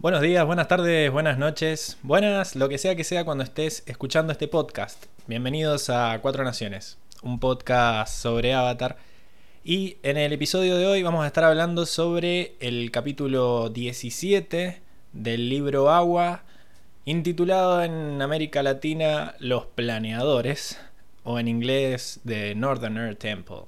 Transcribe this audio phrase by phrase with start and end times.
[0.00, 4.32] Buenos días, buenas tardes, buenas noches, buenas, lo que sea que sea cuando estés escuchando
[4.32, 5.04] este podcast.
[5.26, 8.96] Bienvenidos a Cuatro Naciones, un podcast sobre Avatar.
[9.62, 14.80] Y en el episodio de hoy vamos a estar hablando sobre el capítulo 17
[15.12, 16.44] del libro Agua,
[17.04, 20.80] intitulado en América Latina Los Planeadores,
[21.24, 23.64] o en inglés The Northerner Temple.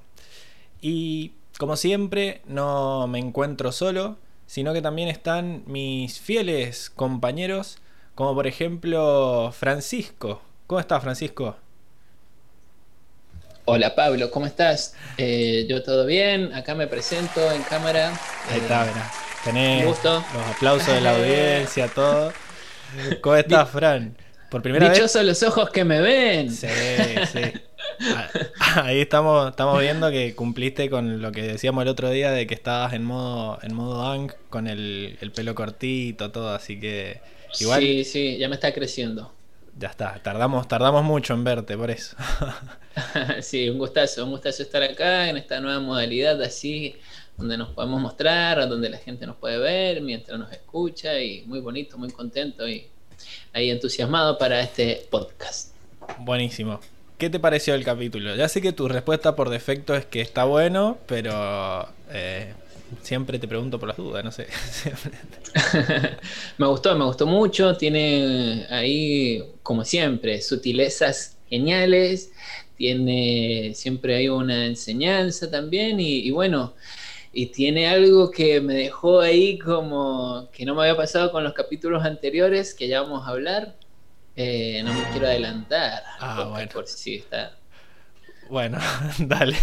[0.81, 4.17] Y como siempre, no me encuentro solo
[4.53, 7.78] sino que también están mis fieles compañeros,
[8.14, 10.42] como por ejemplo Francisco.
[10.67, 11.56] ¿Cómo estás, Francisco?
[13.64, 14.95] Hola Pablo, ¿cómo estás?
[15.17, 18.12] Eh, yo todo bien, acá me presento en cámara.
[18.50, 19.11] Ahí está, verá.
[19.42, 20.05] Tenés los
[20.55, 22.30] aplausos de la audiencia, todo.
[23.23, 24.19] ¿Cómo estás, Fran?
[24.50, 26.50] Por primera Dichosos los ojos que me ven.
[26.50, 26.69] Sí,
[27.33, 27.41] sí.
[28.05, 28.28] Ah,
[28.84, 32.55] ahí estamos, estamos viendo que cumpliste con lo que decíamos el otro día de que
[32.55, 37.20] estabas en modo, en modo con el, pelo cortito, todo, así que
[37.61, 37.80] igual.
[37.80, 39.33] Sí, sí, ya me está creciendo.
[39.78, 42.17] Ya está, tardamos, tardamos mucho en verte, por eso.
[43.41, 46.97] sí, un gustazo, un gustazo estar acá en esta nueva modalidad así,
[47.36, 51.61] donde nos podemos mostrar, donde la gente nos puede ver mientras nos escucha y muy
[51.61, 52.86] bonito, muy contento y
[53.53, 55.75] ahí entusiasmado para este podcast.
[56.19, 56.80] Buenísimo.
[57.23, 58.34] ¿Qué te pareció el capítulo?
[58.34, 62.52] Ya sé que tu respuesta por defecto es que está bueno, pero eh,
[63.01, 64.48] siempre te pregunto por las dudas, no sé.
[66.58, 67.77] me gustó, me gustó mucho.
[67.77, 72.33] Tiene ahí, como siempre, sutilezas geniales.
[72.77, 76.01] Tiene siempre hay una enseñanza también.
[76.01, 76.74] Y, y bueno,
[77.33, 81.52] y tiene algo que me dejó ahí como que no me había pasado con los
[81.52, 83.77] capítulos anteriores, que ya vamos a hablar
[84.37, 86.03] eh, no me quiero adelantar.
[86.19, 86.70] Ah, bueno.
[86.73, 87.57] Por si está.
[88.48, 88.79] Bueno,
[89.19, 89.57] dale.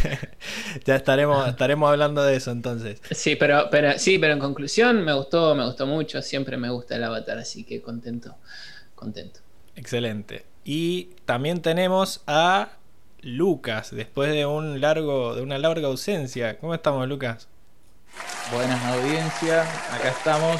[0.86, 3.02] ya estaremos, estaremos hablando de eso entonces.
[3.12, 6.22] Sí, pero, pero, sí, pero en conclusión me gustó, me gustó mucho.
[6.22, 8.36] Siempre me gusta el avatar, así que contento,
[8.96, 9.42] contento.
[9.76, 10.46] Excelente.
[10.64, 12.70] Y también tenemos a
[13.22, 16.58] Lucas, después de un largo, de una larga ausencia.
[16.58, 17.48] ¿Cómo estamos, Lucas?
[18.52, 20.60] Buenas audiencias, acá estamos.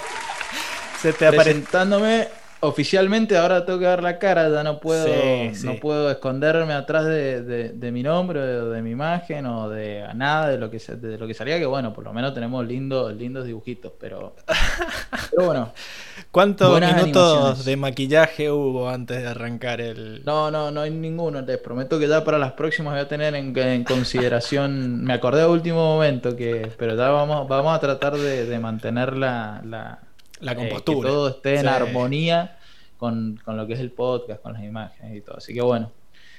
[1.00, 2.28] Se te presentándome
[2.62, 5.06] oficialmente ahora tengo que dar la cara, ya no puedo,
[5.64, 10.58] no puedo esconderme atrás de, mi nombre, o de, mi imagen o de nada de
[10.58, 13.92] lo que de lo que salía, que bueno, por lo menos tenemos lindos, lindos dibujitos,
[13.98, 14.36] pero,
[15.30, 15.72] pero bueno.
[16.30, 20.24] ¿Cuántos minutos de maquillaje hubo antes de arrancar el.?
[20.24, 21.42] No, no, no hay ninguno.
[21.42, 25.04] Les prometo que ya para las próximas voy a tener en, consideración.
[25.04, 26.70] me acordé a último momento que.
[26.78, 29.98] Pero ya vamos, vamos a tratar de, mantener la la
[30.50, 31.08] eh, compostura.
[31.08, 32.58] que todo esté en armonía
[32.98, 35.36] con, lo que es el podcast, con las imágenes y todo.
[35.36, 35.90] Así que bueno,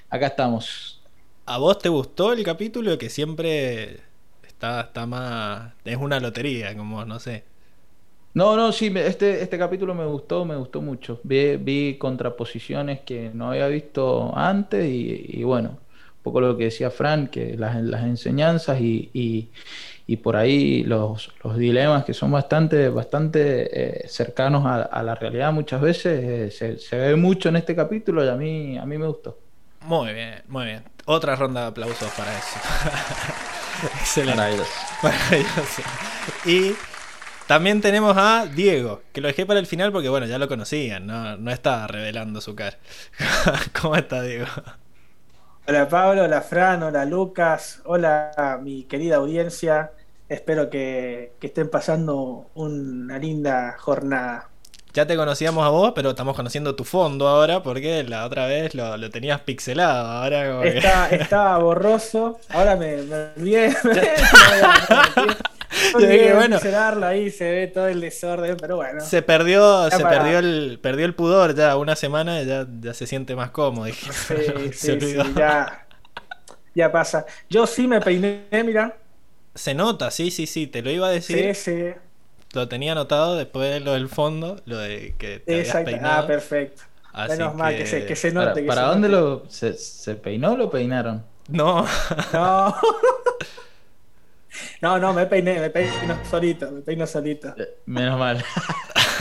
[0.10, 1.02] acá estamos.
[1.46, 4.00] ¿A vos te gustó el capítulo que siempre
[4.48, 5.74] está, está más...
[5.84, 7.44] es una lotería, como no sé?
[8.34, 11.20] No, no, sí, este, este capítulo me gustó, me gustó mucho.
[11.24, 16.90] Vi, vi contraposiciones que no había visto antes y, bueno, un poco lo que decía
[16.90, 19.50] Fran, que las, las enseñanzas y, y
[20.18, 26.62] por ahí los, dilemas que son bastante, bastante eh, cercanos a, la realidad muchas veces
[26.62, 29.40] eh, se, ve mucho en este capítulo y a mí, a mí me gustó.
[29.82, 30.84] Muy bien, muy bien.
[31.06, 32.60] Otra ronda de aplausos para eso.
[34.00, 34.64] Excelente.
[35.02, 35.82] Maravilloso.
[36.46, 36.74] Y
[37.48, 41.06] también tenemos a Diego, que lo dejé para el final porque bueno, ya lo conocían,
[41.06, 42.78] no, no está revelando su cara.
[43.82, 44.48] ¿Cómo está Diego?
[45.66, 49.92] Hola Pablo, hola Fran, hola Lucas, hola mi querida audiencia.
[50.28, 54.50] Espero que, estén pasando una linda jornada.
[54.94, 58.76] Ya te conocíamos a vos, pero estamos conociendo tu fondo ahora porque la otra vez
[58.76, 60.06] lo, tenías pixelado.
[60.06, 60.66] Ahora
[61.12, 63.74] Estaba borroso, ahora me, me olvidé.
[65.94, 66.60] bueno,
[67.06, 69.02] ahí se ve todo el desorden, pero bueno.
[69.02, 73.36] Se perdió, se perdió el, perdió el pudor ya una semana ya, ya se siente
[73.36, 73.92] más cómodo.
[73.94, 74.36] Sí,
[74.74, 75.86] sí, sí, ya,
[76.76, 77.26] ya pasa.
[77.50, 78.96] Yo sí me peiné, mira.
[79.56, 81.56] Se nota, sí, sí, sí, te lo iba a decir.
[81.56, 81.94] Sí, sí.
[82.54, 85.92] Lo tenía anotado después de lo del fondo, lo de que te Exacto.
[86.04, 86.84] Ah, perfecto.
[87.30, 88.64] Menos mal que se, que se note.
[88.64, 91.24] ¿Para, para dónde lo se, se peinó o lo peinaron?
[91.48, 91.86] No.
[92.34, 92.76] No.
[94.82, 97.50] No, no, me peiné, me peino solito, me peino solito.
[97.58, 98.44] Eh, menos mal.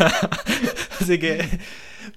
[1.01, 1.47] Así que,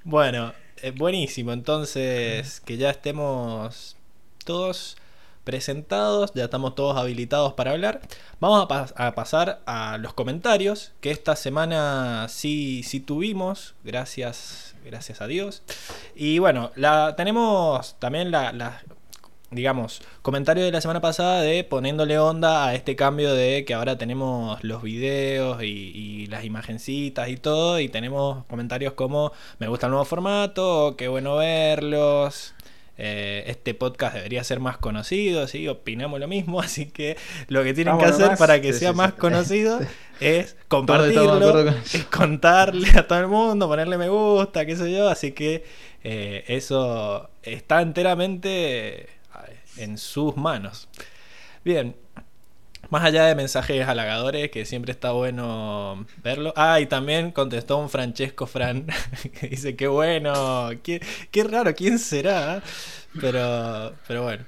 [0.04, 1.54] bueno, eh, buenísimo.
[1.54, 3.98] Entonces, que ya estemos
[4.46, 4.98] todos
[5.46, 8.02] presentados, ya estamos todos habilitados para hablar.
[8.42, 15.28] Vamos a, pasar a los comentarios, que esta semana sí, sí tuvimos, gracias, gracias a
[15.28, 15.64] Dios.
[16.16, 18.84] Y bueno, la, tenemos también la,
[19.52, 23.98] digamos, comentario de la semana pasada de poniéndole onda a este cambio de que ahora
[23.98, 29.92] tenemos los videos y, las imagencitas y todo, y tenemos comentarios como me gusta el
[29.92, 32.54] nuevo formato, qué bueno verlos.
[32.98, 35.68] Eh, este podcast debería ser más conocido, ¿sí?
[35.68, 39.80] opinamos lo mismo, así que lo que tienen que hacer para que sea más conocido
[40.22, 45.34] es compartirlo, es contarle a todo el mundo, ponerle me gusta, qué sé yo, así
[45.34, 45.66] que
[46.04, 49.15] eh, eso está enteramente
[49.78, 50.88] en sus manos.
[51.64, 51.96] Bien,
[52.90, 56.54] más allá de mensajes halagadores, que siempre está bueno verlo.
[56.56, 58.88] Ah, y también contestó un Francesco Fran,
[59.40, 61.02] que dice, qué bueno, qué,
[61.44, 62.62] raro, ¿quién será?
[63.20, 64.46] Pero, pero bueno.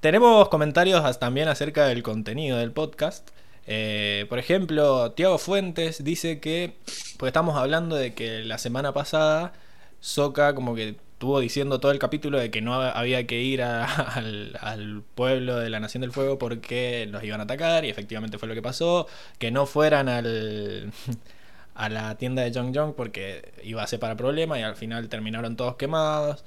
[0.00, 3.30] Tenemos comentarios también acerca del contenido del podcast.
[3.66, 6.76] Eh, por ejemplo, Tiago Fuentes dice que,
[7.18, 9.52] pues estamos hablando de que la semana pasada
[10.00, 15.02] Soca como que estuvo diciendo todo el capítulo de que no había que ir al,
[15.16, 18.54] pueblo de la Nación del Fuego porque los iban a atacar y efectivamente fue lo
[18.54, 20.92] que pasó, que no fueran al,
[21.74, 25.08] a la tienda de Jong Jong porque iba a ser para problemas y al final
[25.08, 26.44] terminaron todos quemados.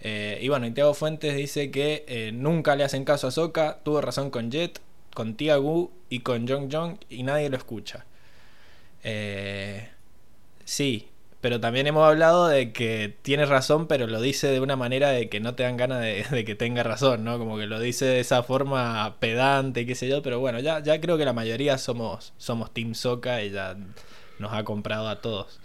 [0.00, 4.30] Eh, y bueno, Fuentes dice que eh, nunca le hacen caso a Soka, tuvo razón
[4.30, 4.80] con Jet,
[5.14, 8.06] con Tiago y con Jong Jong y nadie lo escucha.
[9.02, 9.86] Eh,
[10.64, 11.10] sí,
[11.44, 15.28] pero también hemos hablado de que tiene razón, pero lo dice de una manera de
[15.28, 16.00] que no te dan ganas
[16.30, 17.38] de, que tenga razón, ¿no?
[17.38, 20.98] Como que lo dice de esa forma pedante, qué sé yo, pero bueno, ya, ya
[21.02, 23.76] creo que la mayoría somos, somos Team Soca y ya
[24.38, 25.60] nos ha comprado a todos.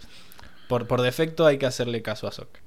[0.68, 2.60] Por, por defecto hay que hacerle caso a Soca.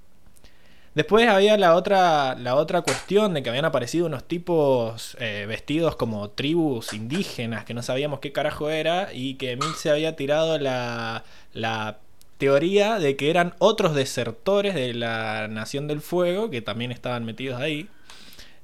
[0.95, 5.95] Después había la otra, la otra cuestión de que habían aparecido unos tipos eh, vestidos
[5.98, 10.57] como tribus indígenas que no sabíamos qué carajo era y que Emil se había tirado
[10.57, 11.24] la,
[11.54, 12.00] la
[12.38, 17.59] teoría de que eran otros desertores de la Nación del Fuego, que también estaban metidos
[17.59, 17.89] ahí.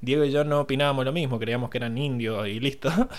[0.02, 2.90] Diego y yo no opinábamos lo mismo, creíamos que eran indios y listo.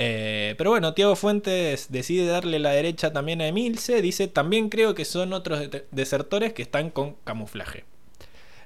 [0.00, 4.00] Eh, pero bueno, Tiago Fuentes decide darle la derecha también a Emilce.
[4.00, 7.84] Dice, también creo que son otros desertores que están con camuflaje.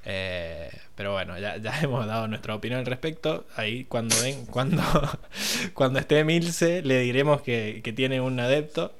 [0.04, 3.46] Eh, pero bueno, ya, hemos dado nuestra opinión al respecto.
[3.56, 4.82] Ahí cuando ven, cuando,
[5.74, 8.92] cuando esté Emilce, le diremos que, que tiene un adepto.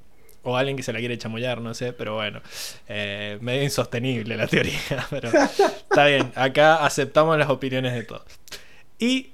[0.44, 2.40] O alguien que se la quiere chamullar, no sé, pero bueno.
[2.88, 4.78] Eh, medio insostenible la teoría,
[5.10, 6.32] pero está bien.
[6.34, 8.22] Acá aceptamos las opiniones de todos.
[8.98, 9.30] Y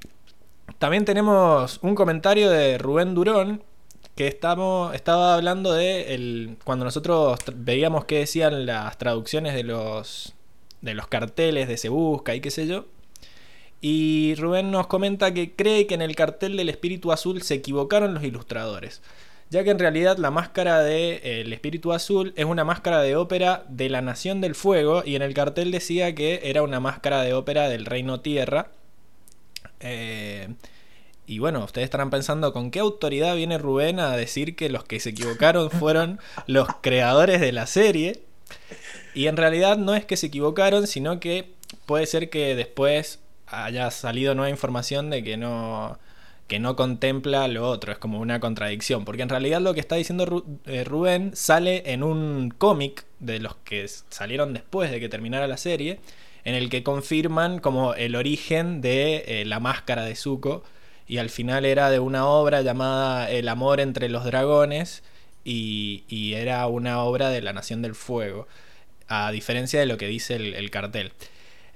[0.79, 3.63] también tenemos un comentario de Rubén Durón,
[4.15, 10.35] que estamos, estaba hablando de el, cuando nosotros veíamos qué decían las traducciones de los,
[10.81, 12.87] de los carteles de Se Busca y qué sé yo.
[13.81, 18.13] Y Rubén nos comenta que cree que en el cartel del Espíritu Azul se equivocaron
[18.15, 19.01] los ilustradores
[19.51, 23.17] ya que en realidad la máscara del de, eh, Espíritu Azul es una máscara de
[23.17, 27.23] ópera de la Nación del Fuego y en el cartel decía que era una máscara
[27.23, 28.71] de ópera del Reino Tierra.
[29.81, 30.49] Eh,
[31.27, 35.01] y bueno, ustedes estarán pensando con qué autoridad viene Rubén a decir que los que
[35.01, 38.23] se equivocaron fueron los creadores de la serie.
[39.15, 41.53] Y en realidad no es que se equivocaron, sino que
[41.87, 45.99] puede ser que después haya salido nueva información de que no
[46.49, 49.97] que no contempla lo otro, es como una contradicción, porque en realidad lo que está
[49.97, 55.47] diciendo eh, Rubén sale en un cómic de los que salieron después de que terminara
[55.47, 56.01] la serie,
[56.45, 60.65] en el que confirman como el origen de eh, la máscara de Zuko,
[61.07, 65.03] y al final era de una obra llamada El amor entre los dragones,
[65.45, 68.47] y, era una obra de la Nación del Fuego,
[69.07, 71.13] a diferencia de lo que dice el cartel.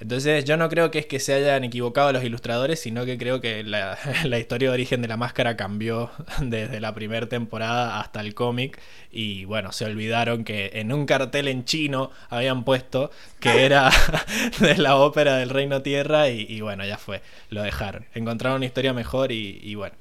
[0.03, 3.41] Entonces yo no creo que es que se hayan equivocado los ilustradores, sino que creo
[3.41, 3.97] que la,
[4.37, 8.81] historia de origen de la máscara cambió desde la primera temporada hasta el cómic
[9.13, 13.93] y bueno, se olvidaron que en un cartel en chino habían puesto que era
[14.59, 18.05] de la ópera del Reino Tierra y, bueno, ya fue, lo dejaron.
[18.13, 19.95] Encontraron una historia mejor y, bueno.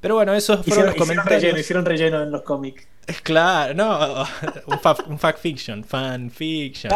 [0.00, 1.42] Pero bueno, esos fueron los comentarios.
[1.42, 2.88] Relleno, hicieron relleno en los cómics.
[3.22, 4.26] Claro, no,
[4.66, 6.92] un, fact fiction, fan fiction.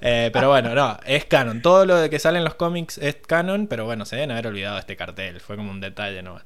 [0.00, 1.62] Eh, pero bueno, no, es canon.
[1.62, 4.46] Todo lo de que sale en los cómics es canon, pero bueno, se deben haber
[4.46, 5.40] olvidado este cartel.
[5.40, 6.40] Fue como un detalle ¿no?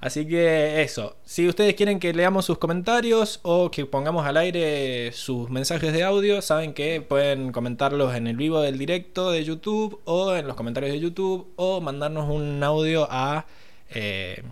[0.00, 1.16] Así que eso.
[1.24, 6.02] Si ustedes quieren que leamos sus comentarios o que pongamos al aire sus mensajes de
[6.02, 10.56] audio, saben que pueden comentarlos en el vivo del directo de YouTube o en los
[10.56, 13.44] comentarios de YouTube o mandarnos un audio a
[13.90, 14.42] eh,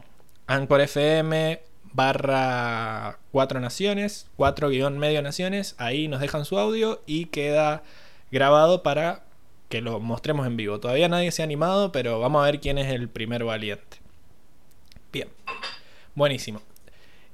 [0.46, 7.26] Anchor FM barra cuatro naciones, cuatro guion medio naciones, ahí nos dejan su audio y
[7.26, 7.82] queda
[8.30, 9.22] grabado para
[9.68, 10.80] que lo mostremos en vivo.
[10.80, 13.98] Todavía nadie se ha animado, pero vamos a ver quién es el primer valiente.
[15.12, 15.28] Bien,
[16.14, 16.62] buenísimo.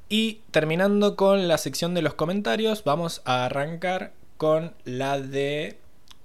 [0.09, 5.79] Y terminando con la sección de los comentarios, vamos a arrancar con la de...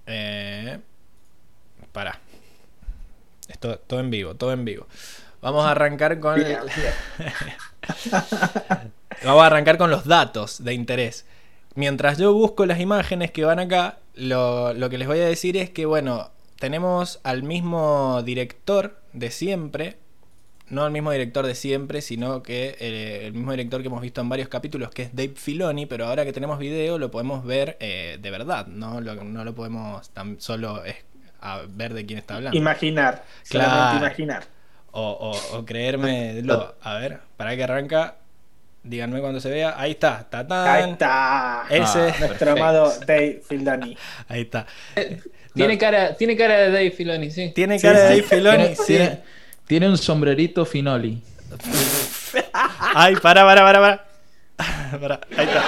[0.07, 0.79] Eh,
[1.91, 2.19] para.
[3.48, 4.88] Esto, todo en vivo, todo en vivo.
[5.41, 6.39] Vamos a arrancar con.
[9.24, 11.25] Vamos a arrancar con los datos de interés.
[11.75, 15.55] Mientras yo busco las imágenes que van acá, lo, lo que les voy a decir
[15.58, 19.98] es que, bueno, tenemos al mismo director de siempre,
[20.67, 24.22] no al mismo director de siempre, sino que eh, el mismo director que hemos visto
[24.22, 27.77] en varios capítulos, que es Dave Filoni, pero ahora que tenemos video lo podemos ver
[27.79, 30.96] eh, de verdad, no lo, no lo podemos tan solo es,
[31.41, 32.58] a ver de quién está hablando.
[32.58, 33.98] Imaginar, Claro.
[33.98, 34.43] imaginar.
[34.91, 35.01] O,
[35.53, 36.41] o, o creerme.
[36.41, 38.15] Lo, a ver, para que arranca.
[38.81, 39.75] Díganme cuando se vea.
[39.77, 40.25] Ahí está.
[40.29, 40.67] Tatán.
[40.67, 41.63] Ahí está.
[41.69, 42.00] Ese.
[42.00, 42.51] Nuestro Perfecto.
[42.51, 43.98] amado Dave Filoni.
[44.29, 44.65] Ahí está.
[45.53, 45.79] Tiene, No.
[45.79, 47.51] cara, tiene cara de Dave Filoni, sí.
[47.53, 48.05] Tiene Sí, cara de.
[48.10, 48.58] Dave Filoni.
[48.58, 48.84] Tiene, sí.
[48.88, 49.22] tiene-
[49.67, 51.22] tiene un sombrerito finoli.
[52.96, 54.05] Ay, para, para, para,
[55.00, 55.19] para.
[55.38, 55.63] Ahí está.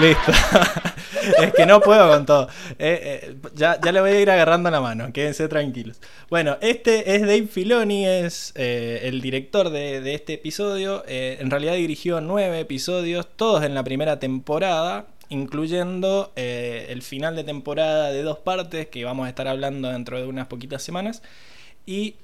[0.00, 0.32] Listo.
[1.42, 2.48] es que no puedo con todo.
[2.78, 6.00] Eh, eh, ya, ya le voy a ir agarrando la mano, quédense tranquilos.
[6.30, 11.04] Bueno, este es Dave Filoni, es eh, el director de, este episodio.
[11.06, 18.10] En realidad dirigió nueve episodios, todos en la primera temporada, incluyendo el final de temporada
[18.10, 21.22] de dos partes que vamos a estar hablando dentro de unas poquitas semanas.
[21.86, 22.16] Y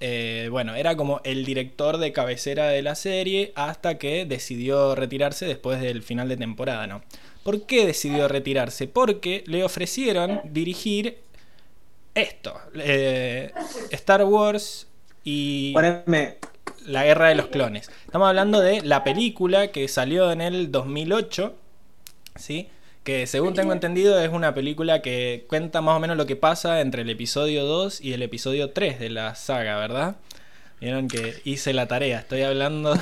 [0.51, 5.81] bueno, era como el director de cabecera de la serie hasta que decidió retirarse después
[5.81, 7.03] del final de temporada, ¿no?
[7.43, 8.87] ¿Por qué decidió retirarse?
[8.87, 11.19] Porque le ofrecieron dirigir
[12.15, 13.53] esto, eh,
[13.91, 14.87] Star Wars
[15.25, 16.37] y Poneme.
[16.87, 17.91] la Guerra de los Clones.
[18.05, 21.55] Estamos hablando de la película que salió en el 2008,
[22.37, 22.69] ¿sí?
[23.03, 26.81] Que según tengo entendido es una película que cuenta más o menos lo que pasa
[26.81, 30.17] entre el episodio 2 y el episodio 3 de la saga, ¿verdad?
[30.83, 32.93] Vieron que hice la tarea, estoy hablando,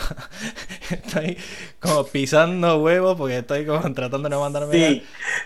[0.90, 1.38] estoy
[1.80, 5.02] como pisando huevos porque estoy como tratando de no mandarme Sí,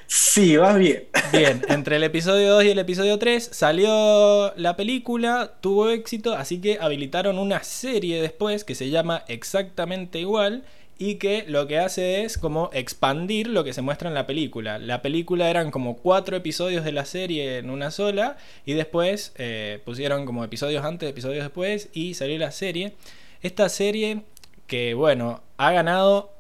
[0.09, 1.05] sí, vas bien.
[1.31, 6.61] Bien, entre el episodio 2 y el episodio 3 salió la película, tuvo éxito, así
[6.61, 10.65] que habilitaron una serie después que se llama exactamente igual
[10.99, 14.79] y que lo que hace es como expandir lo que se muestra en la película.
[14.79, 19.81] La película eran como cuatro episodios de la serie en una sola y después eh,
[19.85, 22.95] pusieron como episodios antes, episodios después y salió la serie.
[23.43, 24.23] Esta serie
[24.67, 26.33] que bueno, ha ganado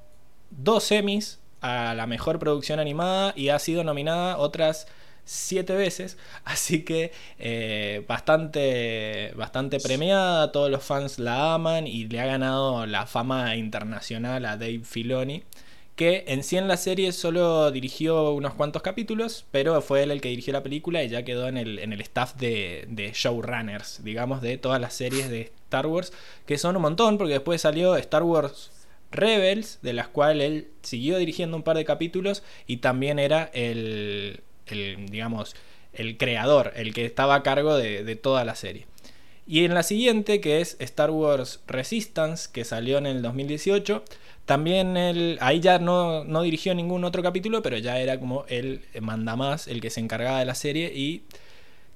[0.50, 4.86] dos Emmys a la mejor producción animada y ha sido nominada otras
[5.24, 6.18] siete veces.
[6.44, 10.52] Así que eh, bastante, bastante premiada.
[10.52, 15.44] Todos los fans la aman y le ha ganado la fama internacional a Dave Filoni.
[15.96, 20.20] Que en sí en la serie solo dirigió unos cuantos capítulos, pero fue él el
[20.20, 24.02] que dirigió la película y ya quedó en el, en el staff de, de showrunners,
[24.02, 26.12] digamos, de todas las series de Star Wars,
[26.46, 28.72] que son un montón, porque después salió Star Wars
[29.14, 34.42] Rebels, de las cuales él siguió dirigiendo un par de capítulos y también era el,
[34.66, 35.54] el, digamos,
[35.92, 38.86] el creador, el que estaba a cargo de, de toda la serie.
[39.46, 44.02] Y en la siguiente, que es Star Wars Resistance, que salió en el 2018,
[44.46, 48.82] también él, ahí ya no, no dirigió ningún otro capítulo, pero ya era como el
[49.00, 51.24] mandamás, el que se encargaba de la serie y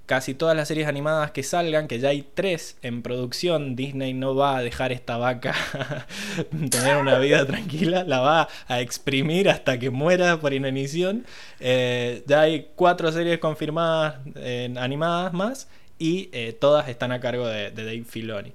[0.09, 4.35] casi todas las series animadas que salgan, que ya hay tres en producción, Disney no
[4.35, 5.55] va a dejar esta vaca
[6.71, 11.27] tener una vida tranquila, la va a exprimir hasta que muera por inanición.
[11.61, 17.47] Eh, ya hay cuatro series confirmadas eh, animadas más y eh, todas están a cargo
[17.47, 18.55] de, de Dave Filoni.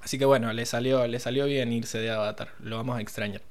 [0.00, 3.42] Así que bueno, le salió, le salió bien irse de Avatar, lo vamos a extrañar.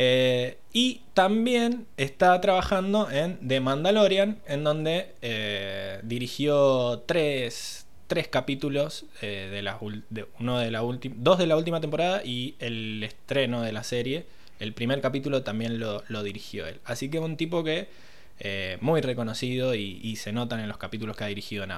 [0.00, 9.06] Eh, y también está trabajando en The Mandalorian, en donde eh, dirigió tres, tres capítulos,
[9.22, 10.82] eh, de uno de la
[11.16, 14.24] dos de la última temporada y el estreno de la serie.
[14.60, 16.78] El primer capítulo también lo, lo dirigió él.
[16.84, 17.88] Así que un tipo que
[18.80, 21.72] muy reconocido y, se notan en los capítulos que ha dirigido en.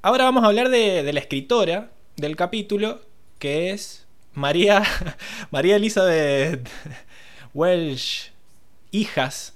[0.00, 3.02] Ahora vamos a hablar de, de la escritora del capítulo,
[3.38, 4.03] que es
[4.34, 4.82] María,
[5.50, 6.68] María Elizabeth
[7.52, 8.30] Welsh,
[8.90, 9.54] hijas,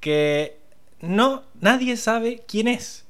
[0.00, 0.56] que
[1.00, 3.04] no, nadie sabe quién es.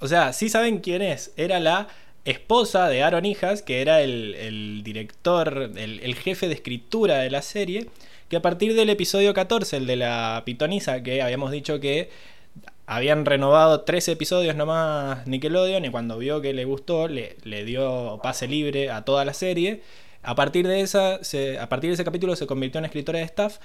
[0.00, 1.32] O sea, sí saben quién es.
[1.36, 1.88] Era la
[2.24, 7.30] esposa de Aaron Hijas, que era el, el director, el, el jefe de escritura de
[7.30, 7.88] la serie,
[8.28, 12.10] que a partir del episodio 14, el de la pitonisa, que habíamos dicho que
[12.86, 18.20] habían renovado tres episodios nomás Nickelodeon y cuando vio que le gustó le, le dio
[18.22, 19.82] pase libre a toda la serie.
[20.26, 21.20] A partir de esa,
[21.60, 23.58] a partir de ese capítulo se convirtió en escritora de staff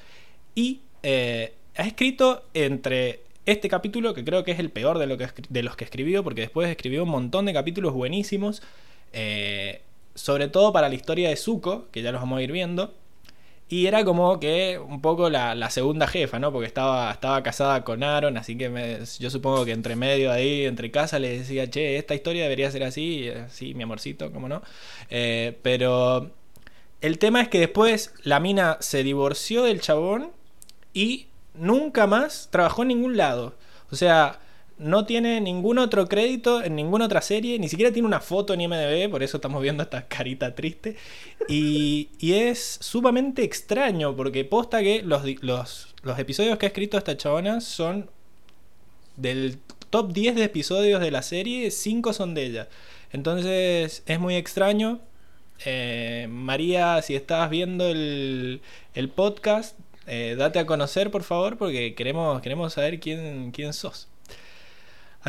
[0.54, 5.18] y eh, ha escrito entre este capítulo, que creo que es el peor de, lo
[5.18, 8.62] que de los que escribió, porque después escribió un montón de capítulos buenísimos,
[9.12, 9.82] eh,
[10.14, 12.94] sobre todo para la historia de Zuko, que ya los vamos a ir viendo.
[13.68, 16.52] Y era como que un poco la, segunda jefa, ¿no?
[16.52, 20.92] Porque estaba, estaba casada con Aaron, así que yo supongo que entre medio ahí, entre
[20.92, 24.62] casa, le decía, che, esta historia debería ser así, sí, mi amorcito, ¿cómo no?
[25.10, 26.32] Eh, pero
[27.02, 30.32] el tema es que después la mina se divorció del chabón
[30.94, 33.56] y nunca más trabajó en ningún lado.
[33.92, 34.40] O sea,
[34.82, 38.62] no tiene ningún otro crédito en ninguna otra serie, ni siquiera tiene una foto en
[38.62, 40.98] IMDb, por eso estamos viendo esta carita triste.
[41.48, 47.16] Y, es sumamente extraño, porque posta que los, los, los, episodios que ha escrito esta
[47.16, 48.10] chabona son
[49.18, 49.60] del
[49.92, 52.70] top 10 de episodios de la serie, 5 son de ella.
[53.12, 55.00] Entonces es muy extraño.
[55.66, 58.62] Eh, María, si estás viendo el,
[58.94, 59.78] el podcast,
[60.08, 64.08] eh, date a conocer, por favor, porque queremos, queremos saber quién, quién sos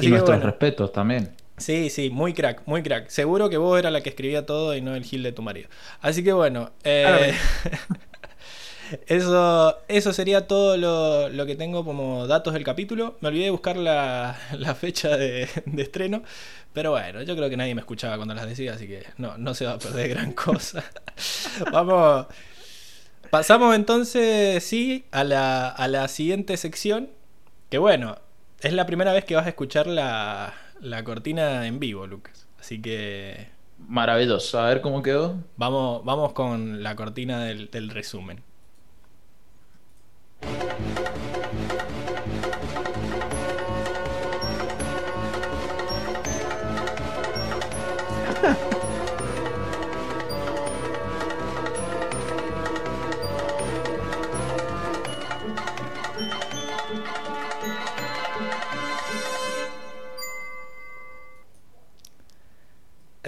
[0.01, 1.31] y nuestros respetos también.
[1.59, 3.09] Sí, sí, muy crack, muy crack.
[3.09, 5.69] Seguro que vos era la que escribía todo y no el gil de tu marido.
[6.01, 7.35] Así que bueno, eh,
[9.06, 13.16] eso, eso sería todo lo, que tengo como datos del capítulo.
[13.20, 14.37] Me olvidé de buscar la,
[14.78, 16.22] fecha de, estreno.
[16.72, 19.54] Pero bueno, yo creo que nadie me escuchaba cuando las decía, así que no, no
[19.54, 20.84] se va a perder gran cosa.
[21.70, 22.26] Vamos.
[23.30, 27.11] Pasamos entonces, sí, a la, a la siguiente sección.
[27.68, 28.18] Que bueno,
[28.61, 30.54] es la primera vez que vas a escuchar la,
[31.04, 32.46] cortina en vivo, Lucas.
[32.61, 33.49] Así que.
[33.78, 34.61] Maravilloso.
[34.61, 35.37] A ver cómo quedó.
[35.56, 38.42] Vamos, vamos con la cortina del, del resumen.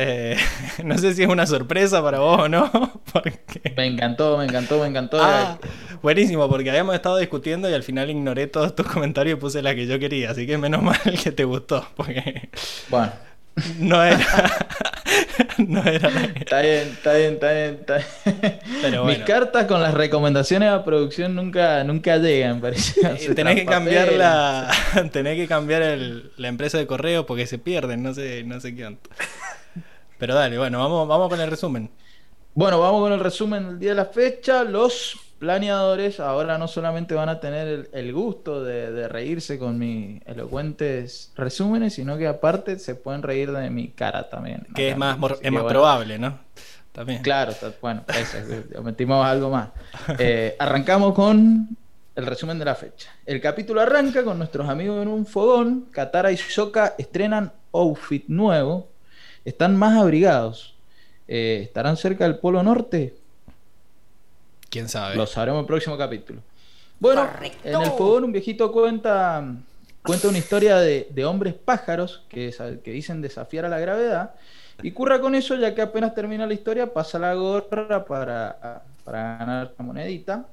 [0.07, 0.37] Eh,
[0.85, 2.71] no sé si es una sorpresa para vos o no.
[3.77, 5.19] Me encantó, me encantó, me encantó.
[5.21, 5.59] Ah,
[6.03, 9.75] buenísimo, porque habíamos estado discutiendo y al final ignoré todos tus comentarios y puse la
[9.75, 10.31] que yo quería.
[10.31, 11.87] Así que menos mal que te gustó.
[11.97, 12.51] Porque.
[12.91, 13.13] Bueno.
[13.79, 14.19] No era.
[15.59, 16.09] no era.
[16.35, 17.79] Está bien, está bien, está bien.
[17.79, 19.07] Está bien.
[19.07, 23.01] Mis cartas con las recomendaciones a producción nunca, nunca llegan, parece.
[23.35, 24.71] tenés que cambiar la.
[25.13, 28.75] tenés que cambiar el, la empresa de correo porque se pierden, no sé, no sé
[28.75, 29.01] qué onda.
[30.19, 31.91] Pero dale, bueno, vamos, vamos con el resumen.
[32.55, 34.63] Bueno, vamos con el resumen del día de la fecha.
[34.63, 41.33] Los planeadores ahora no solamente van a tener el, gusto de, reírse con mis elocuentes
[41.35, 44.67] resúmenes, sino que aparte se pueden reír de mi cara también.
[44.75, 46.39] Que es más, es más probable, ¿no?
[46.93, 47.23] También.
[47.23, 49.71] Claro, bueno, eso, metimos algo más.
[50.19, 51.77] Eh, arrancamos con
[52.15, 53.11] el resumen de la fecha.
[53.27, 55.89] El capítulo arranca con nuestros amigos en un fogón.
[55.91, 58.94] Katara y Shoka estrenan outfit nuevo
[59.45, 60.75] están más abrigados.
[61.27, 63.15] Eh, ¿Estarán cerca del Polo Norte?
[64.71, 65.17] ¿Quién sabe?
[65.17, 66.41] Lo sabremos en el próximo capítulo.
[66.99, 67.29] Bueno,
[67.63, 69.45] en el fogón un viejito cuenta,
[70.03, 74.35] cuenta una historia de, hombres pájaros que, que, dicen desafiar a la gravedad.
[74.83, 79.39] Y curra con eso, ya que apenas termina la historia, pasa la gorra para, para
[79.39, 80.47] ganar la monedita.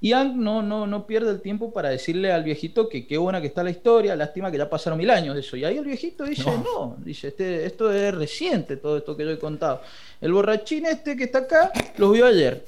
[0.00, 3.40] Y Ang no, no, no pierde el tiempo para decirle al viejito que qué buena
[3.40, 5.56] que está la historia, lástima que ya pasaron mil años de eso.
[5.56, 9.30] Y ahí el viejito dice, no, dice, este, esto es reciente, todo esto que yo
[9.30, 9.80] he contado.
[10.20, 12.64] El borrachín este que está acá, lo vio ayer.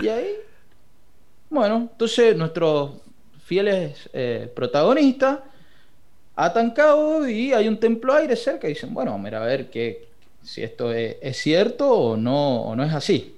[0.00, 0.36] Y ahí,
[1.50, 2.92] bueno, entonces nuestros
[3.44, 5.40] fieles eh, protagonistas
[6.36, 10.08] atan cabo y hay un templo aire cerca y dicen, bueno, mira a ver que,
[10.42, 13.36] si esto es, es cierto o no, o no es así.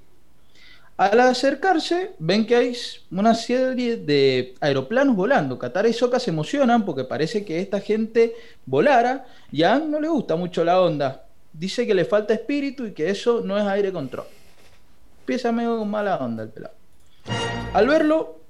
[0.97, 2.77] Al acercarse, ven que hay
[3.11, 5.59] una serie de aeroplanos volando.
[5.59, 10.07] Katara y Soka se emocionan porque parece que esta gente volara y a no le
[10.07, 11.27] gusta mucho la onda.
[11.53, 14.27] Dice que le falta espíritu y que eso no es aire control.
[15.21, 16.75] Empieza medio con mala onda el pelado.
[17.73, 18.41] Al verlo,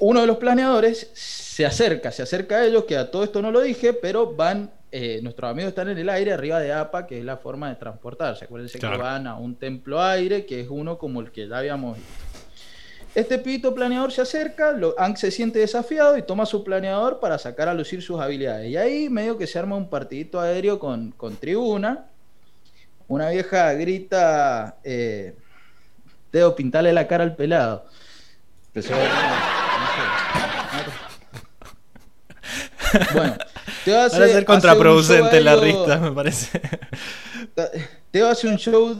[0.00, 3.52] uno de los planeadores se acerca, se acerca a ellos, que a todo esto no
[3.52, 7.18] lo dije, pero van eh, nuestros amigos están en el aire arriba de APA, que
[7.18, 8.44] es la forma de transportarse.
[8.44, 11.96] Acuérdense que van a un templo aire, que es uno como el que ya habíamos
[11.96, 12.12] visto.
[13.14, 17.68] Este pito planeador se acerca, lo, se siente desafiado y toma su planeador para sacar
[17.68, 18.70] a lucir sus habilidades.
[18.70, 22.06] Y ahí medio que se arma un partidito aéreo con, con tribuna.
[23.08, 25.34] Una vieja grita, eh,
[26.30, 27.86] Teo, pintale la cara al pelado.
[33.14, 33.36] Bueno,
[33.84, 36.60] te va a ser contraproducente la rista, me parece.
[38.10, 38.96] Te va a hacer un show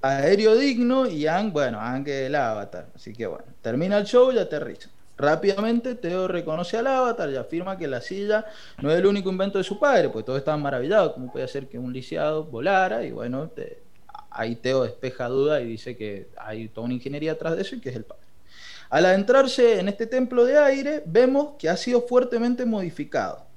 [0.00, 2.88] aéreo digno y Ang, bueno, Ang es el avatar.
[2.94, 4.88] Así que bueno, termina el show y aterriza.
[5.18, 8.46] Rápidamente Teo reconoce al avatar y afirma que la silla
[8.80, 11.66] no es el único invento de su padre, pues todos estaban maravillados, cómo puede ser
[11.66, 13.50] que un lisiado volara y bueno,
[14.30, 17.80] ahí Teo despeja duda y dice que hay toda una ingeniería atrás de eso y
[17.80, 18.22] que es el padre.
[18.90, 23.47] Al adentrarse en este templo de aire, vemos que ha sido fuertemente modificado.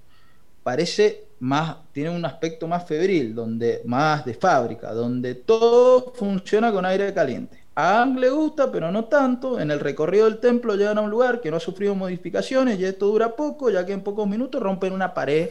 [0.63, 6.85] Parece más, tiene un aspecto más febril, donde, más de fábrica, donde todo funciona con
[6.85, 7.61] aire caliente.
[7.73, 9.59] A Ang le gusta, pero no tanto.
[9.59, 12.85] En el recorrido del templo llegan a un lugar que no ha sufrido modificaciones y
[12.85, 15.49] esto dura poco, ya que en pocos minutos rompen una pared.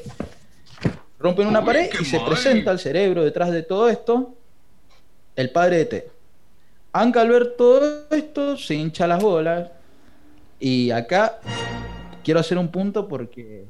[1.18, 4.34] Rompen una pared y se presenta el cerebro detrás de todo esto,
[5.36, 6.04] el padre de Teo.
[6.92, 9.70] Ang al ver todo esto se hincha las bolas.
[10.58, 11.40] Y acá
[12.22, 13.64] quiero hacer un punto porque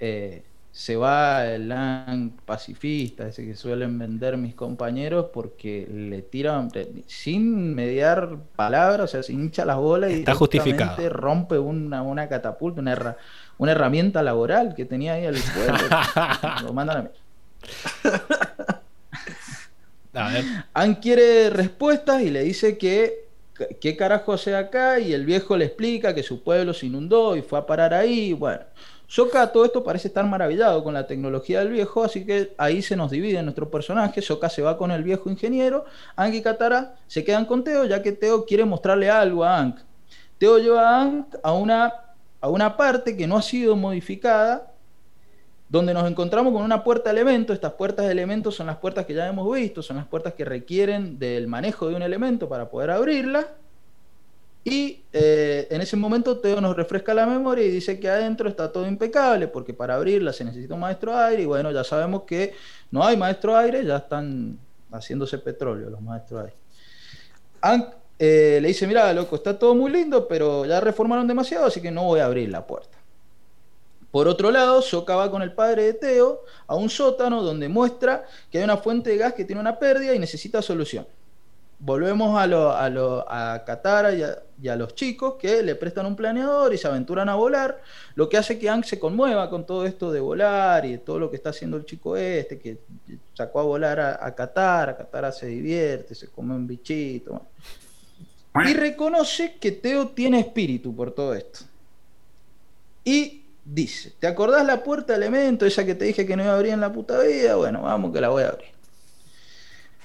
[0.00, 0.42] eh,
[0.78, 6.70] se va el Lang pacifista, ese que suelen vender mis compañeros, porque le tiran
[7.06, 11.08] sin mediar palabras, o sea, se hincha las bolas y Está justificado.
[11.08, 13.16] rompe una, una catapulta, una, herra-
[13.56, 15.78] una herramienta laboral que tenía ahí al pueblo.
[16.64, 17.08] Lo mandan a mí.
[20.74, 23.24] Ann quiere respuestas y le dice que
[23.80, 27.40] qué carajo hace acá y el viejo le explica que su pueblo se inundó y
[27.42, 28.34] fue a parar ahí.
[28.34, 28.60] Bueno,
[29.08, 32.96] Sokka todo esto parece estar maravillado con la tecnología del viejo, así que ahí se
[32.96, 34.20] nos divide nuestro personaje.
[34.20, 35.84] Sokka se va con el viejo ingeniero,
[36.16, 39.76] Aang y Katara se quedan con Teo ya que Teo quiere mostrarle algo a Aang.
[40.38, 41.92] Teo lleva a Aang a una,
[42.40, 44.72] a una parte que no ha sido modificada
[45.68, 47.52] donde nos encontramos con una puerta de elemento.
[47.52, 50.44] Estas puertas de elementos son las puertas que ya hemos visto, son las puertas que
[50.44, 53.46] requieren del manejo de un elemento para poder abrirla.
[54.68, 58.72] Y eh, en ese momento Teo nos refresca la memoria y dice que adentro está
[58.72, 61.44] todo impecable, porque para abrirla se necesita un maestro aire.
[61.44, 62.52] Y bueno, ya sabemos que
[62.90, 64.58] no hay maestro aire, ya están
[64.90, 66.56] haciéndose petróleo los maestros aire.
[67.62, 71.80] Hank eh, le dice, mira, loco, está todo muy lindo, pero ya reformaron demasiado, así
[71.80, 72.98] que no voy a abrir la puerta.
[74.10, 78.24] Por otro lado, Sokka va con el padre de Teo a un sótano donde muestra
[78.50, 81.06] que hay una fuente de gas que tiene una pérdida y necesita solución.
[81.78, 86.16] Volvemos a, lo, a, lo, a Katara y a, los chicos que le prestan un
[86.16, 87.82] planeador y se aventuran a volar,
[88.14, 91.18] lo que hace que Aang se conmueva con todo esto de volar y de todo
[91.18, 92.78] lo que está haciendo el chico este, que
[93.34, 97.42] sacó a volar a Katara, Katara se divierte, se come un bichito.
[98.64, 101.60] Y reconoce que Teo tiene espíritu por todo esto.
[103.04, 106.52] Y dice, ¿te acordás la puerta de elemento, esa que te dije que no iba
[106.52, 107.56] a abrir en la puta vida?
[107.56, 108.75] Bueno, vamos que la voy a abrir.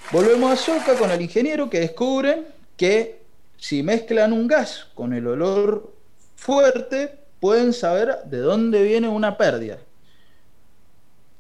[0.10, 3.22] Volvemos a Soka con el ingeniero que descubren que
[3.58, 5.94] si mezclan un gas con el olor
[6.36, 9.78] fuerte, pueden saber de dónde viene una pérdida.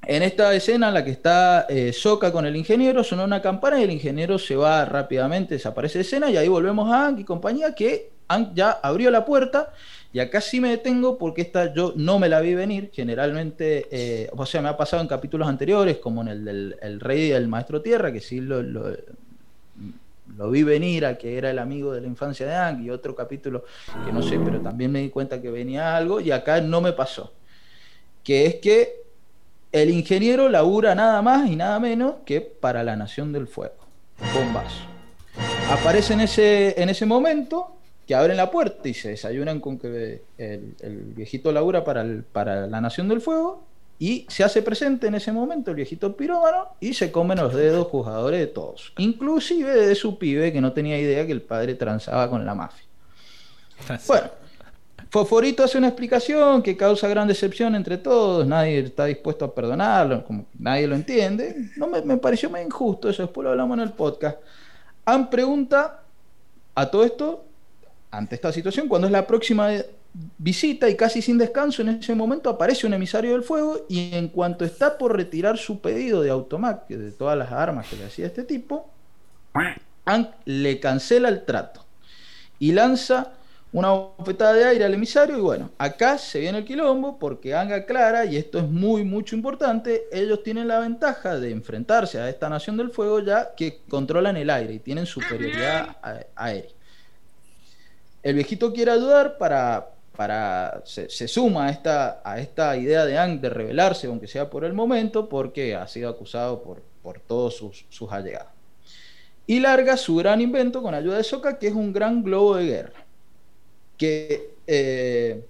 [0.03, 3.79] En esta escena en la que está eh, Soka con el ingeniero, suena una campana
[3.79, 7.23] y el ingeniero se va rápidamente, desaparece de escena y ahí volvemos a Hank y
[7.23, 9.73] compañía que Hank ya abrió la puerta
[10.13, 12.91] y acá sí me detengo porque esta yo no me la vi venir.
[12.93, 16.99] Generalmente, eh, o sea, me ha pasado en capítulos anteriores, como en el del el
[16.99, 18.91] Rey y el Maestro Tierra, que sí lo, lo,
[20.49, 23.63] vi venir a que era el amigo de la infancia de Ang, y otro capítulo
[24.05, 26.91] que no sé, pero también me di cuenta que venía algo, y acá no me
[26.91, 27.31] pasó.
[28.23, 29.03] Que es que
[29.71, 33.75] el ingeniero labura nada más y nada menos que para la Nación del Fuego.
[34.33, 34.81] Bombazo.
[35.69, 40.21] Aparece en ese, en ese momento que abren la puerta y se desayunan con que
[40.37, 43.63] el, el viejito labura para, el, para la Nación del Fuego
[44.01, 47.87] y se hace presente en ese momento el viejito pirómano y se comen los dedos
[47.87, 52.27] jugadores de todos, inclusive de su pibe que no tenía idea que el padre transaba
[52.27, 52.83] con la mafia.
[54.07, 54.27] Bueno,
[55.11, 60.25] Foforito hace una explicación que causa gran decepción entre todos, nadie está dispuesto a perdonarlo,
[60.25, 61.69] como nadie lo entiende.
[61.77, 64.39] No me, me pareció muy injusto eso, después lo hablamos en el podcast.
[65.05, 66.01] Han pregunta
[66.73, 67.45] a todo esto
[68.11, 69.69] ante esta situación, cuando es la próxima
[70.37, 74.27] visita y casi sin descanso, en ese momento aparece un emisario del fuego y en
[74.27, 78.27] cuanto está por retirar su pedido de Automac, de todas las armas que le hacía
[78.27, 78.89] este tipo,
[80.05, 81.85] Hank le cancela el trato
[82.59, 83.31] y lanza
[83.71, 87.71] una bofetada de aire al emisario y bueno, acá se viene el quilombo porque Hank
[87.71, 92.49] aclara, y esto es muy, mucho importante, ellos tienen la ventaja de enfrentarse a esta
[92.49, 95.95] nación del fuego ya que controlan el aire y tienen superioridad
[96.35, 96.71] aérea
[98.23, 103.41] el viejito quiere ayudar para, para se, suma a esta, a esta idea de Ang
[103.41, 107.85] de rebelarse, aunque sea por el momento, porque ha sido acusado por, por todos sus,
[107.89, 108.51] sus allegados.
[109.47, 112.65] Y larga su gran invento con ayuda de Soka, que es un gran globo de
[112.65, 113.05] guerra,
[113.97, 115.45] que eh,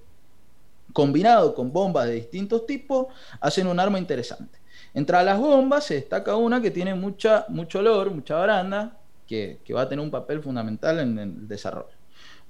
[0.93, 3.07] combinado con bombas de distintos tipos,
[3.39, 4.60] hacen un arma interesante.
[4.93, 9.73] Entre las bombas se destaca una que tiene mucha, mucho olor, mucha baranda, que, que
[9.73, 12.00] va a tener un papel fundamental en el desarrollo.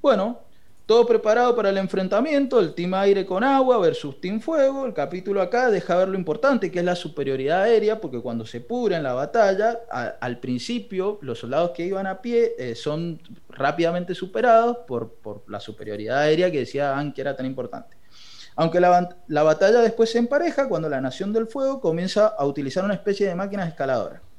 [0.02, 0.40] Bueno,
[0.88, 4.88] todo preparado para el enfrentamiento, el Team Aire con agua versus Team Fuego.
[4.88, 8.62] El capítulo acá deja ver lo importante que es la superioridad aérea, porque cuando se
[8.62, 9.80] pudre en la batalla,
[10.20, 15.14] al principio los soldados que iban a pie eh, son rápidamente superados por,
[15.48, 17.96] la superioridad aérea que decía An que era tan importante.
[18.56, 22.84] Aunque la, la batalla después se empareja cuando la Nación del Fuego comienza a utilizar
[22.84, 24.31] una especie de máquinas escaladoras.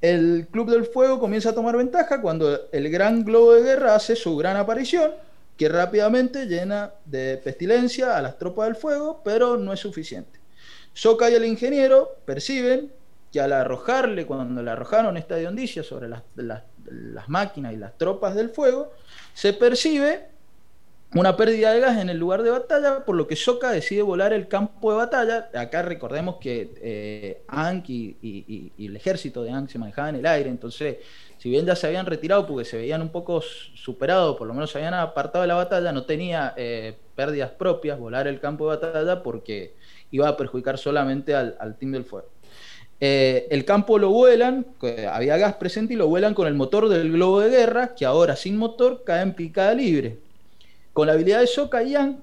[0.00, 4.16] El Club del Fuego comienza a tomar ventaja cuando el gran globo de guerra hace
[4.16, 5.12] su gran aparición
[5.58, 10.40] que rápidamente llena de pestilencia a las tropas del fuego, pero no es suficiente.
[10.94, 12.90] Soka y el ingeniero perciben
[13.30, 18.34] que al arrojarle, cuando le arrojaron esta ondicia sobre las, las máquinas y las tropas
[18.34, 18.90] del fuego,
[19.34, 20.29] se percibe
[21.14, 24.32] una pérdida de gas en el lugar de batalla, por lo que Soka decide volar
[24.32, 25.50] el campo de batalla.
[25.54, 30.48] Acá recordemos que eh, Ankh y, el ejército de Ankh se manejaban en el aire,
[30.48, 30.98] entonces,
[31.38, 34.70] si bien ya se habían retirado porque se veían un poco superados, por lo menos
[34.70, 38.76] se habían apartado de la batalla, no tenía eh, pérdidas propias volar el campo de
[38.76, 39.74] batalla porque
[40.12, 42.28] iba a perjudicar solamente al, Team del Fuego.
[43.00, 44.66] Eh, el campo lo vuelan,
[45.10, 48.36] había gas presente y lo vuelan con el motor del globo de guerra, que ahora
[48.36, 50.29] sin motor cae en picada libre.
[50.92, 52.22] Con la habilidad de Soka y Yang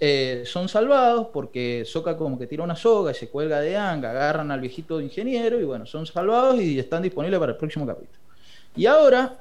[0.00, 4.04] eh, son salvados porque Soka como que tira una soga y se cuelga de Yang,
[4.04, 8.18] agarran al viejito ingeniero y bueno, son salvados y están disponibles para el próximo capítulo.
[8.74, 9.38] Y ahora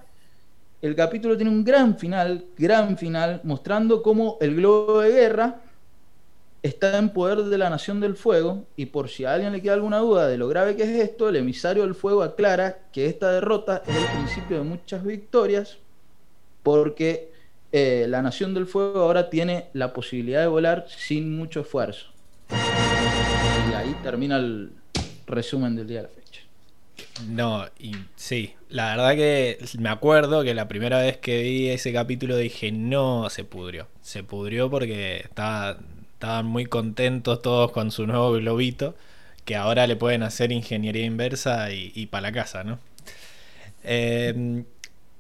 [0.82, 5.62] el capítulo tiene un gran final, gran final, mostrando cómo el globo de guerra
[6.62, 9.74] está en poder de la Nación del Fuego y por si a alguien le queda
[9.74, 13.32] alguna duda de lo grave que es esto, el emisario del fuego aclara que esta
[13.32, 15.78] derrota es el principio de muchas victorias
[16.64, 17.32] porque
[17.72, 22.08] eh, la Nación del Fuego ahora tiene la posibilidad de volar sin mucho esfuerzo.
[22.50, 24.72] Y ahí termina el
[25.26, 26.42] resumen del día de la fecha.
[27.28, 31.92] No, y sí, la verdad que me acuerdo que la primera vez que vi ese
[31.92, 33.88] capítulo dije, no, se pudrió.
[34.02, 38.96] Se pudrió porque estaban muy contentos todos con su nuevo globito,
[39.46, 42.80] que ahora le pueden hacer ingeniería inversa y, para la casa, ¿no?
[43.84, 44.64] Eh,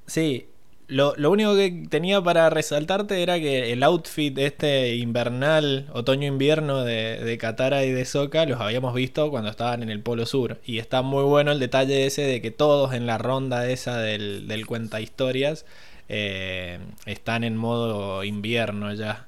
[0.05, 0.47] sí,
[0.87, 7.37] lo, único que tenía para resaltarte era que el outfit este invernal, otoño-invierno de, de
[7.37, 10.59] Katara y de Soka los habíamos visto cuando estaban en el Polo Sur.
[10.65, 14.47] Y está muy bueno el detalle ese de que todos en la ronda esa del,
[14.47, 15.65] del cuenta historias
[16.07, 19.25] eh, están en modo invierno ya.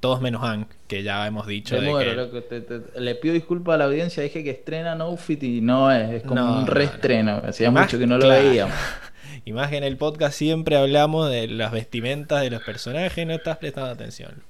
[0.00, 1.76] Todos menos Hank, que ya hemos dicho.
[1.78, 6.58] le pido disculpas a la audiencia, dije que estrenan outfit y no es, es como
[6.58, 7.40] un reestreno.
[7.44, 8.74] Hacía mucho que no lo veíamos.
[9.44, 13.34] Y más que en el podcast siempre hablamos de las vestimentas de los personajes, no
[13.34, 14.42] estás prestando atención.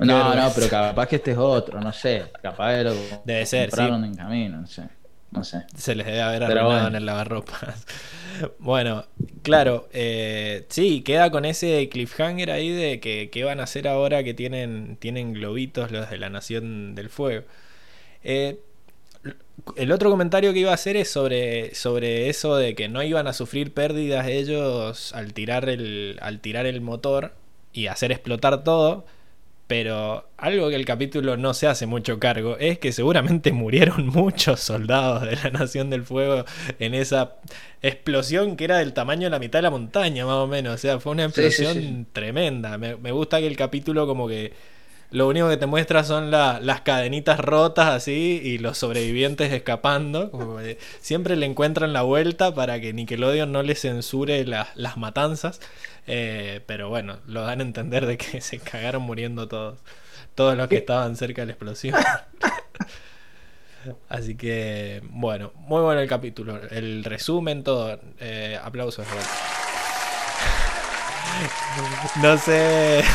[0.00, 2.24] No, no, pero capaz que este es otro, no sé.
[2.42, 3.80] Capaz de lo Debe ser, sí.
[3.80, 4.84] en camino, no sé.
[5.32, 5.64] No sé.
[5.76, 7.84] Se les debe haber arruinado en el lavarropas.
[8.58, 9.04] bueno,
[9.42, 14.22] claro, eh, sí, queda con ese cliffhanger ahí de que qué van a hacer ahora
[14.22, 17.44] que tienen, tienen globitos los de la Nación del Fuego.
[18.22, 18.60] Eh,
[19.76, 23.26] el otro comentario que iba a hacer es sobre, sobre eso de que no iban
[23.26, 27.34] a sufrir pérdidas ellos al tirar el, al tirar el motor
[27.72, 29.06] y hacer explotar todo.
[29.66, 34.60] Pero algo que el capítulo no se hace mucho cargo es que seguramente murieron muchos
[34.60, 36.44] soldados de la Nación del Fuego
[36.78, 37.34] en esa
[37.82, 40.74] explosión que era del tamaño de la mitad de la montaña, más o menos.
[40.74, 42.78] O sea, fue una explosión tremenda.
[42.78, 44.52] me gusta que el capítulo como que
[45.10, 50.58] lo único que te muestra son las cadenitas rotas así y los sobrevivientes escapando.
[51.00, 55.60] siempre le encuentran la vuelta para que Nickelodeon no le censure las matanzas.
[56.08, 59.78] Eh, pero bueno, lo dan a entender de que se cagaron muriendo todos.
[60.34, 61.94] Todos los que estaban cerca de la explosión.
[64.08, 66.58] Así que, bueno, muy bueno el capítulo.
[66.70, 67.98] El resumen, todo.
[68.20, 69.06] Eh, aplausos.
[72.22, 73.04] no sé.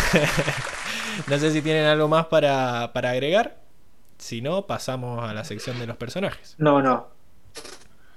[1.28, 3.62] No sé si tienen algo más para, agregar.
[4.17, 6.56] Si no, pasamos a la sección de los personajes.
[6.58, 7.08] No, no.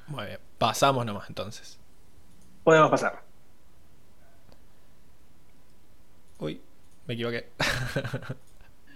[0.07, 1.79] Muy bien, pasamos nomás entonces.
[2.63, 3.23] Podemos pasar.
[6.39, 6.61] Uy,
[7.07, 7.51] me equivoqué.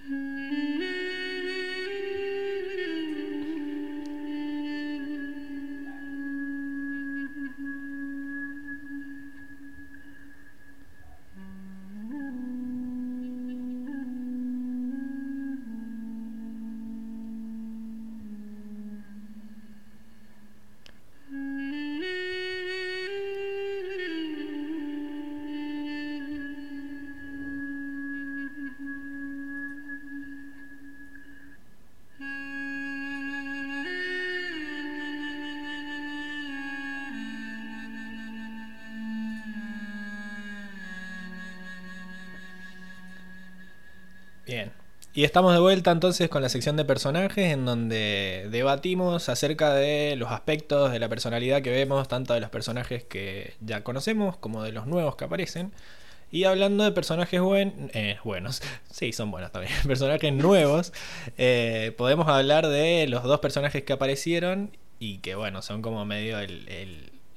[45.18, 50.14] Y estamos de vuelta entonces con la sección de personajes en donde debatimos acerca de
[50.14, 54.62] los aspectos de la personalidad que vemos, tanto de los personajes que ya conocemos como
[54.62, 55.72] de los nuevos que aparecen.
[56.30, 60.92] Y hablando de personajes eh, buenos, sí, son buenos también, personajes nuevos,
[61.36, 66.38] eh, podemos hablar de los dos personajes que aparecieron y que bueno, son como medio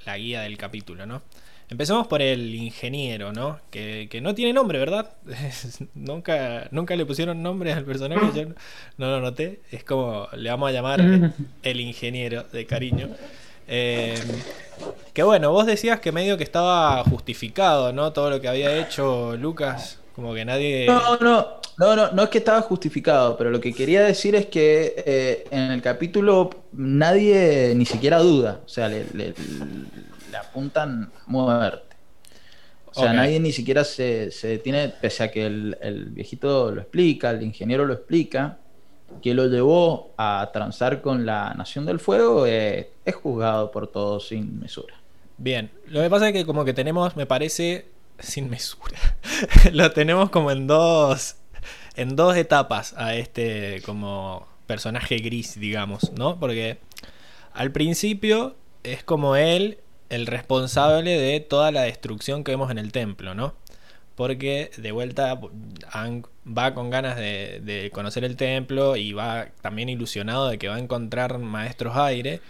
[0.05, 1.23] la guía del capítulo, ¿no?
[1.71, 3.57] Empecemos por el ingeniero, ¿no?
[3.71, 5.11] Que, no tiene nombre, ¿verdad?
[5.95, 8.53] nunca, nunca le pusieron nombre al personaje, yo
[8.97, 9.61] no, lo noté.
[9.71, 10.99] Es como le vamos a llamar
[11.63, 13.07] el ingeniero de cariño.
[13.69, 14.15] Eh,
[15.13, 18.11] que bueno, vos decías que medio que estaba justificado, ¿no?
[18.11, 20.87] Todo lo que había hecho Lucas, como que nadie...
[20.87, 24.47] No, no, no, no, no es que estaba justificado, pero lo que quería decir es
[24.47, 29.33] que eh, en el capítulo nadie ni siquiera duda, o sea, le le
[30.37, 31.91] apuntan muerte.
[32.93, 37.41] O sea, nadie ni siquiera se, detiene, pese a que el, viejito lo explica, el
[37.41, 38.57] ingeniero lo explica,
[39.21, 44.27] que lo llevó a transar con la Nación del Fuego, eh, es juzgado por todos
[44.27, 44.95] sin mesura.
[45.37, 47.87] Bien, lo que pasa es que como que tenemos, me parece,
[48.19, 48.99] sin mesura,
[49.71, 51.37] lo tenemos como en dos,
[51.95, 56.39] en dos etapas a este como personaje gris, digamos, ¿no?
[56.39, 56.77] Porque
[57.53, 59.79] al principio es como él
[60.11, 63.55] el responsable de toda la destrucción que vemos en el templo, ¿no?
[64.15, 70.59] Porque de vuelta va con ganas de, conocer el templo y va también ilusionado de
[70.59, 72.41] que va a encontrar maestros aire.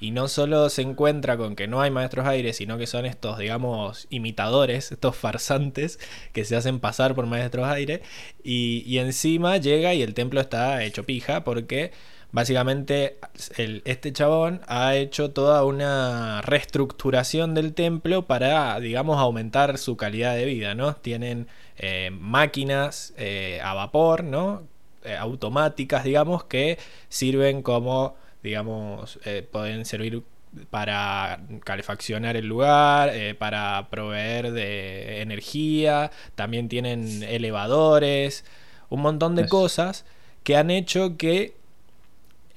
[0.00, 3.36] Y no solo se encuentra con que no hay maestros aire, sino que son estos,
[3.38, 5.98] digamos, imitadores, estos farsantes
[6.32, 8.02] que se hacen pasar por maestros aire.
[8.44, 11.90] Y, y encima llega y el templo está hecho pija porque
[12.30, 13.16] Básicamente,
[13.56, 20.44] este chabón ha hecho toda una reestructuración del templo para, digamos, aumentar su calidad de
[20.44, 20.94] vida, ¿no?
[20.94, 24.64] Tienen eh, máquinas eh, a vapor, ¿no?
[25.04, 29.18] Eh, automáticas, digamos, que sirven como, digamos,
[29.50, 30.22] pueden servir
[30.68, 38.44] para calefaccionar el lugar, para proveer de energía, también tienen elevadores,
[38.90, 40.04] un montón de cosas
[40.42, 41.57] que han hecho que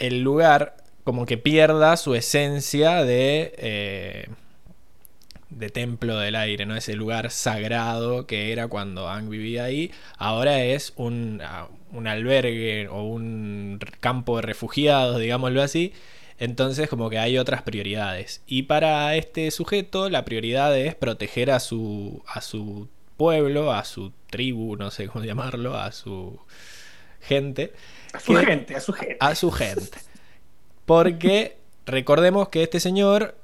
[0.02, 4.28] el lugar como que pierda su esencia de, eh,
[5.50, 6.76] de templo del aire, ¿no?
[6.76, 12.88] Ese lugar sagrado que era cuando Ang vivía ahí, ahora es un, ah, un albergue
[12.90, 15.94] o un campo de refugiados, digámoslo así.
[16.40, 18.42] Entonces como que hay otras prioridades.
[18.48, 24.14] Y para este sujeto la prioridad es proteger a su, a su pueblo, a su
[24.32, 26.40] tribu, no sé cómo llamarlo, a su
[27.22, 27.74] gente.
[28.14, 29.18] A su gente, a su gente.
[29.20, 29.98] A su gente.
[30.86, 33.36] Porque recordemos que este señor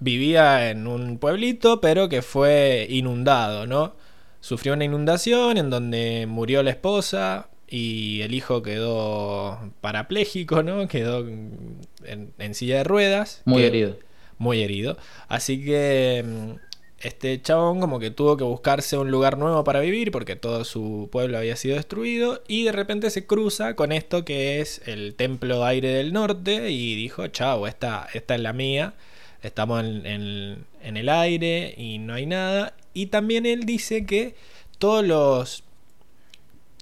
[0.00, 3.94] vivía en un pueblito, pero que fue inundado, ¿no?
[4.40, 10.88] Sufrió una inundación en donde murió la esposa y el hijo quedó parapléjico, ¿no?
[10.88, 13.42] Quedó en, silla de ruedas.
[13.44, 13.98] Muy herido.
[14.38, 14.96] Muy herido.
[15.28, 16.67] Así que mm,
[17.00, 21.08] este chabón como que tuvo que buscarse un lugar nuevo para vivir porque todo su
[21.12, 25.64] pueblo había sido destruido y de repente se cruza con esto que es el templo
[25.64, 28.94] aire del norte y dijo, chao, esta, esta es la mía,
[29.42, 32.74] estamos en, el aire y no hay nada.
[32.94, 34.34] Y también él dice que
[34.78, 35.64] todos los...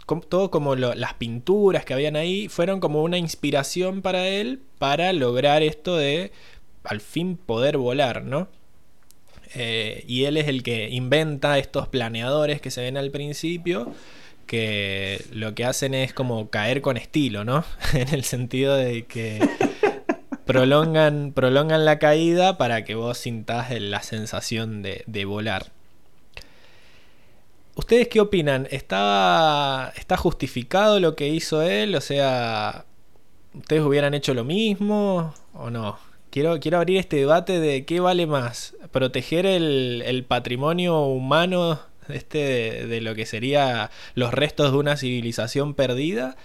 [0.06, 5.96] Como las pinturas que habían ahí fueron como una inspiración para él para lograr esto
[5.96, 6.30] de
[6.84, 8.46] al fin poder volar, ¿no?
[9.54, 13.92] Eh, y él es el que inventa estos planeadores que se ven al principio,
[14.46, 17.64] que lo que hacen es como caer con estilo, ¿no?
[17.94, 19.40] en el sentido de que
[20.44, 25.72] prolongan, prolongan la caída para que vos sintás la sensación de, volar.
[27.74, 28.66] ¿Ustedes qué opinan?
[28.70, 31.94] ¿Está, ¿Está justificado lo que hizo él?
[31.94, 32.86] O sea,
[33.54, 35.98] ¿ustedes hubieran hecho lo mismo o no?
[36.36, 41.80] Quiero, quiero abrir este debate de qué vale más, proteger el, patrimonio humano
[42.10, 46.36] este de, lo que sería los restos de una civilización perdida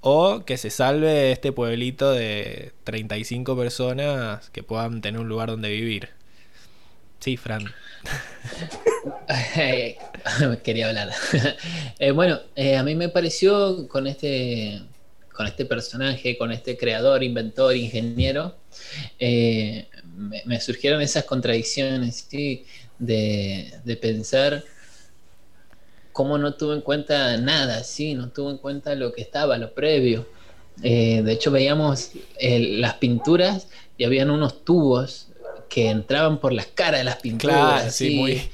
[0.00, 5.68] o que se salve este pueblito de 35 personas que puedan tener un lugar donde
[5.68, 6.08] vivir.
[7.20, 7.66] Sí, Fran.
[10.64, 11.10] Quería hablar.
[11.98, 14.80] Eh, bueno, eh, a mí me pareció con este,
[15.34, 18.54] con este personaje, con este creador, inventor, ingeniero,
[19.18, 19.88] eh,
[20.46, 22.28] me, surgieron esas contradicciones
[22.98, 24.62] de, pensar
[26.12, 28.14] cómo no tuvo en cuenta nada, ¿sí?
[28.14, 30.26] no tuvo en cuenta lo que estaba, lo previo.
[30.82, 32.10] Eh, de hecho, veíamos
[32.40, 33.68] las pinturas
[33.98, 35.28] y habían unos tubos
[35.68, 38.00] que entraban por las caras de las pinturas.
[38.00, 38.48] muy,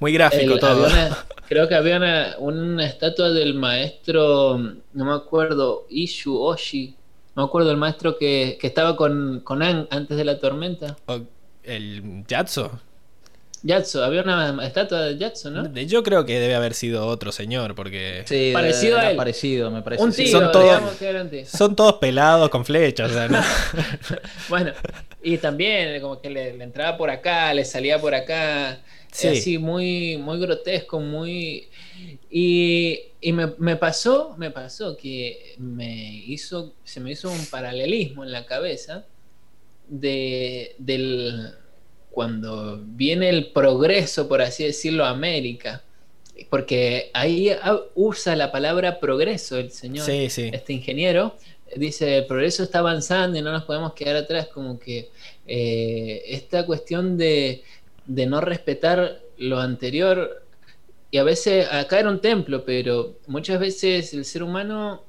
[0.00, 0.86] Muy gráfico El- todo.
[0.86, 6.96] había una- creo que había una, una estatua del maestro, no me acuerdo, Ishu Oshi.
[7.36, 10.96] No me acuerdo el maestro que, que estaba con, con Aang antes de la tormenta.
[11.06, 11.20] O-
[11.62, 12.80] El Yatso.
[13.62, 15.70] Yatso, había una estatua de Yatso, ¿no?
[15.82, 19.16] Yo creo que debe haber sido otro señor, porque Sí, Parecido era a él.
[19.18, 20.02] Parecido, me parece.
[20.02, 21.44] Un tío, son todos- digamos que era un tío.
[21.44, 23.10] son todos pelados con flechas.
[23.10, 23.38] o sea, ¿no?
[24.48, 24.72] Bueno,
[25.22, 28.78] y también como que le, le entraba por acá, le salía por acá,
[29.12, 29.28] Sí.
[29.28, 31.68] así muy, muy grotesco, muy...
[32.30, 38.24] Y, y me, me pasó, me pasó que me hizo, se me hizo un paralelismo
[38.24, 39.04] en la cabeza
[39.88, 41.52] de, del,
[42.10, 45.82] cuando viene el progreso, por así decirlo, a América.
[46.48, 50.50] Porque ahí ah, usa la palabra progreso el señor Sí, sí.
[50.52, 51.36] este ingeniero,
[51.76, 55.10] dice, el progreso está avanzando y no nos podemos quedar atrás, como que
[55.46, 57.62] eh, esta cuestión de,
[58.16, 60.42] de no respetar lo anterior,
[61.12, 65.04] y a veces acá era un templo, pero muchas veces el ser humano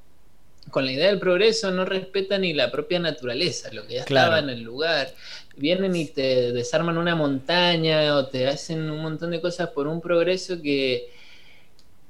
[0.69, 4.35] con la idea del progreso no respeta ni la propia naturaleza, lo que ya Claro.
[4.35, 5.13] estaba en el lugar.
[5.57, 9.99] Vienen y te desarman una montaña o te hacen un montón de cosas por un
[9.99, 11.09] progreso que,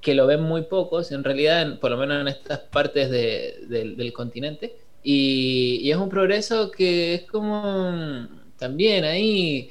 [0.02, 3.96] que lo ven muy pocos, en realidad, por lo menos en estas partes de- del-
[3.96, 4.76] del continente.
[5.04, 8.28] Y, y es un progreso que es como
[8.58, 9.70] también ahí,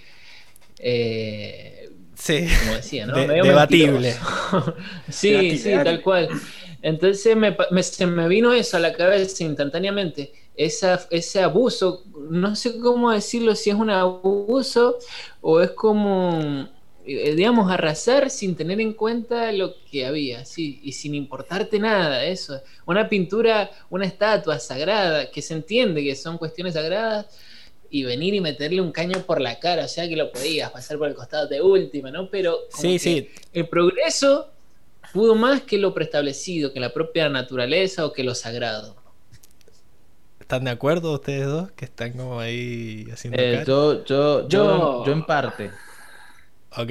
[0.83, 2.47] eh, Sí.
[2.59, 3.15] como decía, ¿no?
[3.15, 4.15] De- Medio debatible.
[5.09, 6.29] sí, Debatible, sí, tal cual.
[6.83, 12.55] Entonces me, me- se me vino eso a la cabeza instantáneamente, esa, ese abuso, no
[12.57, 14.99] sé cómo decirlo, si es un abuso
[15.41, 16.69] o es como,
[17.07, 22.25] eh, digamos, arrasar sin tener en cuenta lo que había, sí, y sin importarte nada,
[22.25, 22.61] eso.
[22.87, 27.27] Una pintura, una estatua sagrada, que se entiende que son cuestiones sagradas,
[27.91, 30.97] y venir y meterle un caño por la cara, o sea que lo podías pasar
[30.99, 32.29] por el costado de última, ¿no?
[32.31, 33.31] Pero como Sí, que sí.
[33.53, 34.49] el progreso
[35.13, 38.95] pudo más que lo preestablecido, que la propia naturaleza o que lo sagrado.
[40.39, 41.71] ¿Están de acuerdo ustedes dos?
[41.73, 45.71] Que están como ahí haciendo Eh, yo, yo, yo, Yo- yo en parte.
[46.77, 46.91] Ok.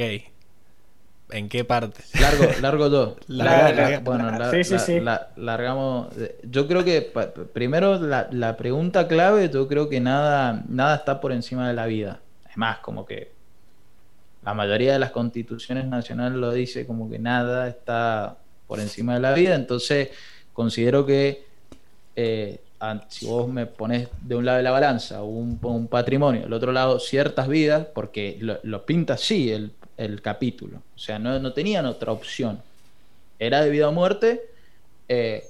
[1.31, 2.01] ¿En qué parte?
[2.19, 3.15] Largo, largo yo.
[3.27, 3.99] Larga, La- larga.
[3.99, 4.99] bueno, la- Sí, sí, la- sí.
[4.99, 6.07] la- largamos.
[6.43, 7.01] Yo creo que
[7.53, 11.85] primero la, la pregunta clave, yo creo que nada, nada está por encima de la
[11.85, 12.19] vida.
[12.49, 13.31] Es más, como que
[14.43, 19.19] la mayoría de las constituciones nacionales lo dice como que nada está por encima de
[19.19, 19.53] la vida.
[19.53, 20.09] Entonces,
[20.53, 21.43] considero que
[22.15, 22.59] eh,
[23.09, 26.71] si vos me pones de un lado de la balanza un, un patrimonio, del otro
[26.71, 30.77] lado ciertas vidas, porque lo, lo pinta así el, el capítulo.
[30.95, 32.61] O sea, no, no tenían otra opción.
[33.39, 34.41] Era de vida o muerte.
[35.07, 35.43] eh,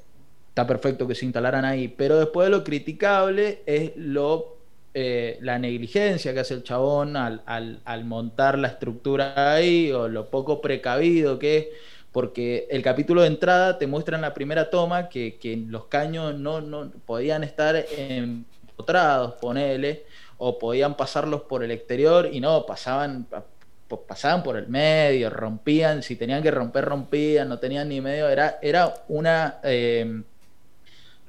[0.50, 1.88] está perfecto que se instalaran ahí.
[1.90, 4.58] Pero después lo criticable es lo
[4.94, 10.30] eh, la negligencia que hace el chabón al, al- montar la estructura ahí, o lo
[10.30, 11.68] poco precavido que es,
[12.12, 16.36] porque el capítulo de entrada te muestra en la primera toma que, que los caños
[16.40, 20.06] no, no podían estar empotrados, ponele,
[20.38, 23.59] o podían pasarlos por el exterior y no, pasaban, pa- pa-
[23.90, 28.60] pasaban por el medio, rompían, si tenían que romper, rompían, no tenían ni medio, era,
[28.62, 29.60] era una...
[29.64, 30.22] eh,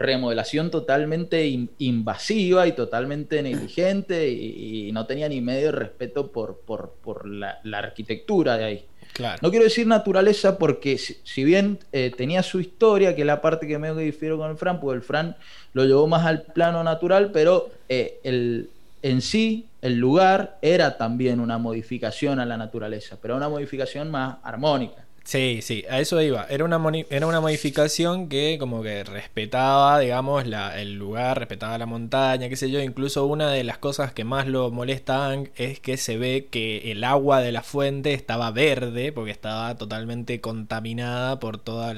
[0.03, 6.61] remodelación totalmente in- invasiva y totalmente negligente y, y no tenía ni medio respeto por,
[6.61, 8.85] por, por la, la arquitectura de ahí.
[9.13, 9.39] Claro.
[9.43, 13.43] No quiero decir naturaleza porque si, si bien eh, tenía su historia, que es la
[13.43, 15.37] parte que medio que difiero con el Fran, porque el Fran
[15.75, 18.71] lo llevó más al plano natural, pero eh, el,
[19.03, 24.37] en sí el lugar era también una modificación a la naturaleza, pero una modificación más
[24.43, 25.07] armónica.
[25.25, 26.47] Sí, sí, a eso iba.
[26.49, 26.81] Era una,
[27.11, 32.57] era una modificación que como que respetaba, digamos, la, el lugar, respetaba la montaña, qué
[32.57, 32.81] sé yo.
[32.81, 37.05] Incluso una de las cosas que más lo molestaban es que se ve que el
[37.05, 41.95] agua de la fuente estaba verde porque estaba totalmente contaminada por todos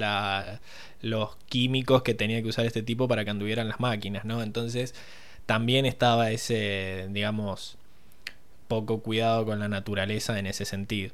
[1.00, 4.42] los químicos que tenía que usar este tipo para que anduvieran las máquinas, ¿no?
[4.42, 4.94] Entonces
[5.46, 7.76] también estaba ese, digamos,
[8.68, 11.12] poco cuidado con la naturaleza en ese sentido.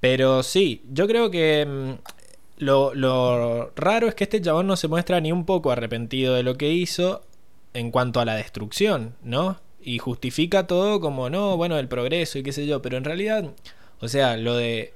[0.00, 1.92] Pero sí, yo creo que mm,
[2.58, 6.42] lo, lo raro es que este chabón no se muestra ni un poco arrepentido de
[6.42, 7.22] lo que hizo
[7.74, 9.60] en cuanto a la destrucción, ¿no?
[9.82, 13.50] Y justifica todo como, no, bueno, el progreso y qué sé yo, pero en realidad,
[14.00, 14.94] o sea, lo de...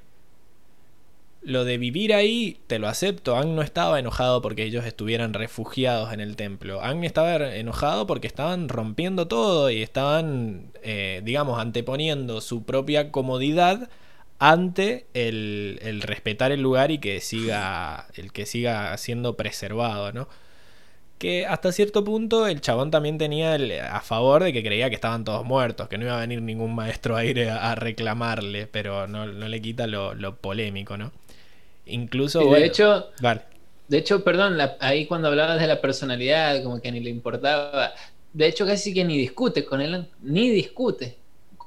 [1.44, 3.36] Lo de vivir ahí, te lo acepto.
[3.36, 6.80] Ang no estaba enojado porque ellos estuvieran refugiados en el templo.
[6.82, 13.90] Ang estaba enojado porque estaban rompiendo todo y estaban, eh, digamos, anteponiendo su propia comodidad
[14.38, 20.28] ante el, respetar el lugar y que siga el que siga siendo preservado, ¿no?
[21.18, 24.96] que hasta cierto punto el chabón también tenía el, a favor de que creía que
[24.96, 29.06] estaban todos muertos, que no iba a venir ningún maestro aire a, a reclamarle, pero
[29.06, 31.12] no, le quita lo polémico, ¿no?
[31.86, 32.44] Incluso...
[32.44, 33.42] de bueno, hecho, vale.
[33.88, 37.92] de hecho, perdón, la, ahí cuando hablabas de la personalidad, como que ni le importaba,
[38.32, 41.16] de hecho casi que ni discute con él, ni discute.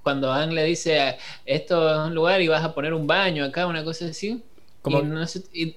[0.04, 3.68] Cuando Ang le dice, esto es un lugar y vas a poner un baño acá,
[3.68, 4.42] una cosa así,
[4.82, 5.76] Como- y no se- y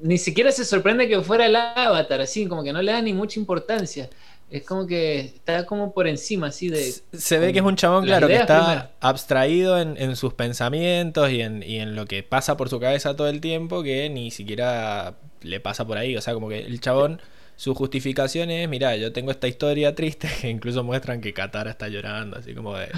[0.00, 3.12] ni siquiera se sorprende que fuera el avatar, así, como que no le da ni
[3.12, 4.08] mucha importancia.
[4.50, 6.94] Es como que está como por encima, así de...
[7.12, 8.88] Se ve que es un chabón, claro, que está primero.
[9.00, 13.14] abstraído en, en sus pensamientos y en, y en lo que pasa por su cabeza
[13.14, 16.16] todo el tiempo, que ni siquiera le pasa por ahí.
[16.16, 17.20] O sea, como que el chabón,
[17.56, 21.88] su justificación es, mira, yo tengo esta historia triste, que incluso muestran que Katara está
[21.88, 22.88] llorando, así como de,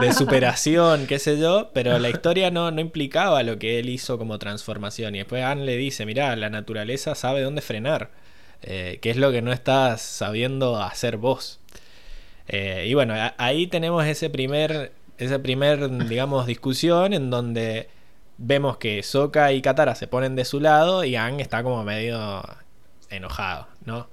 [0.00, 4.18] de superación, qué sé yo, pero la historia no, no implicaba lo que él hizo
[4.18, 5.14] como transformación.
[5.14, 8.10] Y después Anne le dice, mira, la naturaleza sabe dónde frenar,
[8.62, 11.60] eh, que es lo que no estás sabiendo hacer vos.
[12.48, 17.88] Eh, y bueno, a- ahí tenemos ese primer, ese primer, digamos, discusión en donde
[18.38, 22.42] vemos que Sokka y Katara se ponen de su lado y Aang está como medio
[23.10, 24.08] enojado, ¿no?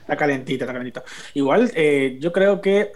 [0.00, 1.02] Está calentito, está calentito.
[1.34, 2.92] Igual, eh, yo creo que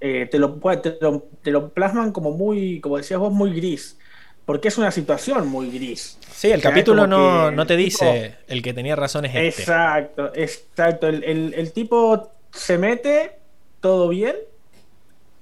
[0.00, 3.98] te, lo, te, lo, te lo plasman como muy, como decías vos, muy gris.
[4.44, 6.18] Porque es una situación muy gris.
[6.30, 9.24] Sí, el O sea, es capítulo no, no te el dice el que tenía razón
[9.24, 9.62] es este.
[9.62, 11.08] Exacto, exacto.
[11.08, 13.40] El, el- el tipo se mete,
[13.80, 14.36] todo bien,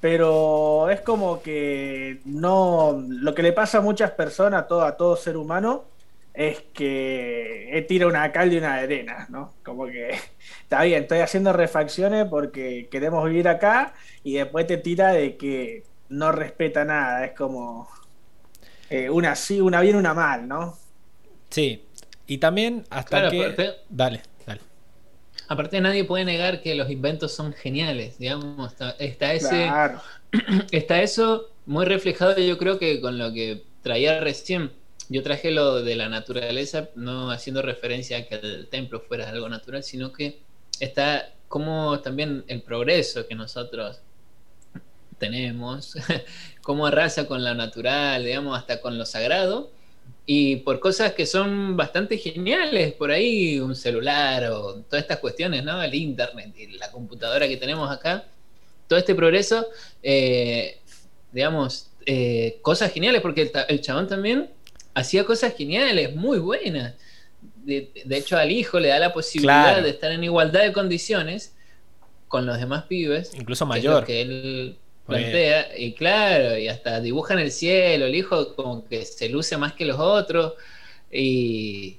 [0.01, 3.05] pero es como que no.
[3.09, 5.85] Lo que le pasa a muchas personas, a todo, a todo ser humano,
[6.33, 9.55] es que eh, tira una cal y una arena, ¿no?
[9.65, 10.11] Como que
[10.63, 15.85] está bien, estoy haciendo refacciones porque queremos vivir acá y después te tira de que
[16.09, 17.89] no respeta nada, es como
[18.91, 20.78] eh, una sí, una bien, una mal, ¿no?
[21.49, 21.84] Sí.
[22.26, 23.53] Y también hasta Claro, que...
[23.57, 24.61] pero- Dale, dale.
[25.49, 29.49] Aparte nadie puede negar que los inventos son geniales, digamos, está, está ese...
[29.66, 30.01] Claro.
[30.70, 34.72] está eso muy reflejado yo creo que con lo que traía recién.
[35.09, 39.49] Yo traje lo de la naturaleza, no haciendo referencia a que el templo fuera algo
[39.49, 40.38] natural, sino que
[40.78, 44.01] está como también el progreso que nosotros
[45.21, 45.95] tenemos,
[46.62, 49.71] cómo arrasa con lo natural, digamos, hasta con lo sagrado,
[50.27, 55.62] y por cosas que son bastante geniales, por ahí un celular o todas estas cuestiones,
[55.64, 55.81] ¿no?
[55.83, 58.25] El internet y la computadora que tenemos acá,
[58.89, 59.66] todo este progreso,
[60.03, 60.79] eh,
[61.33, 64.51] digamos, eh, cosas geniales, porque el, el chabón también
[64.95, 66.95] hacía cosas geniales, muy buenas.
[67.64, 69.83] De, de hecho, al hijo le da la posibilidad Claro.
[69.85, 71.55] de estar en igualdad de condiciones
[72.29, 73.33] con los demás pibes.
[73.35, 74.05] Incluso que mayor.
[74.05, 74.80] que él Porque-
[75.11, 75.79] plantea.
[75.79, 79.73] Y claro, y hasta dibuja en el cielo, el hijo como que se luce más
[79.75, 80.55] que los otros.
[81.13, 81.97] Y.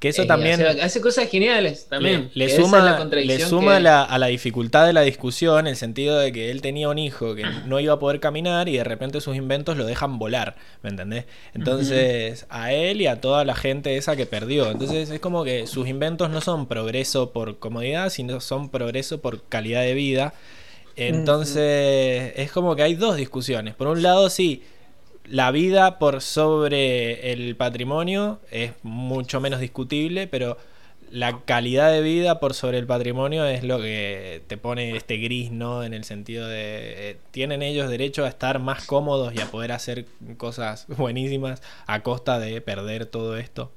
[0.00, 0.60] Que eso eh, también...
[0.60, 2.30] hace, hace cosas geniales también.
[2.34, 5.00] Le, le Esa es suma, la le suma que- la- a la dificultad de la
[5.00, 8.68] discusión el sentido de que él tenía un hijo que no iba a poder caminar
[8.68, 11.24] y de repente sus inventos lo dejan volar, ¿me entendés?
[11.54, 14.70] Entonces, a él y a toda la gente esa que perdió.
[14.70, 19.44] Entonces, es como que sus inventos no son progreso por comodidad, sino son progreso por
[19.44, 20.34] calidad de vida.
[20.96, 23.74] Entonces, es como que hay dos discusiones.
[23.74, 24.62] Por un lado, sí,
[25.24, 30.56] la vida por sobre el patrimonio es mucho menos discutible, pero
[31.10, 35.52] la calidad de vida por sobre el patrimonio es lo que te pone este gris,
[35.52, 35.84] ¿no?
[35.84, 39.72] En el sentido de, eh, tienen ellos derecho a estar más cómodos y a poder
[39.72, 43.70] hacer cosas buenísimas a costa de perder todo esto.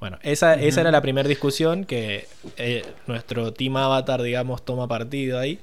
[0.00, 2.26] Bueno, esa, esa era la primera discusión que
[2.58, 5.58] eh, nuestro Team Avatar, digamos, toma partido ahí.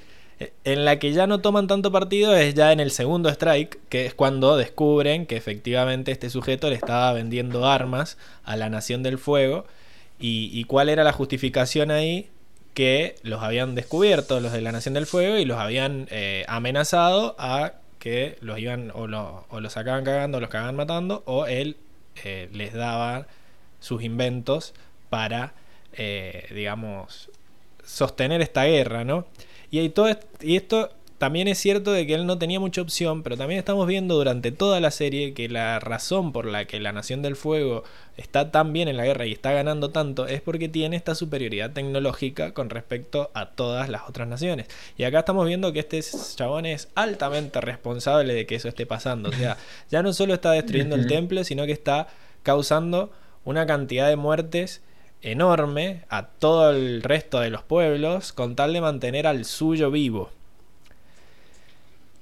[0.64, 4.06] En la que ya no toman tanto partido es ya en el segundo strike, que
[4.06, 9.18] es cuando descubren que efectivamente este sujeto le estaba vendiendo armas a la Nación del
[9.18, 9.66] Fuego.
[10.20, 12.30] ¿Y, cuál era la justificación ahí?
[12.74, 17.36] Que los habían descubierto los de la Nación del Fuego y los habían eh, amenazado
[17.38, 21.78] a que los iban o, lo- o los sacaban cagando los cagaban matando o él
[22.24, 23.28] eh, les daba
[23.80, 24.74] sus inventos
[25.10, 25.54] para,
[25.94, 27.30] eh, digamos,
[27.86, 29.26] sostener esta guerra, ¿no?
[29.74, 32.80] Y, hay todo est- y esto también es cierto de que él no tenía mucha
[32.80, 36.80] opción, pero también estamos viendo durante toda la serie que la razón por la que
[36.80, 37.84] la Nación del Fuego
[38.16, 41.72] está tan bien en la guerra y está ganando tanto es porque tiene esta superioridad
[41.72, 44.68] tecnológica con respecto a todas las otras naciones.
[44.96, 46.00] Y acá estamos viendo que este
[46.36, 49.30] chabón es altamente responsable de que eso esté pasando.
[49.30, 49.58] O sea,
[49.90, 52.10] ya no solo está destruyendo el templo, sino que está
[52.44, 53.12] causando
[53.44, 54.84] una cantidad de muertes
[55.24, 60.30] enorme a todo el resto de los pueblos con tal de mantener al suyo vivo.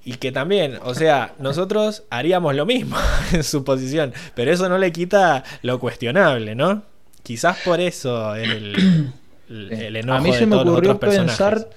[0.03, 2.97] Y que también, o sea, nosotros haríamos lo mismo
[3.33, 6.83] en su posición, pero eso no le quita lo cuestionable, ¿no?
[7.23, 9.13] Quizás por eso es el-
[9.49, 11.67] el enojo A mí se de me todos los ocurrió otros pensar.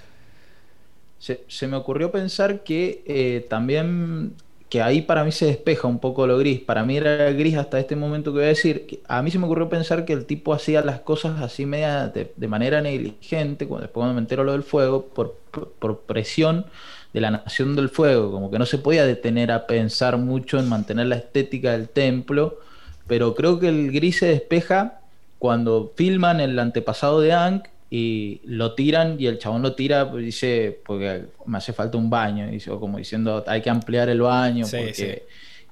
[1.18, 4.34] Se, se me ocurrió pensar que eh, también.
[4.74, 6.58] Que ahí para mí se despeja un poco lo gris.
[6.58, 9.00] Para mí era gris hasta este momento que voy a decir.
[9.06, 12.48] a mí se me ocurrió pensar que el tipo hacía las cosas así media de,
[12.48, 13.68] manera negligente.
[13.68, 15.36] Cuando, después cuando me entero lo del fuego, por,
[15.78, 16.66] por- presión
[17.12, 18.32] de la Nación del Fuego.
[18.32, 22.58] Como que no se podía detener a pensar mucho en mantener la estética del templo.
[23.06, 25.02] Pero creo que el gris se despeja
[25.38, 27.66] cuando filman el antepasado de Ank
[27.96, 32.10] y lo tiran y el chabón lo tira pues, dice porque me hace falta un
[32.10, 35.04] baño dice, o como diciendo hay que ampliar el baño Sí, porque sí.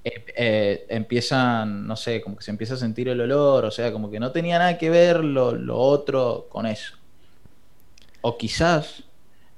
[0.04, 3.92] eh, eh, empiezan no sé como que se empieza a sentir el olor o sea
[3.92, 6.94] como que no tenía nada que ver lo, lo otro con eso
[8.20, 9.04] o quizás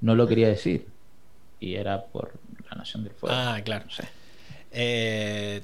[0.01, 0.87] no lo quería decir
[1.61, 2.33] y era por
[2.71, 3.85] la nación del fuego Ah, claro.
[3.87, 4.05] no sé
[4.73, 5.63] Eh,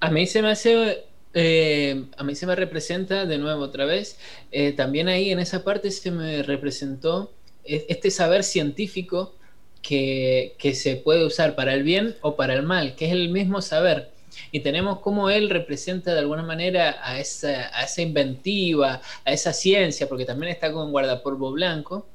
[0.00, 1.04] A mí se me hace,
[1.34, 4.18] eh, a mí se me representa de nuevo otra vez,
[4.50, 7.32] eh, también ahí en esa parte se me representó
[7.64, 9.34] e- este saber científico
[9.82, 13.28] que, que se puede usar para el bien o para el mal, que es el
[13.30, 14.10] mismo saber.
[14.50, 19.52] Y tenemos como él representa de alguna manera a esa, a esa inventiva, a esa
[19.52, 22.06] ciencia, porque también está con guardapolvo blanco,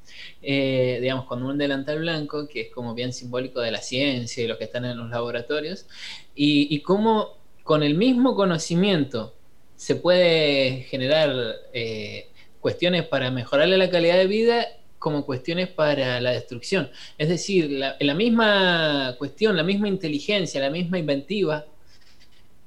[0.42, 4.48] eh, digamos, con un delantal blanco, que es como bien simbólico de la ciencia y
[4.48, 5.86] los que están en los laboratorios,
[6.34, 7.38] y cómo
[7.68, 9.34] con el mismo conocimiento
[9.76, 11.30] se puede generar
[11.74, 14.66] eh, cuestiones para mejorarle la calidad de vida
[14.98, 16.90] como cuestiones para la destrucción.
[17.18, 21.66] Es decir, la, misma cuestión, la misma inteligencia, la misma inventiva,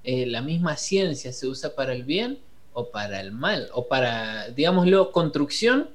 [0.03, 2.37] eh, la misma ciencia se usa para el bien
[2.73, 5.89] o para el mal, o para, digámoslo, construcción,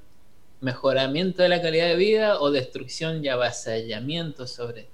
[0.61, 4.89] mejoramiento de la calidad de vida o destrucción y avasallamiento sobre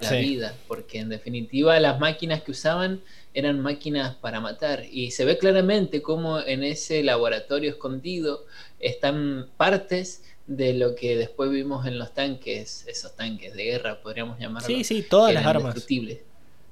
[0.00, 0.16] la Sí.
[0.18, 3.00] vida, porque en definitiva las máquinas que usaban
[3.34, 8.44] eran máquinas para matar y se ve claramente cómo en ese laboratorio escondido
[8.80, 14.38] están partes de lo que después vimos en los tanques, esos tanques de guerra, podríamos
[14.38, 14.66] llamarlos.
[14.66, 15.74] sí, sí, todas las armas.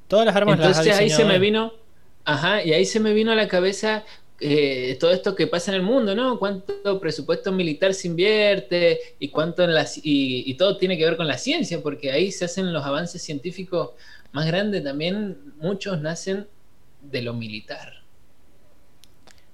[0.08, 1.72] Todas las armas las Entonces ahí se me vino,
[2.24, 4.04] ajá, y ahí se me vino a la cabeza
[4.41, 6.39] eh, todo esto que pasa en el mundo, ¿no?
[6.39, 11.05] Cuánto presupuesto militar se invierte y cuánto en la, ci- y, y todo tiene que
[11.05, 13.91] ver con la ciencia, porque ahí se hacen los avances científicos
[14.32, 14.82] más grandes.
[14.85, 16.47] También muchos nacen
[17.03, 18.03] de lo militar.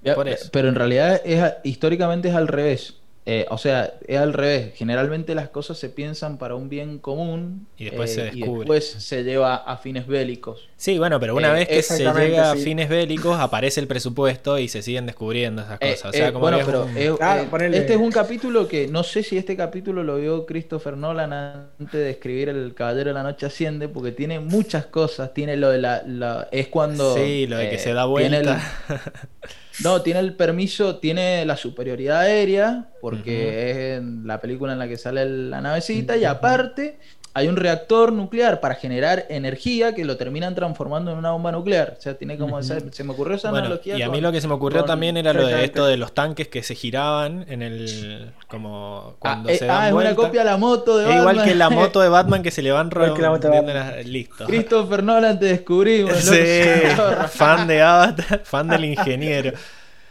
[0.03, 0.49] Ya, Por eso.
[0.53, 2.99] Pero en realidad es históricamente es al revés.
[3.26, 4.72] Eh, o sea, es al revés.
[4.74, 8.60] Generalmente las cosas se piensan para un bien común Y después se y descubre.
[8.60, 10.68] después se lleva a fines bélicos.
[10.76, 14.58] Sí, bueno, pero una Eh, vez que se llega a fines bélicos, aparece el presupuesto
[14.58, 16.04] y se siguen descubriendo esas Eh, cosas.
[16.06, 18.66] O sea, eh, como bueno, pero un- eh, Claro, eh, ponele- este es un capítulo
[18.66, 23.08] que no sé si este capítulo lo vio Christopher Nolan antes de escribir El Caballero
[23.10, 25.34] de la Noche Asciende, porque tiene muchas cosas.
[25.34, 26.02] Tiene lo de la.
[26.06, 27.14] la- es cuando.
[27.14, 28.62] Sí, lo de que eh, se da tiene el- vuelta.
[29.83, 34.89] No, tiene el permiso, tiene la superioridad aérea, porque es en la película en la
[34.89, 36.99] que sale la navecita, y aparte
[37.33, 41.95] hay un reactor nuclear para generar energía que lo terminan transformando en una bomba nuclear.
[41.97, 43.97] O sea, tiene como esa- se me ocurrió esa Bueno, analogía.
[43.97, 45.97] y a mí con- lo que se me ocurrió también era lo de esto de
[45.97, 48.33] los tanques que se giraban en el.
[48.49, 50.12] como Ah, cuando eh, se dan ah, es vuelta.
[50.14, 51.45] una copia a la moto de Es igual Batman.
[51.49, 53.66] que la moto de Batman que se le van Batman.
[53.66, 54.47] las- Listo.
[54.47, 56.14] Christopher Nolan te descubrimos.
[56.16, 56.37] Sí,
[56.97, 57.28] loco.
[57.28, 59.53] fan de Avatar, fan del ingeniero.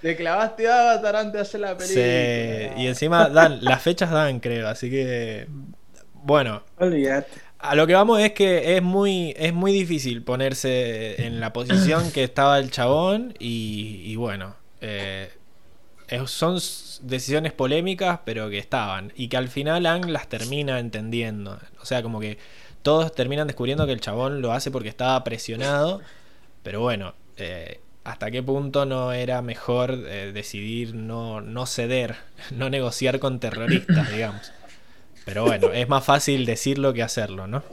[0.01, 2.81] Te clavaste Avatar antes de hacer la Sí, película.
[2.81, 5.47] y encima dan, las fechas dan, creo, así que.
[6.23, 7.41] Bueno, Olvídate.
[7.59, 12.11] a lo que vamos es que es muy, es muy difícil ponerse en la posición
[12.11, 15.31] que estaba el chabón y, y bueno, eh,
[16.07, 16.55] es- son
[17.03, 21.59] decisiones polémicas pero que estaban y que al final Ang las termina entendiendo.
[21.81, 22.37] O sea, como que
[22.83, 26.01] todos terminan descubriendo que el chabón lo hace porque estaba presionado,
[26.63, 32.17] pero bueno, eh, hasta qué punto no era mejor eh, decidir no, no ceder,
[32.51, 34.53] no negociar con terroristas, digamos.
[35.29, 37.63] Pero bueno, es más fácil decirlo que hacerlo, ¿no?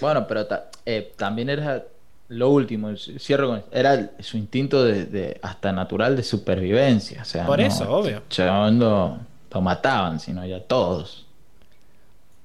[0.00, 1.82] Bueno, pero ta- eh, también era
[2.28, 7.22] lo último, cierro con era su instinto de, de- hasta natural de supervivencia.
[7.22, 8.22] O sea, Por no, eso, obvio.
[8.38, 9.18] lo,
[9.50, 11.26] lo mataban, sino ya todos.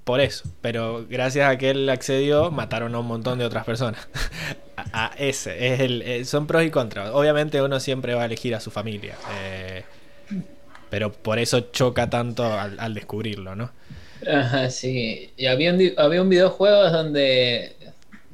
[0.04, 0.46] Por eso.
[0.62, 4.08] Pero gracias a que él accedió, mataron a un montón de otras personas.
[4.78, 5.74] a, a ese.
[5.74, 7.12] Es el, eh, son pros y contras.
[7.14, 9.16] Obviamente uno siempre va a elegir a su familia.
[9.40, 9.84] eh,
[10.90, 13.70] pero por eso choca tanto al, al descubrirlo, ¿no?
[14.28, 15.32] Ajá, sí.
[15.38, 17.76] Y había un, había un videojuego donde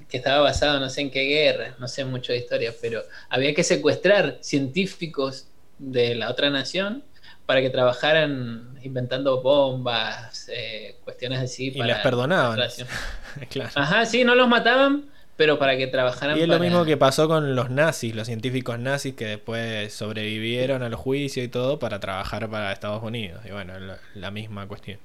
[0.10, 3.54] que estaba basado no sé en qué guerra, no sé mucho de historia, pero había
[3.54, 5.48] que secuestrar científicos
[5.80, 7.04] de la otra nación
[7.46, 11.68] para que trabajaran inventando bombas, eh, cuestiones así.
[11.68, 12.60] Y para les perdonaban.
[13.50, 13.72] claro.
[13.76, 15.06] Ajá, sí, no los mataban,
[15.36, 16.58] pero para que trabajaran Y es para...
[16.58, 21.44] lo mismo que pasó con los nazis, los científicos nazis que después sobrevivieron al juicio
[21.44, 23.42] y todo para trabajar para Estados Unidos.
[23.46, 25.00] Y bueno, la, la misma cuestión.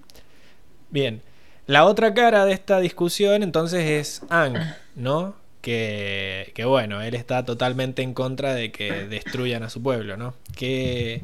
[0.91, 1.23] Bien,
[1.67, 4.59] la otra cara de esta discusión entonces es Ang,
[4.97, 5.35] ¿no?
[5.63, 10.35] Que, que bueno, él está totalmente en contra de que destruyan a su pueblo, ¿no?
[10.57, 11.23] ¿Qué,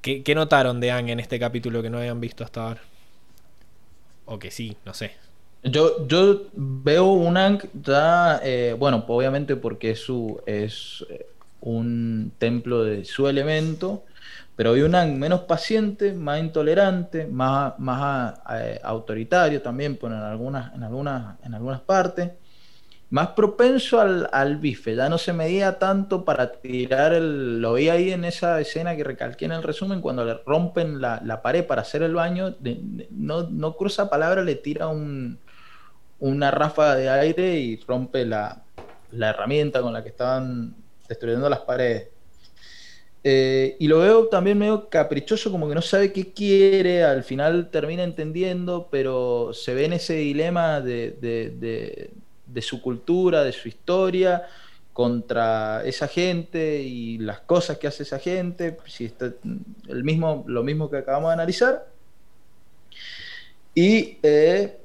[0.00, 2.82] qué, qué notaron de Ang en este capítulo que no habían visto hasta ahora?
[4.26, 5.12] O que sí, no sé.
[5.62, 11.26] Yo, yo veo un Ankh ya, eh, bueno, obviamente porque es, su, es eh,
[11.60, 14.04] un templo de su elemento,
[14.60, 20.74] pero veo un menos paciente, más intolerante, más, más eh, autoritario también, pues, en, algunas,
[20.74, 22.32] en, algunas, en algunas partes,
[23.08, 27.62] más propenso al, al bife, ya no se medía tanto para tirar el...
[27.62, 31.22] Lo vi ahí en esa escena que recalqué en el resumen, cuando le rompen la,
[31.24, 32.54] la pared para hacer el baño,
[33.12, 35.38] no, no cruza palabra, le tira un
[36.18, 38.62] una ráfaga de aire y rompe la,
[39.12, 40.74] la herramienta con la que estaban
[41.08, 42.19] destruyendo las paredes.
[43.22, 47.70] Eh, y lo veo también medio caprichoso, como que no sabe qué quiere, al final
[47.70, 54.44] termina entendiendo, pero se ve en ese dilema de, de- su cultura, de su historia,
[54.92, 58.76] contra esa gente y las cosas que hace esa gente,
[59.88, 61.86] el mismo, lo mismo que acabamos de analizar.
[63.74, 64.79] Y eh,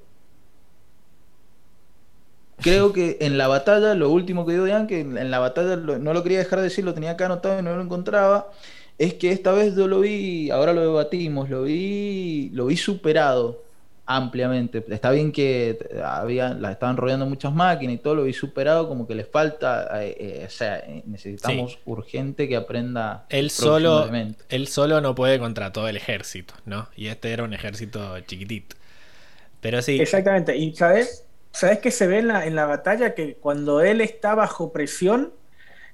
[2.61, 5.75] creo que en la batalla, lo último que digo de Ian, que en la batalla
[5.75, 8.49] lo- no lo quería dejar de decir, lo tenía acá anotado y no lo encontraba,
[8.97, 13.63] es que esta vez yo lo vi, ahora lo debatimos, lo vi, lo vi superado
[14.05, 14.83] ampliamente.
[14.89, 19.07] Está bien que había, la estaban rodeando muchas máquinas y todo, lo vi superado, como
[19.07, 24.09] que le falta, eh, eh, o sea, eh, necesitamos urgente que aprenda Él solo,
[24.49, 26.87] él solo no puede contra todo el ejército, ¿no?
[26.95, 28.75] Y este era un ejército chiquitito.
[29.61, 30.55] Pero sí, Exactamente.
[30.55, 31.24] Y sabes,
[31.55, 35.33] sabes que se ve en la, en la batalla que cuando él está bajo presión,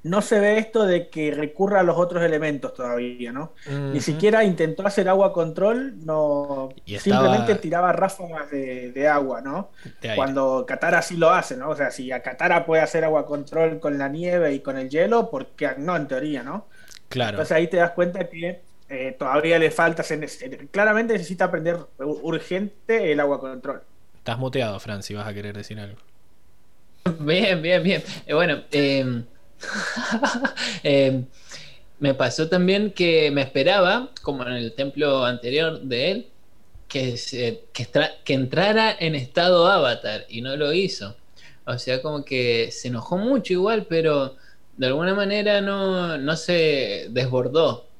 [0.03, 3.53] no se ve esto de que recurra a los otros elementos todavía, ¿no?
[3.93, 9.41] Ni siquiera intentó hacer agua control, no Y estaba- simplemente tiraba ráfagas de, de agua,
[9.41, 9.69] ¿no?
[10.01, 10.15] de.
[10.15, 11.69] Cuando Katara sí lo hace, ¿no?
[11.69, 14.89] O sea, si a Katara puede hacer agua control con la nieve y con el
[14.89, 16.65] hielo, porque no, en teoría, ¿no?
[17.09, 17.31] Claro.
[17.31, 20.19] Entonces ahí te das cuenta que eh, todavía le falta, se
[20.71, 23.83] claramente necesita aprender ur- urgente el agua control.
[24.21, 25.99] Estás muteado, Fran, si vas a querer decir algo.
[27.19, 28.03] Bien, bien, bien.
[28.25, 29.23] Eh, bueno, eh,
[31.99, 36.33] me pasó también que me esperaba, como en el templo anterior de él,
[36.87, 37.65] que, se-
[38.23, 41.17] que entrara en estado avatar y no lo hizo.
[41.65, 44.37] O sea, como que se enojó mucho igual, pero
[44.77, 47.90] de alguna manera no, no se desbordó.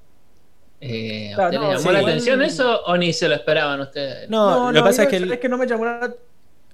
[0.82, 3.28] Eh, ¿A Claro, ustedes no, les llamó sí, la igual- atención eso o ni se
[3.30, 4.30] lo esperaban ustedes?
[4.30, 6.14] No, lo que pasa es que no- el- que no me llamó la,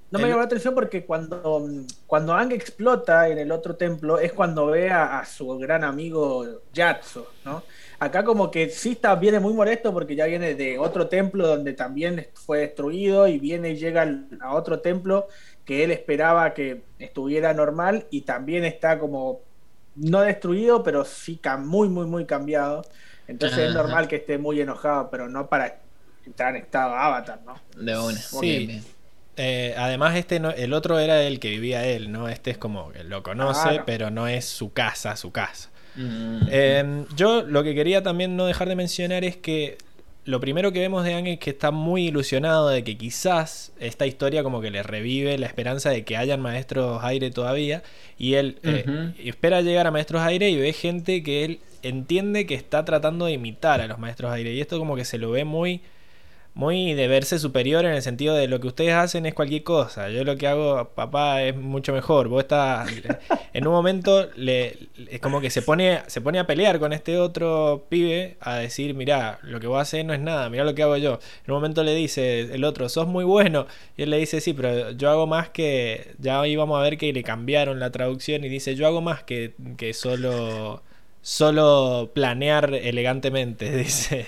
[0.09, 1.67] no me llamó la atención porque cuando,
[2.05, 6.45] cuando Ang explota en el otro templo es cuando ve a, a su gran amigo
[6.73, 7.63] Yatso, ¿no?
[7.99, 11.73] Acá como que sí está, viene muy molesto porque ya viene de otro templo donde
[11.73, 15.27] también fue destruido y viene y llega al- a otro templo
[15.65, 19.41] que él esperaba que estuviera normal y también está como
[19.95, 22.83] no destruido, pero sí ca- muy, muy, muy cambiado.
[23.27, 25.79] Entonces es normal que esté muy enojado, pero no para
[26.25, 27.55] entrar en estado avatar, ¿no?
[27.75, 28.17] De una.
[28.17, 28.65] Sí.
[28.67, 28.83] Bien.
[29.39, 32.27] Eh, además, este no- el otro era el que vivía él, ¿no?
[32.27, 35.69] Este es como que lo conoce, pero no es su casa, su casa.
[35.95, 36.39] Mm.
[36.49, 39.77] Eh, yo lo que quería también no dejar de mencionar es que
[40.27, 44.05] lo primero que vemos de Ang es que está muy ilusionado de que quizás esta
[44.05, 47.81] historia como que le revive la esperanza de que hayan maestros aire todavía.
[48.17, 52.55] Y él eh, espera llegar a maestros aire y ve gente que él entiende que
[52.55, 54.53] está tratando de imitar a los maestros aire.
[54.53, 55.79] Y esto como que se lo ve muy
[56.57, 60.09] muy de verse superior en el sentido de lo que ustedes hacen es cualquier cosa.
[60.09, 62.29] Yo lo que hago, papá, es mucho mejor.
[62.29, 62.89] Vos estás.
[63.53, 64.77] En un momento le,
[65.09, 68.93] es como que se pone, se pone a pelear con este otro pibe a decir,
[68.93, 71.19] mirá, lo que vos haces no es nada, mirá lo que hago yo.
[71.45, 73.65] En un momento le dice el otro, sos muy bueno.
[73.95, 76.15] Y él le dice, sí, pero yo hago más que.
[76.19, 79.23] Ya hoy vamos a ver que le cambiaron la traducción y dice, yo hago más
[79.23, 80.83] que, que solo
[81.27, 84.27] solo planear elegantemente, dice.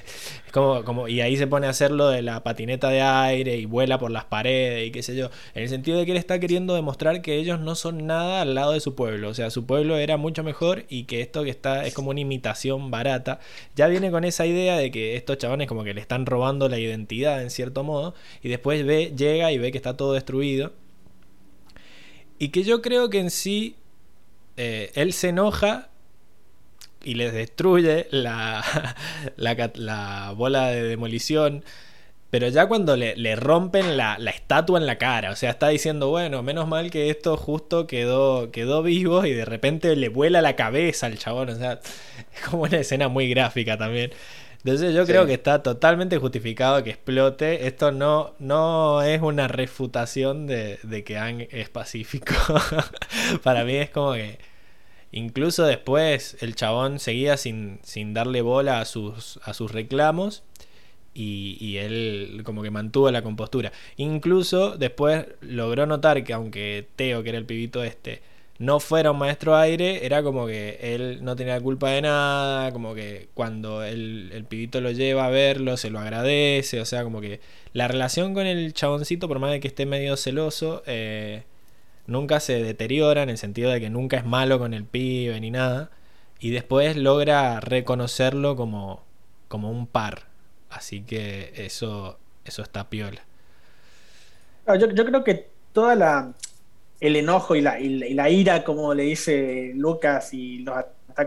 [0.51, 3.65] Como, como, y ahí se pone a hacer lo de la patineta de aire y
[3.65, 5.29] vuela por las paredes y qué sé yo.
[5.53, 8.53] En el sentido de que él está queriendo demostrar que ellos no son nada al
[8.53, 9.29] lado de su pueblo.
[9.29, 12.19] O sea, su pueblo era mucho mejor y que esto que está es como una
[12.19, 13.39] imitación barata.
[13.77, 16.79] Ya viene con esa idea de que estos chabones como que le están robando la
[16.79, 18.13] identidad en cierto modo.
[18.43, 20.73] Y después ve, llega y ve que está todo destruido.
[22.39, 23.75] Y que yo creo que en sí
[24.57, 25.88] eh, él se enoja
[27.03, 28.63] y les destruye la,
[29.37, 31.63] la, bola de demolición
[32.29, 35.69] Pero ya cuando le, le rompen la, la, estatua en la cara, o sea, está
[35.69, 40.41] diciendo, bueno, menos mal que esto justo quedó, quedó vivo y de repente le vuela
[40.41, 41.79] la cabeza al chabón, o sea,
[42.35, 44.11] es como una escena muy gráfica también.
[44.63, 47.65] Entonces yo creo que está totalmente justificado que explote.
[47.67, 52.35] Esto no, no es una refutación de, de que Ang es pacífico.
[53.43, 54.37] Para mí es como que
[55.11, 60.43] incluso después el chabón seguía sin, sin darle bola a sus, a sus reclamos.
[61.11, 63.73] Y, y, él como que mantuvo la compostura.
[63.97, 68.21] Incluso después logró notar que aunque Teo, que era el pibito este,
[68.59, 72.93] no fuera un maestro aire, era como que él no tenía culpa de nada, como
[72.93, 77.21] que cuando el, el, pibito lo lleva a verlo, se lo agradece, o sea, como
[77.21, 77.39] que
[77.73, 81.43] la relación con el chaboncito, por más de que esté medio celoso, eh,
[82.09, 85.51] nunca se deteriora en el sentido de que nunca es malo con el pibe ni
[85.51, 85.89] nada,
[86.39, 89.03] y después logra reconocerlo como,
[89.47, 90.23] como un par,
[90.69, 93.21] así que eso, eso está piola.
[94.67, 96.33] Yo, yo creo que toda la,
[96.99, 100.75] el enojo y la, y la, ira, como le dice Lucas, y los,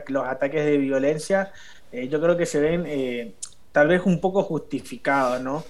[0.08, 1.52] los ataques de violencia,
[1.90, 3.32] eh, yo creo que se ven eh,
[3.72, 5.64] tal vez un poco justificados, ¿no?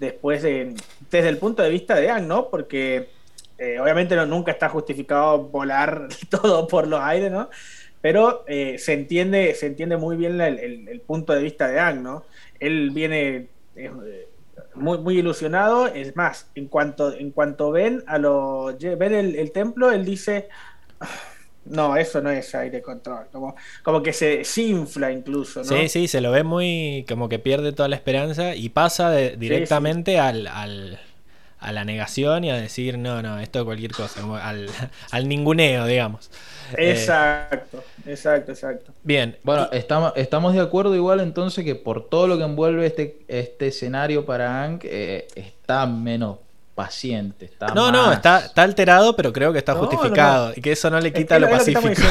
[0.00, 0.74] Después, de,
[1.10, 2.48] desde el punto de vista de Ang, ¿no?
[2.48, 3.10] Porque
[3.58, 7.50] eh, obviamente no, nunca está justificado volar todo por los aires, ¿no?
[8.00, 11.80] Pero eh, se, entiende, se entiende muy bien el, el, el, punto de vista de
[11.80, 12.24] Ang, ¿no?
[12.60, 13.48] Él viene
[14.74, 15.88] muy, muy ilusionado.
[15.88, 20.48] Es más, en cuanto, en cuanto ven a lo ven el, el templo, él dice
[21.70, 23.26] no, eso no es aire control.
[23.30, 25.66] Como, como que se, se, infla incluso, ¿no?
[25.66, 27.04] Sí, sí, se lo ve muy.
[27.08, 30.20] como que pierde toda la esperanza y pasa de, directamente sí, sí.
[30.20, 30.98] Al, al,
[31.58, 34.68] a la negación y a decir, no, no, esto es cualquier cosa, al,
[35.10, 36.30] al ninguneo, digamos.
[36.76, 38.92] Exacto, eh, exacto, exacto.
[39.02, 39.36] Bien.
[39.42, 43.68] Bueno, estamos, estamos de acuerdo igual entonces que por todo lo que envuelve este, este
[43.68, 46.38] escenario para Hank, eh, está menos
[46.78, 47.46] paciente.
[47.46, 47.92] Está no, más...
[47.92, 50.44] no, está, está, alterado, pero creo que está no, justificado.
[50.44, 50.54] No, no.
[50.56, 52.02] Y que eso no le quita es, lo pacífico.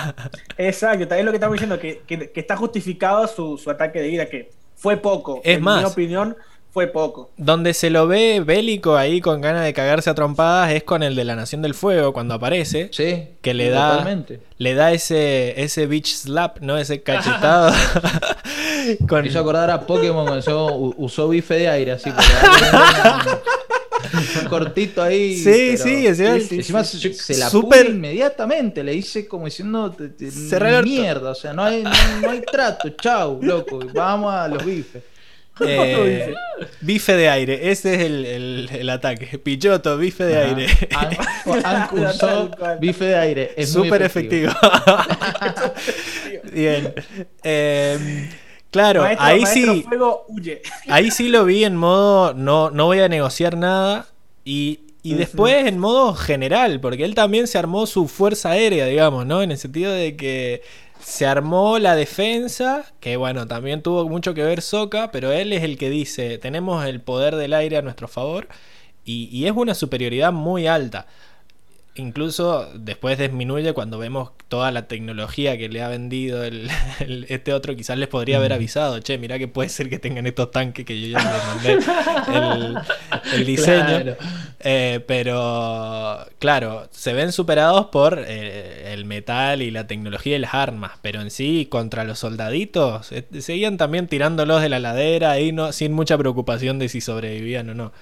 [0.56, 4.08] Exacto, es lo que estamos diciendo, que, que, que está justificado su, su, ataque de
[4.10, 5.40] ira, que fue poco.
[5.42, 6.36] Es en más, mi opinión,
[6.72, 7.30] fue poco.
[7.36, 11.14] Donde se lo ve bélico ahí con ganas de cagarse a trompadas es con el
[11.14, 12.88] de la Nación del Fuego cuando aparece.
[12.92, 13.28] Sí.
[13.42, 14.40] Que le da, totalmente.
[14.56, 16.78] le da ese, ese bitch slap, ¿no?
[16.78, 17.74] Ese cachetado.
[19.08, 19.26] con...
[19.26, 22.10] Hizo acordar a Pokémon cuando usó, usó bife de aire, así.
[24.40, 25.36] un cortito ahí.
[25.36, 27.90] Sí, sí, encima, sí, encima se, se, la super...
[27.90, 28.82] inmediatamente.
[28.82, 29.94] Le hice como diciendo
[30.84, 31.32] mierda.
[31.32, 31.90] O sea, no hay, no,
[32.22, 32.88] no hay trato.
[32.90, 33.78] Chau, loco.
[33.92, 35.11] Vamos a los bifes.
[35.64, 36.34] Eh,
[36.80, 39.38] bife de aire, ese es el, el, el ataque.
[39.38, 40.48] Pichoto, bife de Ajá.
[40.48, 40.66] aire.
[41.64, 42.50] Ank usó
[42.80, 43.52] bife de aire.
[43.56, 44.50] Es súper efectivo.
[44.50, 45.72] efectivo.
[46.52, 46.94] Bien.
[47.42, 48.30] Eh,
[48.70, 49.82] claro, maestro, ahí maestro sí.
[49.82, 50.62] Fuego, huye.
[50.88, 54.06] Ahí sí lo vi en modo no, no voy a negociar nada.
[54.44, 59.26] Y, y después en modo general, porque él también se armó su fuerza aérea, digamos,
[59.26, 59.42] ¿no?
[59.42, 60.62] En el sentido de que
[61.02, 65.62] se armó la defensa, que bueno, también tuvo mucho que ver Soca, pero él es
[65.62, 68.48] el que dice, tenemos el poder del aire a nuestro favor
[69.04, 71.06] y, y es una superioridad muy alta.
[71.94, 76.70] Incluso después disminuye cuando vemos toda la tecnología que le ha vendido el,
[77.00, 77.76] el, este otro.
[77.76, 80.98] Quizás les podría haber avisado, che, mira que puede ser que tengan estos tanques que
[81.00, 81.72] yo ya les mandé
[82.38, 82.78] el,
[83.34, 83.86] el diseño.
[83.86, 84.16] Claro.
[84.60, 90.54] Eh, pero claro, se ven superados por eh, el metal y la tecnología y las
[90.54, 90.92] armas.
[91.02, 95.72] Pero en sí, contra los soldaditos, eh, seguían también tirándolos de la ladera ahí no,
[95.72, 97.92] sin mucha preocupación de si sobrevivían o no.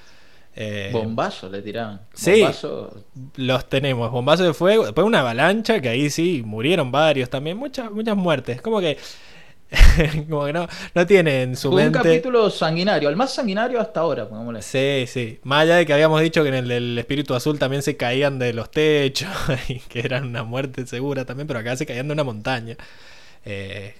[0.57, 2.01] Eh, bombazo le tiraban.
[2.13, 3.05] Sí, bombazo.
[3.37, 4.11] los tenemos.
[4.11, 4.85] Bombazo de fuego.
[4.85, 7.57] Después una avalancha que ahí sí murieron varios también.
[7.57, 8.61] Muchas, muchas muertes.
[8.61, 8.99] Como que.
[10.29, 11.99] como que no, no tiene en su Fue mente.
[11.99, 14.63] un capítulo sanguinario, el más sanguinario hasta ahora, pongámosle.
[14.63, 15.39] Sí, sí.
[15.45, 18.41] Más allá de que habíamos dicho que en el del espíritu azul también se caían
[18.41, 19.29] de los techos
[19.69, 22.77] y que eran una muerte segura también, pero acá se caían de una montaña.
[23.45, 23.95] Eh,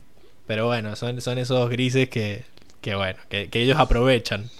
[0.49, 2.43] pero bueno, son, son esos grises que,
[2.81, 4.51] que bueno, que, que ellos aprovechan.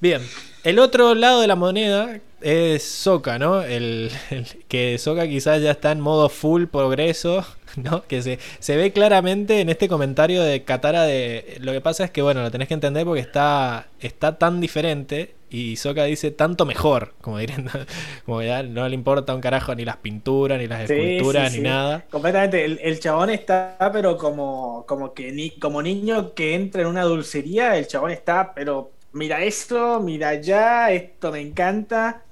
[0.00, 0.20] Bien,
[0.64, 3.62] el otro lado de la moneda es Soca, ¿no?
[3.62, 7.44] El, el, que Soca quizás ya está en modo full progreso,
[7.76, 8.02] ¿no?
[8.04, 11.58] Que se, se ve claramente en este comentario de Katara de...
[11.60, 15.34] Lo que pasa es que, bueno, lo tenés que entender porque está, está tan diferente
[15.50, 17.70] y Soca dice tanto mejor, como dirían,
[18.26, 21.58] como ya no le importa un carajo ni las pinturas, ni las sí, esculturas, sí,
[21.58, 22.04] ni nada.
[22.10, 26.88] Completamente, el, el, chabón está, pero como, como que ni, como niño que entra en
[26.88, 32.24] una dulcería, el chabón está, pero mira esto, mira allá, esto me encanta.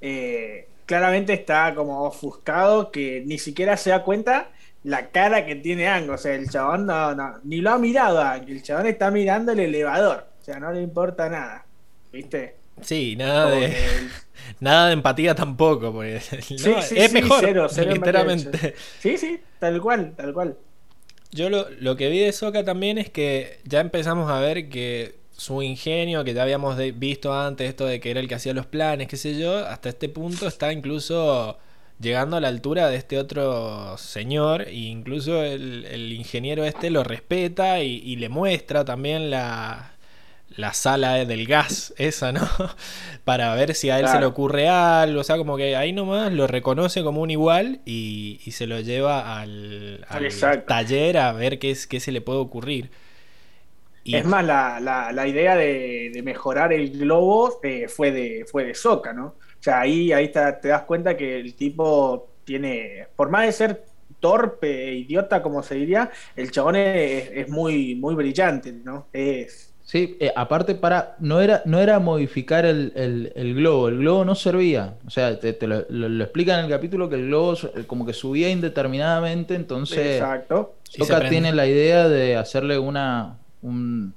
[0.00, 4.50] Eh, claramente está como ofuscado que ni siquiera se da cuenta
[4.84, 6.10] la cara que tiene Ang.
[6.10, 8.48] O sea, el chabón no, no, ni lo ha mirado Ang.
[8.48, 10.26] El chabón está mirando el elevador.
[10.40, 11.66] O sea, no le importa nada.
[12.12, 12.56] ¿viste?
[12.80, 13.76] Sí, nada Como de,
[14.60, 16.20] nada de empatía tampoco, porque
[16.56, 18.74] Sí, no, sí, es sí, mejor, cero, cero literalmente.
[18.98, 20.56] Sí, sí, tal cual, tal cual.
[21.30, 25.21] Yo lo, lo que vi de Soka también es que ya empezamos a ver que
[25.42, 28.66] su ingenio, que ya habíamos visto antes, esto de que era el que hacía los
[28.66, 31.58] planes, qué sé yo, hasta este punto está incluso
[31.98, 37.02] llegando a la altura de este otro señor, e incluso el, el ingeniero este lo
[37.02, 39.92] respeta y, y le muestra también la,
[40.56, 42.48] la sala del gas, esa, ¿no?
[43.24, 46.32] Para ver si a él se le ocurre algo, o sea, como que ahí nomás
[46.32, 51.58] lo reconoce como un igual y, y se lo lleva al, al taller a ver
[51.58, 52.90] qué, es, qué se le puede ocurrir.
[54.04, 58.44] Y- Es más, la, la, la idea de, de mejorar el globo eh, fue de
[58.50, 59.26] fue de Soca, ¿no?
[59.26, 63.52] O sea, ahí, ahí te, te das cuenta que el tipo tiene, por más de
[63.52, 63.84] ser
[64.20, 69.08] torpe e idiota, como se diría, el chabón es, es muy, muy brillante, ¿no?
[69.12, 73.98] Es, Sí, eh, aparte para, no era, no era modificar el, el- el globo, el
[73.98, 74.96] globo no servía.
[75.06, 77.70] O sea, te, te lo, lo- lo explica en el capítulo que el globo su-
[77.86, 80.74] como que subía indeterminadamente, entonces exacto.
[81.18, 81.30] Prende.
[81.30, 84.14] tiene la idea de hacerle una un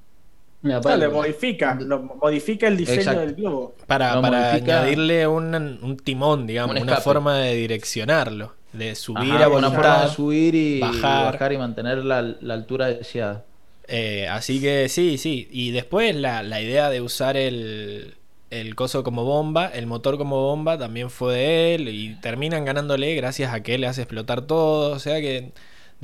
[0.64, 1.22] Una O sea, le válvula.
[1.28, 3.20] modifica, lo- modifica el diseño Exacto.
[3.22, 3.76] del globo.
[3.86, 9.34] para, para modifica- añadirle un, un timón, digamos, Un una forma de direccionarlo, de subir
[9.34, 10.04] ajá, a una forma voluntad.
[10.10, 11.34] de subir y bajar.
[11.34, 13.44] bajar, y mantener la, la altura deseada.
[13.88, 15.48] Eh, así que sí, sí.
[15.52, 18.16] Y después la, la idea de usar el,
[18.50, 21.90] el coso como bomba, el motor como bomba, también fue de él.
[21.90, 24.96] Y terminan ganándole gracias a que él le hace explotar todo.
[24.96, 25.52] O sea que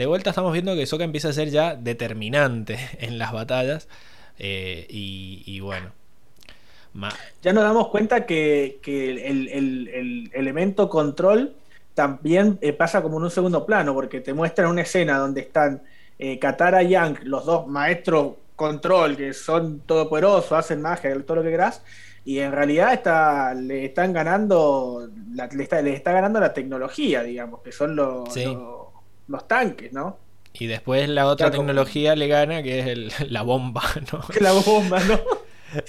[0.02, 3.88] de vuelta estamos viendo que Sokka empieza a ser ya determinante en las batallas.
[4.40, 5.92] Eh, y, y bueno.
[6.94, 11.54] Ma- Ya nos damos cuenta que, que el, el- el elemento control
[11.94, 15.82] también eh, pasa como en un segundo plano, porque te muestran una escena donde están
[16.20, 21.44] eh, Katara y Yang, los dos maestros control, que son todopoderosos, hacen magia, todo lo
[21.44, 21.82] que querás,
[22.26, 27.24] y en realidad está, le están ganando, la- le, está, le está ganando la tecnología,
[27.24, 28.46] digamos, que son los, Sí.
[28.46, 28.81] los,
[29.32, 30.18] los tanques, ¿no?
[30.54, 34.20] y después la otra Claro, como- tecnología le gana, que es el- la bomba, ¿no?
[34.42, 35.20] La bomba, ¿no?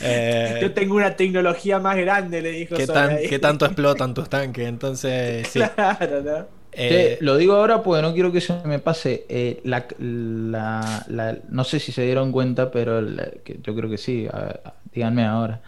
[0.00, 4.28] Eh, Yo tengo una tecnología más grande, le dijo ¿qué, tan- qué tanto explotan tus
[4.28, 4.68] tanques?
[4.68, 5.58] Entonces, sí.
[5.74, 6.46] Claro, ¿no?
[6.70, 9.26] Eh, lo digo ahora porque no quiero que se me pase.
[9.28, 13.90] eh, la, la- la- no sé si se dieron cuenta, pero la- que yo creo
[13.90, 14.28] que sí.
[14.32, 15.60] a- a- díganme ahora.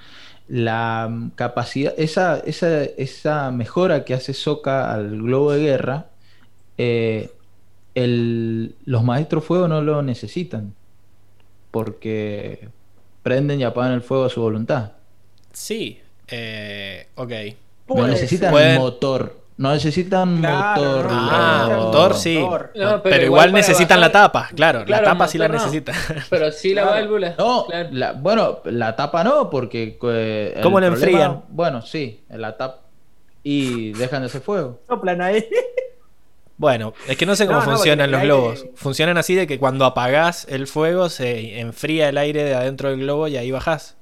[0.47, 6.07] La mm, capacidad, esa, esa, esa mejora que hace Soka al globo de guerra,
[6.79, 7.31] eh,
[7.95, 10.75] el- los maestros fuego no lo necesitan.
[11.71, 12.69] Porque
[13.23, 14.93] prenden y apagan el fuego a su voluntad.
[15.53, 17.33] Sí, eh, ok.
[17.89, 18.51] No necesitan.
[18.53, 19.45] Pueden- motor.
[19.57, 21.07] No necesitan Claro, motor.
[21.11, 22.39] Ah, motor sí.
[22.39, 22.73] motor.
[22.75, 25.55] No, pero, igual, necesitan la tapa, claro, Claro, la tapa sí la no.
[25.55, 25.95] necesitan.
[26.29, 26.97] Pero sí la Claro.
[26.97, 27.35] válvula.
[27.39, 27.89] No, claro.
[27.93, 29.97] la- bueno, la tapa no, porque...
[30.03, 31.43] eh, ¿Cómo la problema- enfrían?
[31.51, 32.81] Bueno, sí, la tapa.
[33.45, 34.81] Y dejan de hacer fuego.
[34.89, 35.45] Soplan ahí.
[36.57, 38.61] Bueno, es que no sé cómo No, funcionan los el globos.
[38.61, 42.91] aire- Funcionan así de que cuando apagás el fuego se enfría el aire de adentro
[42.91, 43.97] del globo y ahí bajás.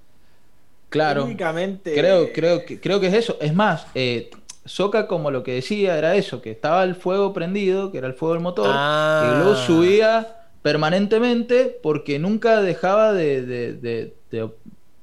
[0.91, 1.25] Claro.
[1.25, 1.95] Únicamente.
[1.95, 3.39] Creo, creo, que, creo que es eso.
[3.41, 4.31] Es más, eh,
[4.65, 8.15] Soca como lo que decía era eso, que estaba el fuego prendido, que era el
[8.15, 9.33] fuego del motor, Ah.
[9.35, 14.49] y luego subía permanentemente porque nunca dejaba de, de- de- de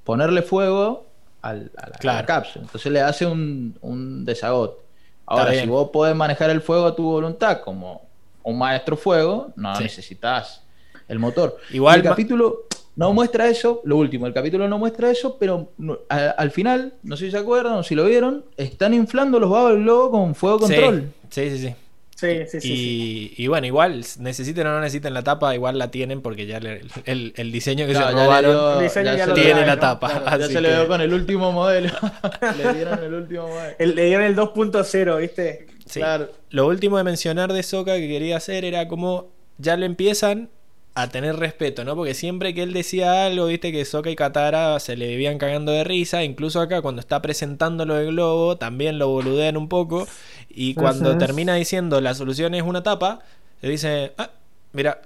[0.06, 1.08] ponerle fuego
[1.42, 2.28] al- a, la, a la Claro.
[2.28, 2.66] cápsula.
[2.66, 4.82] Entonces le hace un, un desagote.
[5.30, 8.02] Ahora, si vos podés manejar el fuego a tu voluntad como
[8.44, 9.84] un maestro fuego, no Sí.
[9.84, 10.64] necesitas
[11.08, 11.58] el motor.
[11.72, 12.64] Igual Y el capítulo
[12.96, 16.94] no muestra eso, lo último, el capítulo no muestra eso, pero no- a- al final,
[17.04, 20.12] no sé si se acuerdan o si lo vieron, están inflando los babos del globo
[20.12, 21.12] con fuego control.
[21.30, 21.68] Sí, sí, sí.
[21.68, 21.76] Sí,
[22.20, 22.62] sí, sí.
[22.62, 23.34] sí.
[23.38, 26.60] Y, y bueno, igual, necesiten o no necesiten la tapa, igual la tienen porque ya
[26.60, 29.76] le- el, el diseño que No, se robaron dio- El diseño ya tiene trae, la
[29.76, 29.82] ¿no?
[29.82, 30.22] tapa.
[30.22, 31.90] Claro, Ya se le dio con el último modelo.
[32.58, 33.76] le dieron el último modelo.
[33.80, 35.68] El, le dieron el 2.0, ¿viste?
[35.86, 36.00] Sí.
[36.00, 36.30] Claro.
[36.52, 40.50] Lo último de mencionar de Soka que quería hacer era como ya le empiezan
[40.96, 41.96] a tener respeto, ¿no?
[41.96, 45.72] Porque siempre que él decía algo, viste que Soka y Katara se le vivían cagando
[45.72, 50.08] de risa, incluso acá cuando está presentando lo del globo, también lo boludean un poco,
[50.50, 53.20] y cuando termina diciendo la solución es una tapa,
[53.62, 54.32] le dice, ah,
[54.74, 55.02] mira,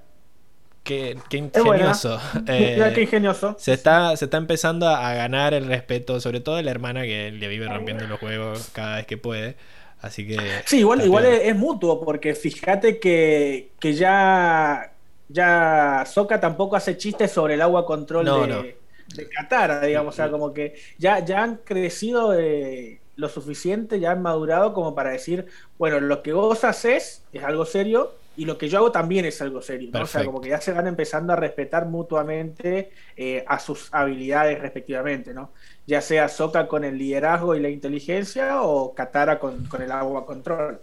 [0.84, 2.19] qué, ingenioso.
[2.47, 3.55] Eh, Mira qué ingenioso.
[3.59, 7.03] se está, se está empezando a a ganar el respeto, sobre todo de la hermana
[7.03, 9.55] que le vive rompiendo los juegos cada vez que puede.
[10.01, 10.38] Así que.
[10.65, 14.93] Sí, igual, igual es, es mutuo, porque fíjate que, que ya,
[15.28, 18.71] ya Soca tampoco hace chistes sobre el agua control No, de, no.
[19.07, 20.13] de Katara, digamos.
[20.15, 24.95] O sea, como que ya, ya han crecido eh, lo suficiente, ya han madurado como
[24.95, 25.47] para decir,
[25.78, 29.41] bueno, lo que vos haces es algo serio y lo que yo hago también es
[29.41, 29.91] algo serio.
[29.93, 30.01] ¿no?
[30.03, 34.59] O sea, como que ya se van empezando a respetar mutuamente eh, a sus habilidades
[34.59, 35.53] respectivamente, ¿no?
[35.86, 40.26] Ya sea Soka con el liderazgo y la inteligencia o Katara con, con el agua
[40.26, 40.82] control.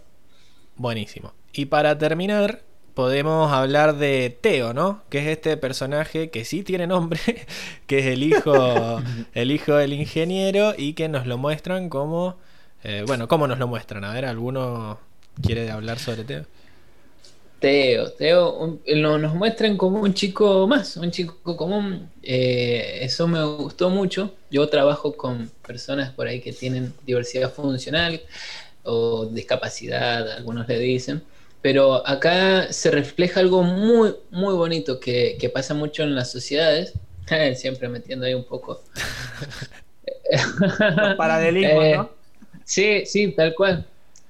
[0.75, 1.33] Buenísimo.
[1.53, 2.63] Y para terminar,
[2.93, 5.03] podemos hablar de Teo, ¿no?
[5.09, 7.19] Que es este personaje que sí tiene nombre,
[7.87, 9.01] que es el hijo,
[9.33, 12.37] el hijo del ingeniero y que nos lo muestran como,
[12.83, 14.03] eh, bueno, ¿cómo nos lo muestran?
[14.03, 14.99] A ver, ¿alguno
[15.41, 16.45] quiere hablar sobre Teo?
[17.61, 22.09] Teo, Teo, nos muestran como un chico más, un chico común.
[22.23, 24.33] Eh, eso me gustó mucho.
[24.49, 28.19] Yo trabajo con personas por ahí que tienen diversidad funcional
[28.83, 31.21] o discapacidad, algunos le dicen.
[31.61, 36.93] Pero acá se refleja algo muy, muy bonito que, pasa mucho en las sociedades.
[37.55, 38.81] Siempre metiendo ahí un poco.
[40.31, 42.03] Los paralelismos, ¿no?
[42.03, 42.09] Eh,
[42.65, 43.85] sí, sí, tal cual.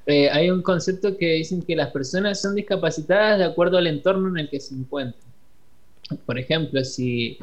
[0.05, 4.29] Eh, hay un concepto que dicen que las personas son discapacitadas de acuerdo al entorno
[4.29, 5.23] en el que se encuentran.
[6.25, 7.37] Por ejemplo, si,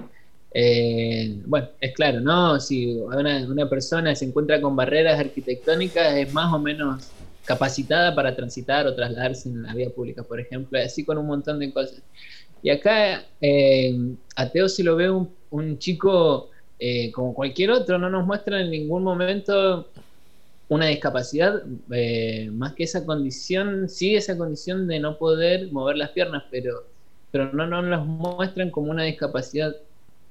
[0.53, 2.61] eh, bueno, es claro, ¿no?
[2.61, 7.11] Si una, una, persona se encuentra con barreras arquitectónicas, es más o menos
[7.49, 11.59] capacitada para transitar o trasladarse en la vía pública, por ejemplo, así con un montón
[11.59, 12.03] de cosas.
[12.63, 13.99] Y acá eh,
[14.37, 16.51] a Teo si lo ve un, chico
[17.13, 19.89] como cualquier otro, no nos muestra en ningún momento
[20.69, 26.11] una discapacidad, eh, más que esa condición, sí esa condición de no poder mover las
[26.11, 26.85] piernas, pero,
[27.31, 29.75] pero no nos los muestran como una discapacidad,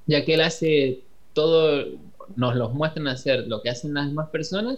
[0.05, 1.01] ya que él hace
[1.33, 1.85] todo,
[2.35, 4.77] nos los muestran hacer lo que hacen las demás personas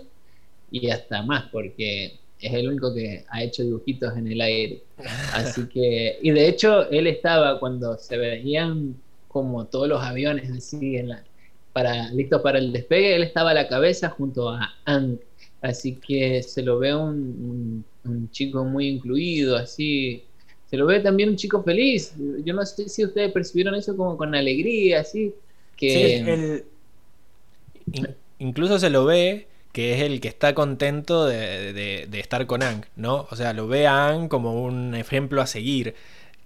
[0.72, 4.82] y hasta más, porque es el único que ha hecho dibujitos en el aire.
[5.34, 8.96] Así que, y de hecho, él estaba cuando se veían
[9.28, 11.24] como todos los aviones así en la,
[11.74, 15.20] para, listos para el despegue, él estaba a la cabeza junto a Ang,
[15.62, 17.84] Así que se lo ve un,
[18.32, 20.24] chico muy incluido, así.
[20.70, 22.14] Se lo ve también un chico feliz.
[22.46, 25.34] Yo no sé si ustedes percibieron eso como con alegría, así.
[25.76, 26.64] Que...
[28.40, 32.86] incluso se lo ve que es el que está contento de, de, estar con Ang,
[32.96, 33.28] ¿no?
[33.30, 35.96] O sea, lo ve a Ang como un ejemplo a seguir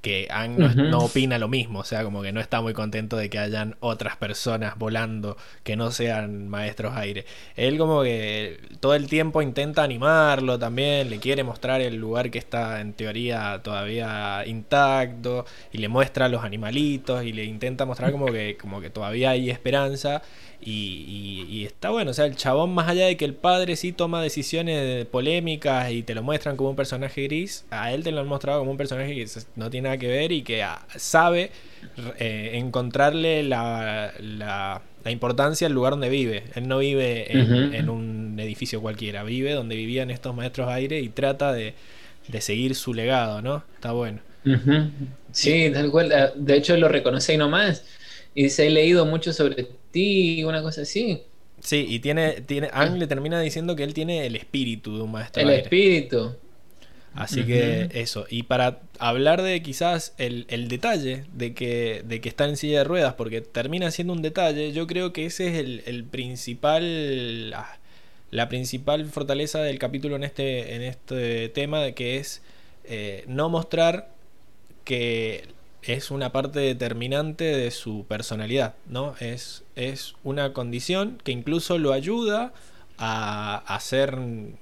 [0.03, 0.57] que Ang
[0.91, 3.77] no, opina lo mismo, o sea, como que no está muy contento de que hayan
[3.79, 7.25] otras personas volando que no sean maestros aire.
[7.55, 12.37] Él como que todo el tiempo intenta animarlo también, le quiere mostrar el lugar que
[12.39, 18.25] está en teoría todavía intacto y le muestra los animalitos y le intenta mostrar como
[18.25, 20.21] que, como que todavía hay esperanza
[20.65, 24.21] y, está bueno, o sea, el chabón, más allá de que el padre sí toma
[24.21, 28.27] decisiones polémicas y te lo muestran como un personaje gris, a él te lo han
[28.27, 31.51] mostrado como un personaje que no tiene nada que ver y que ah, sabe
[32.19, 36.43] eh, encontrarle la, la, importancia al lugar donde vive.
[36.55, 41.51] Él no vive en, un edificio cualquiera, vive donde vivían estos maestros aire y trata
[41.51, 41.73] de,
[42.39, 43.63] seguir su legado, ¿no?
[43.75, 44.19] Está bueno.
[45.31, 46.33] Sí, tal cual.
[46.35, 47.85] De hecho, lo reconoce y nomás.
[48.35, 51.21] Y se he leído mucho sobre ti, una cosa así.
[51.61, 55.11] Sí, y tiene, tiene, Ang le termina diciendo que él tiene el espíritu de un
[55.11, 55.41] maestro.
[55.41, 56.35] El espíritu.
[57.15, 58.25] Así que eso.
[58.29, 62.83] Y para hablar de quizás el, detalle de que, de que está en silla de
[62.83, 65.55] ruedas, porque termina siendo un detalle, yo creo que ese es
[65.87, 67.51] el, principal.
[68.31, 72.41] La, principal fortaleza del capítulo en este, en este tema, de que es
[72.83, 74.09] eh, no mostrar
[74.83, 75.45] que
[75.85, 79.15] es una parte determinante de su personalidad, ¿no?
[79.19, 82.53] Es, es una condición que incluso lo ayuda
[82.97, 84.17] a hacer,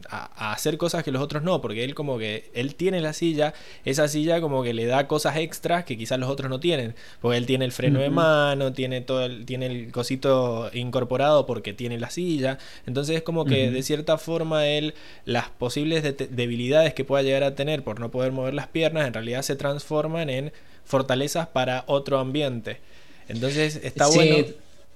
[0.10, 3.54] a, hacer cosas que los otros no, porque él como que, él tiene la silla,
[3.84, 7.38] esa silla como que le da cosas extras que quizás los otros no tienen, porque
[7.38, 12.00] él tiene el freno de mano, tiene todo el, tiene el cosito incorporado porque tiene
[12.00, 14.94] la silla, entonces es como que de cierta forma él,
[15.26, 19.14] las posibles debilidades que pueda llegar a tener por no poder mover las piernas, en
[19.14, 20.54] realidad se transforman en
[20.86, 22.80] fortalezas para otro ambiente.
[23.28, 24.46] Entonces está bueno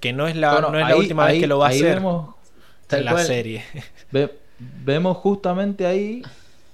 [0.00, 2.34] que no es la, no es la última vez que lo va a hacer vemos,
[2.90, 3.64] en la serie.
[4.58, 6.22] vemos justamente ahí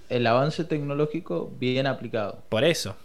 [0.09, 2.43] el avance tecnológico bien aplicado.
[2.49, 2.97] Por eso.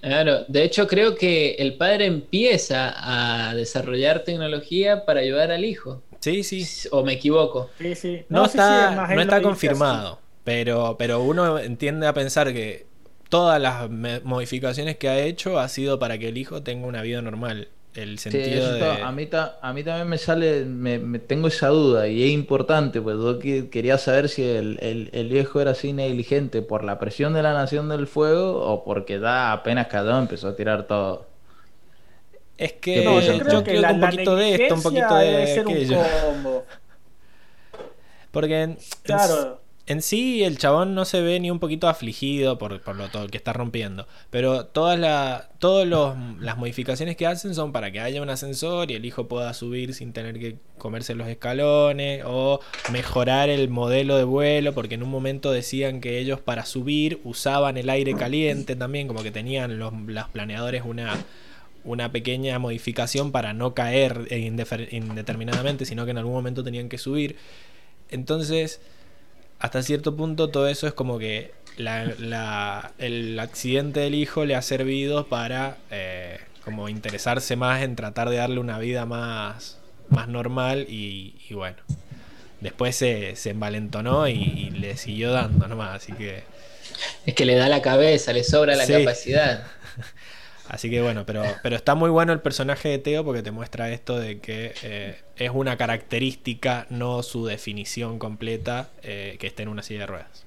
[0.00, 6.02] Claro, de hecho creo que el padre empieza a desarrollar tecnología para ayudar al hijo.
[6.20, 6.66] Sí, sí.
[6.90, 7.68] ¿O me equivoco?
[7.78, 8.24] Sí, sí.
[8.30, 12.86] No, está, no está confirmado, pero, pero uno entiende a pensar que
[13.34, 13.90] todas las
[14.22, 17.66] modificaciones que ha hecho ha sido para que el hijo tenga una vida normal.
[17.92, 18.84] El sentido de...
[18.84, 23.16] a, mí a mí también me sale, me, tengo esa duda y es importante, pues
[23.16, 24.78] yo quería saber si el,
[25.12, 29.18] el, viejo era así negligente por la presión de la Nación del Fuego o porque
[29.18, 31.26] da apenas cada empezó a tirar todo.
[32.56, 36.02] Es que yo creo, que, un poquito de esto, un poquito de aquello.
[38.30, 42.96] Porque claro en sí el chabón no se ve ni un poquito afligido por, por
[42.96, 44.08] lo todo que está rompiendo.
[44.30, 49.28] Pero todas las modificaciones que hacen son para que haya un ascensor y el hijo
[49.28, 52.22] pueda subir sin tener que comerse los escalones.
[52.24, 52.60] O
[52.92, 54.72] mejorar el modelo de vuelo.
[54.72, 59.06] Porque en un momento decían que ellos para subir usaban el aire caliente también.
[59.06, 61.14] Como que tenían los, los planeadores una,
[61.84, 65.84] una pequeña modificación para no caer indeterminadamente.
[65.84, 67.36] Sino que en algún momento tenían que subir.
[68.08, 68.80] Entonces
[69.64, 74.54] hasta cierto punto todo eso es como que la- la- el accidente del hijo le
[74.54, 79.78] ha servido para eh, como interesarse más en tratar de darle una vida más,
[80.10, 81.76] más normal y, y bueno.
[82.60, 86.42] Después se, se envalentonó y, y le siguió dando nomás, así que...
[87.26, 88.92] Es que le da la cabeza, le sobra la Sí.
[88.92, 89.64] capacidad.
[90.68, 93.90] Así que bueno, pero, pero está muy bueno el personaje de Teo porque te muestra
[93.90, 99.68] esto de que eh, es una característica, no su definición completa, eh, que esté en
[99.68, 100.44] una silla de ruedas.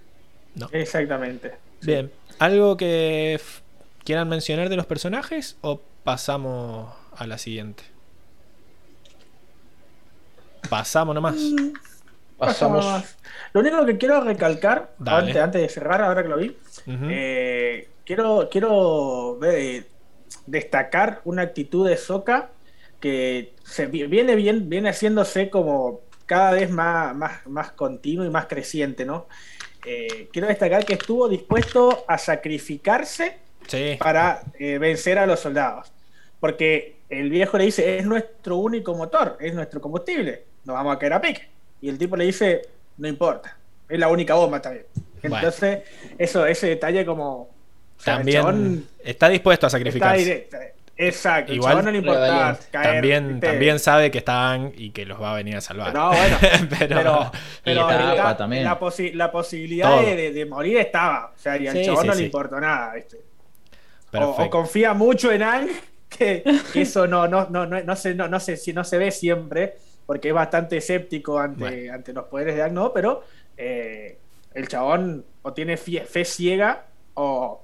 [0.56, 0.69] ¿No?
[0.72, 1.53] Exactamente.
[1.81, 3.39] Bien, ¿algo que
[4.03, 7.84] quieran mencionar de los personajes o pasamos a la siguiente?
[10.69, 11.35] Pasamos nomás.
[12.38, 12.85] Pasamos.
[12.85, 13.15] Pasamos.
[13.53, 16.56] Lo único que quiero recalcar, antes, antes de cerrar, ahora que lo vi,
[16.88, 19.85] eh, quiero, quiero ver-
[20.46, 22.50] destacar una actitud de Soka
[23.00, 28.48] que se viene bien, viene haciéndose como cada vez más, más, más continuo y más
[28.48, 29.28] creciente, ¿no?
[29.86, 33.38] Eh, quiero destacar que estuvo dispuesto a sacrificarse
[33.68, 35.92] Sí, para eh, vencer a los soldados.
[36.40, 41.00] Porque el viejo le dice, es nuestro único motor, es nuestro combustible, nos vamos a
[41.00, 41.48] caer a pique.
[41.82, 42.64] Y el tipo le dice,
[42.98, 43.58] no importa,
[43.88, 44.86] es la única bomba también.
[45.22, 45.38] Bueno.
[45.38, 45.80] Entonces,
[46.18, 47.50] eso, ese detalle como...
[47.98, 50.49] o sea, el también chabón está dispuesto a sacrificarse.
[50.99, 52.94] Exacto, Igual- el chabón no le importa caer.
[52.95, 55.94] También, también sabe que están y que los va a venir a salvar.
[55.94, 56.38] No, bueno,
[56.80, 57.32] pero,
[57.64, 58.64] pero, pero la, también.
[58.64, 61.34] la posi- la posibilidad de, de- de morir estaba.
[61.36, 62.19] O sea, y al Sí, chabón sí, no sí.
[62.22, 63.18] le importó nada, ¿viste?
[64.14, 65.68] O, confía mucho en Ang,
[66.10, 66.44] que,
[66.74, 69.76] que eso no, no, no, no, no, se, no, no, se, no se ve siempre,
[70.07, 71.94] porque es bastante escéptico ante, Bueno.
[71.94, 73.24] ante los poderes de Ang, no, pero
[73.56, 74.18] eh,
[74.56, 77.61] el chabón o tiene fie- fe ciega o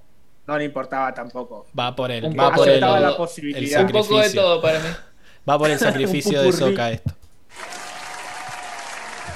[0.48, 1.66] no le importaba tampoco.
[1.78, 3.00] Va por el, Un va por todo.
[3.00, 3.82] la posibilidad.
[3.82, 4.42] el Un poco de sacrificio.
[4.42, 4.90] todo para mí.
[5.50, 6.52] va por el sacrificio de.
[6.52, 7.12] Soka esto.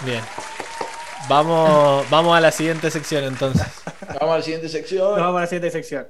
[0.05, 0.21] Bien.
[1.27, 3.67] Vamos, vamos a la siguiente sección entonces.
[4.19, 5.19] Vamos a la siguiente sección.
[5.19, 6.07] Vamos a la siguiente sección.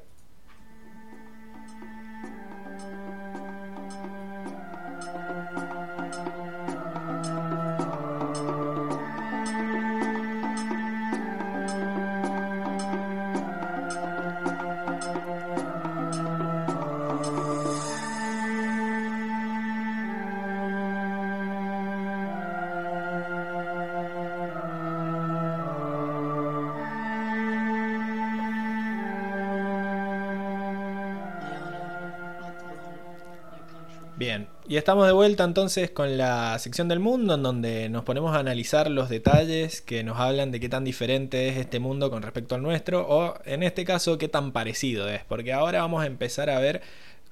[34.87, 38.89] Estamos de vuelta entonces con la sección del mundo en donde nos ponemos a analizar
[38.89, 42.61] los detalles que nos hablan de qué tan diferente es este mundo con respecto al
[42.61, 46.59] nuestro o en este caso qué tan parecido es, porque ahora vamos a empezar a
[46.59, 46.81] ver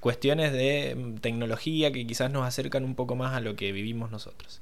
[0.02, 4.12] cuestiones de mm, tecnología que quizás nos acercan un poco más a lo que vivimos
[4.12, 4.60] nosotros.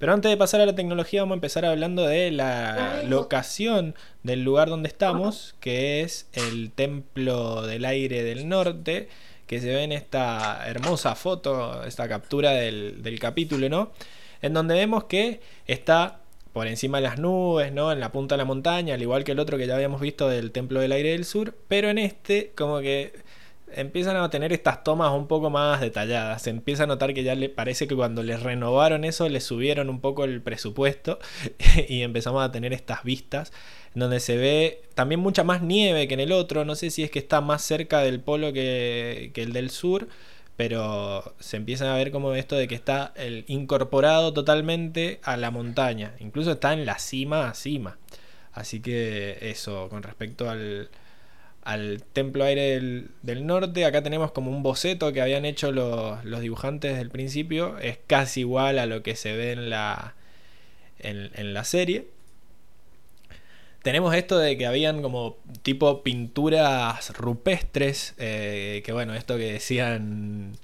[0.00, 3.94] Pero antes de pasar a la tecnología vamos a empezar hablando de la locación
[4.24, 9.08] del lugar donde estamos, que es el Templo del Aire del Norte,
[9.52, 13.92] que se ve en esta hermosa foto, esta captura del, del capítulo, ¿no?
[14.40, 16.20] En donde vemos que está
[16.54, 17.92] por encima de las nubes, ¿no?
[17.92, 20.26] En la punta de la montaña, al igual que el otro que ya habíamos visto
[20.26, 23.12] del Templo del Aire del Sur, pero en este como que
[23.74, 26.40] empiezan a tener estas tomas un poco más detalladas.
[26.40, 29.90] Se empieza a notar que ya le parece que cuando les renovaron eso, les subieron
[29.90, 31.18] un poco el presupuesto
[31.90, 33.52] y empezamos a tener estas vistas
[33.94, 36.64] donde se ve también mucha más nieve que en el otro.
[36.64, 40.08] No sé si es que está más cerca del polo que, que el del sur.
[40.56, 45.50] Pero se empieza a ver como esto de que está el incorporado totalmente a la
[45.50, 46.14] montaña.
[46.20, 47.98] Incluso está en la cima a cima.
[48.52, 50.90] Así que eso, con respecto al,
[51.64, 53.84] al Templo Aire del, del Norte.
[53.86, 57.78] Acá tenemos como un boceto que habían hecho los, los dibujantes desde el principio.
[57.78, 60.14] Es casi igual a lo que se ve en la,
[60.98, 62.06] en, en la serie.
[63.82, 68.14] Tenemos esto de que habían como tipo pinturas rupestres.
[68.18, 70.56] eh, que bueno, esto que decían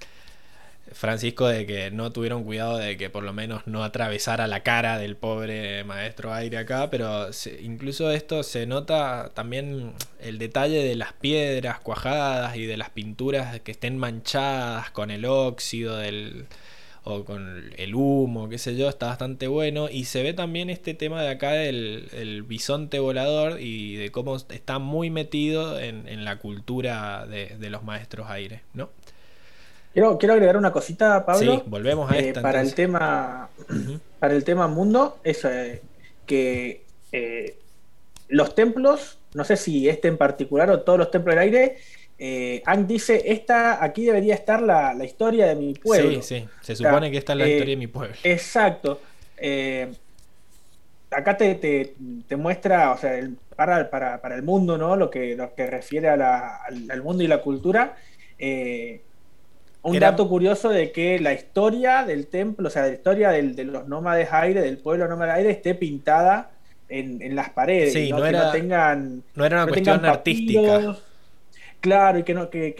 [0.92, 4.98] Francisco de que no tuvieron cuidado de que por lo menos no atravesara la cara
[4.98, 7.28] del pobre maestro aire acá, pero
[7.60, 13.60] incluso esto se nota también el detalle de las piedras cuajadas y de las pinturas
[13.60, 16.46] que estén manchadas con el óxido del...
[17.04, 19.88] o con el humo, qué sé yo, está bastante bueno.
[19.90, 24.36] Y se ve también este tema de acá del el bisonte volador y de cómo
[24.36, 28.90] está muy metido en, la cultura de, los maestros aire, ¿no?
[29.92, 31.54] Quiero, quiero agregar una cosita, Pablo.
[31.56, 33.48] Sí, volvemos a eh, para el tema
[34.18, 35.46] Para el tema mundo, es
[36.26, 37.58] que eh,
[38.28, 41.78] los templos, no sé si este en particular o todos los templos del aire,
[42.18, 46.22] eh, dice, esta, aquí debería estar la, historia de mi pueblo.
[46.22, 48.16] Sí, sí, se supone que esta es la historia de mi pueblo.
[48.24, 49.00] Exacto.
[51.10, 51.94] acá te,
[52.36, 53.20] muestra, o sea,
[53.56, 54.94] para, para, el mundo, ¿no?
[54.94, 57.96] Lo que, lo que refiere al, al, mundo y la cultura.
[58.38, 59.00] Eh,
[59.82, 63.88] un dato curioso de que la historia del templo, o sea, la historia de los
[63.88, 66.50] nómades aire, del pueblo nómade aire, esté pintada
[66.88, 67.92] en, las paredes.
[67.92, 68.24] Sí, ¿no?
[68.24, 70.96] era, tengan, no era una cuestión artística.
[71.80, 72.74] Claro, y que, no, que,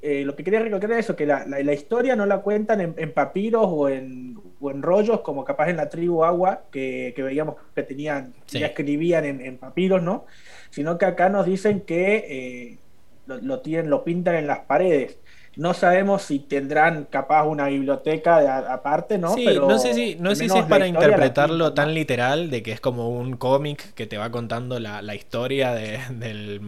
[0.00, 3.66] eh, lo que quería recalcar es eso, que la, historia no la cuentan en, papiros
[3.68, 8.32] o en, o en, rollos, como capaz en la tribu Agua, que, veíamos que tenían,
[8.46, 10.24] ya escribían en, papiros, ¿no?
[10.70, 12.78] Sino que acá nos dicen que eh,
[13.26, 15.18] lo, tienen, lo pintan en las paredes.
[15.60, 19.34] No sabemos si tendrán capaz una biblioteca aparte, ¿no?
[19.34, 22.80] Sí, no sé si, no sé si es para interpretarlo tan literal de que es
[22.80, 26.62] como un cómic que te va contando la, historia del,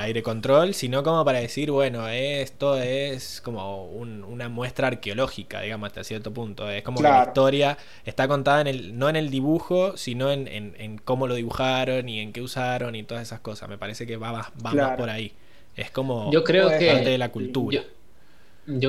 [0.00, 6.04] aire control, sino como para decir, bueno, esto es como una muestra arqueológica, digamos, hasta
[6.04, 6.68] cierto punto.
[6.68, 11.00] Es como que la historia está contada en el, no en el dibujo, sino en,
[11.06, 13.70] cómo lo dibujaron y en qué usaron y todas esas cosas.
[13.70, 15.32] Me parece que va, más, por ahí.
[15.74, 17.76] Es como yo creo que, parte de la cultura.
[17.78, 17.99] Yo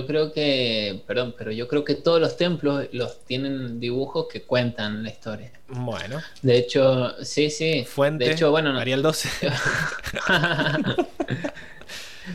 [0.05, 5.03] creo que, perdón, pero yo creo que todos los templos los tienen dibujos que cuentan
[5.03, 5.51] la historia.
[5.67, 6.21] Bueno.
[6.41, 7.85] De hecho, sí, sí.
[7.85, 8.25] Fuente.
[8.25, 9.29] De hecho, bueno, Ariel 12.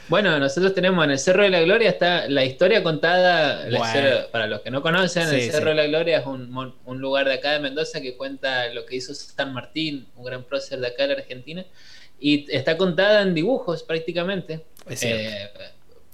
[0.09, 3.69] bueno, nosotros tenemos en el Cerro de la Gloria está la historia contada.
[4.33, 7.35] para los que no conocen, el Cerro de la Gloria es un, un, lugar de
[7.35, 11.05] acá de Mendoza que cuenta lo que hizo San Martín, un gran prócer de acá
[11.05, 11.65] de la Argentina,
[12.19, 14.65] y está contada en dibujos prácticamente.
[14.89, 15.51] Es eh,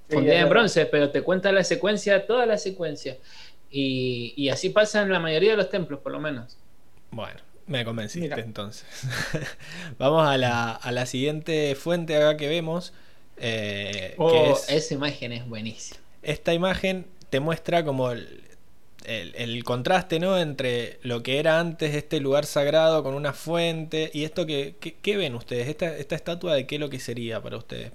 [0.09, 3.17] en bronce, pero te cuenta la secuencia, toda la secuencia.
[3.71, 6.59] Y, así pasa en la mayoría de los templos, por lo menos.
[7.11, 8.87] Bueno, me convenciste entonces.
[9.99, 12.93] Vamos a la, a la, siguiente fuente acá que vemos.
[13.39, 15.99] Eh, oh, esa imagen es buenísima.
[16.23, 18.43] Esta imagen te muestra como el,
[19.05, 20.39] el, contraste ¿no?
[20.39, 25.17] entre lo que era antes este lugar sagrado con una fuente y esto que, ¿qué
[25.17, 25.69] ven ustedes?
[25.69, 27.93] Esta, esta estatua de qué es lo que sería para ustedes?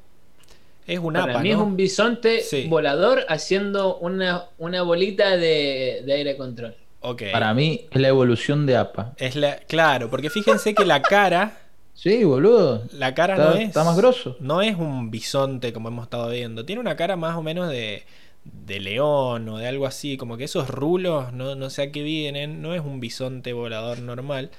[0.88, 6.76] Es un Para mí es un bisonte volador haciendo una, una bolita de, aire control.
[7.01, 7.31] Okay.
[7.34, 9.14] Para mí es la evolución de APA.
[9.18, 11.59] Es la, claro, porque fíjense que la cara.
[11.93, 12.84] sí, boludo.
[12.93, 13.68] La cara no es.
[13.68, 14.38] Está más grosso.
[14.39, 16.65] No es un bisonte como hemos estado viendo.
[16.65, 18.05] Tiene una cara más o menos de,
[18.45, 20.15] de león o de algo así.
[20.15, 22.61] Como que esos rulos, no, no sé a qué vienen.
[22.61, 24.51] No es un bisonte volador normal.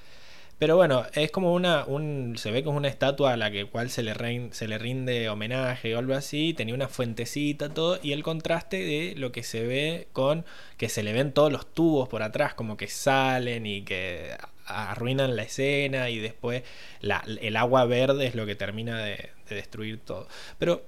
[0.59, 1.85] Pero bueno, es como una.
[1.85, 4.14] Un, se ve como una estatua a la que cual se le,
[4.52, 6.52] se le rinde homenaje o algo así.
[6.55, 8.01] Tenía una fuentecita, todo.
[8.02, 10.44] Y el contraste de lo que se ve con.
[10.76, 14.36] que se le ven todos los tubos por atrás, como que salen y que
[14.66, 16.10] arruinan la escena.
[16.10, 16.64] Y después
[17.01, 20.26] la, el agua verde es lo que termina de destruir todo.
[20.59, 20.86] Pero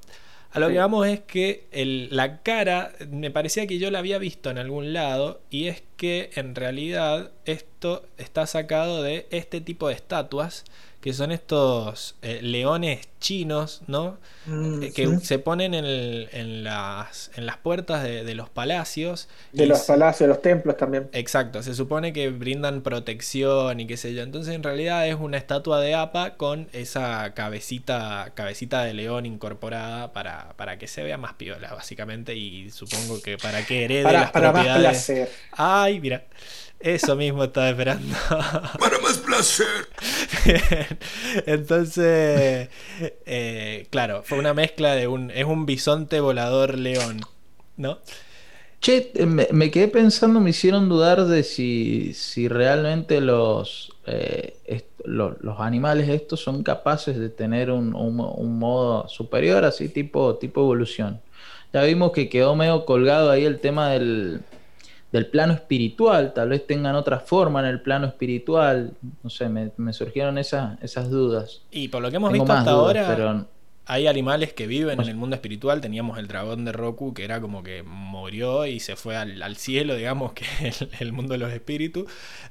[0.52, 1.68] a lo que vamos es que
[2.10, 6.30] la cara, me parecía que yo la había visto en algún lado, y es que
[6.34, 10.64] en realidad esto está sacado de este tipo de estatuas
[11.00, 14.18] que son estos eh, leones chinos, ¿no?
[14.46, 19.28] Mm, eh, que se ponen en, las, en las puertas de, los palacios.
[19.52, 21.08] De los palacios, de los templos también.
[21.12, 24.22] Exacto, se supone que brindan protección y qué sé yo.
[24.22, 30.12] Entonces en realidad es una estatua de APA con esa cabecita, cabecita de león incorporada
[30.12, 32.34] para, para que se vea más piola, básicamente.
[32.34, 34.82] Y supongo que para que herede las para propiedades.
[34.82, 35.30] Más placer.
[35.52, 36.24] Ay, mira.
[36.80, 38.16] Eso mismo estaba esperando.
[38.78, 39.66] Para más placer.
[41.46, 42.70] Entonces,
[43.26, 45.30] eh, claro, fue una mezcla de un.
[45.30, 47.20] Es un bisonte volador león,
[47.76, 47.98] ¿no?
[48.80, 54.56] Che, me, quedé pensando, me hicieron dudar de si, si realmente los, eh,
[55.04, 61.20] los, animales estos son capaces de tener un, un, modo superior, así tipo, tipo evolución.
[61.74, 64.40] Ya vimos que quedó medio colgado ahí el tema del,
[65.12, 68.92] del plano espiritual, tal vez tengan otra forma en el plano espiritual,
[69.22, 71.62] no sé, me, surgieron esas, esas dudas.
[71.70, 73.46] Y por lo que hemos visto hasta ahora,
[73.86, 77.40] hay animales que viven en el mundo espiritual, teníamos el dragón de Roku que era
[77.40, 81.52] como que murió y se fue al, cielo, digamos, que es el, mundo de los
[81.52, 82.04] espíritus,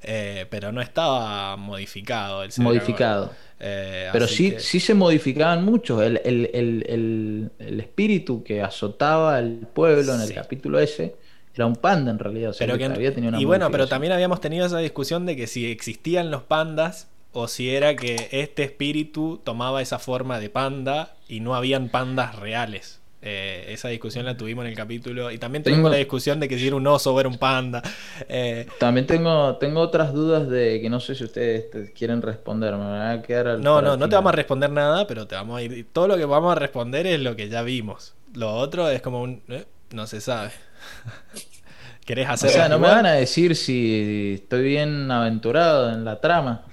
[0.03, 2.43] eh, pero no estaba modificado.
[2.43, 3.31] El modificado.
[3.57, 6.01] Eh, pero sí, sí se modificaban muchos.
[6.01, 11.15] El, el, el, espíritu que azotaba al pueblo en el capítulo ese
[11.55, 12.51] era un panda en realidad.
[12.51, 14.77] O sea, Pero que que- había tenido una y bueno, pero también habíamos tenido esa
[14.79, 19.99] discusión de que si existían los pandas o si era que este espíritu tomaba esa
[19.99, 22.97] forma de panda y no habían pandas reales.
[23.21, 26.47] Eh, esa discusión la tuvimos en el capítulo y también tuvimos Tengo- la discusión de
[26.47, 27.83] que si era un oso o era un panda.
[28.29, 32.73] Eh, También tengo, tengo otras dudas de que no sé si ustedes te quieren responder.
[32.77, 35.35] Me van a quedar al- no, no, no te vamos a responder nada, pero te
[35.35, 35.85] vamos a ir.
[35.91, 38.15] Todo lo que vamos a responder es lo que ya vimos.
[38.33, 39.41] Lo otro es como un.
[39.49, 40.51] eh, no se sabe.
[42.05, 46.19] ¿Querés O hacer sea, no me van a decir si estoy bien aventurado en la
[46.19, 46.63] trama.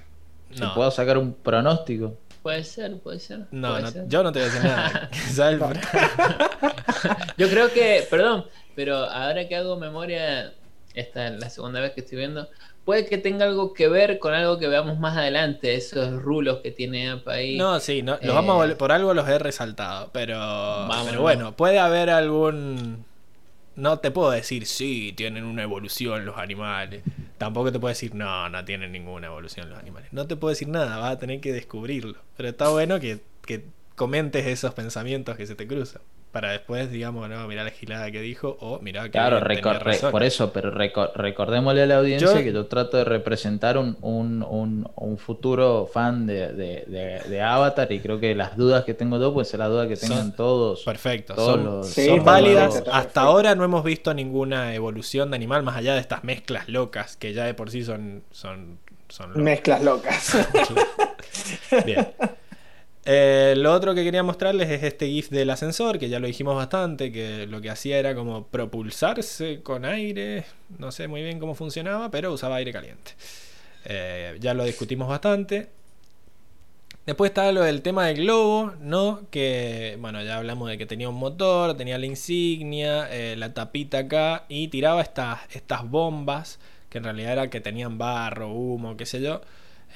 [0.51, 0.73] Si No.
[0.73, 2.17] puedo sacar un pronóstico.
[2.41, 3.41] Puede ser, puede ser.
[3.51, 4.07] No, puede no, ser.
[4.07, 5.09] yo no te voy a decir nada.
[7.37, 10.53] Yo creo que, perdón, pero ahora que hago memoria,
[10.95, 12.47] esta es la segunda vez que estoy viendo,
[12.85, 16.71] puede que tenga algo que ver con algo que veamos más adelante, esos rulos que
[16.71, 17.57] tiene APA ahí.
[17.57, 21.21] No, sí, no, los Eh, vamos a por algo los he resaltado, pero, Vamos, pero
[21.21, 23.05] bueno, puede haber algún...
[23.77, 27.03] No te puedo decir, sí, tienen una evolución los animales.
[27.37, 30.11] Tampoco te puedo decir, no, no tienen ninguna evolución los animales.
[30.11, 32.17] No te puedo decir nada, vas a tener que descubrirlo.
[32.35, 36.01] Pero está bueno que, que comentes esos pensamientos que se te cruzan.
[36.37, 40.11] Para después, digamos, no, mirá la gilada que dijo, o mirá que Claro, razón.
[40.11, 43.97] por eso, pero reco- recordémosle a la audiencia Yo- que yo trato de representar un,
[44.01, 48.83] un, un, un futuro fan de, de, de- de Avatar y creo que las dudas
[48.85, 50.83] que tengo yo, pues ser las dudas que tengan Son- todos.
[50.83, 52.83] Perfecto, todos son, los- Sí, son está válidas.
[52.91, 57.17] Hasta ahora no hemos visto ninguna evolución de animal más allá de estas mezclas locas
[57.17, 58.77] que ya de por sí son, son,
[59.09, 59.43] son locas.
[59.43, 60.37] Mezclas locas.
[61.83, 62.07] Bien.
[63.09, 66.57] Eh, lo otro que quería mostrarles es este GIF del ascensor, que ya lo dijimos
[66.57, 70.43] bastante, que lo que hacía era como propulsarse con aire,
[70.77, 73.13] no sé muy bien cómo funcionaba, pero usaba aire caliente.
[73.85, 75.69] Eh, ya lo discutimos bastante.
[77.05, 79.21] Después está lo del tema del globo, ¿no?
[79.31, 83.99] Que, bueno, ya hablamos de que tenía un motor, tenía la insignia, eh, la tapita
[83.99, 86.59] acá, y tiraba estas, estas bombas,
[86.89, 89.39] que en realidad era que tenían barro, humo, qué sé yo.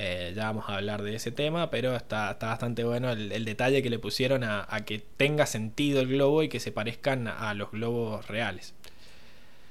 [0.04, 3.46] Eh, ya vamos a hablar de ese tema, pero está, está bastante bueno el, el
[3.46, 7.28] detalle que le pusieron a, a que tenga sentido el globo y que se parezcan
[7.28, 8.74] a los globos reales.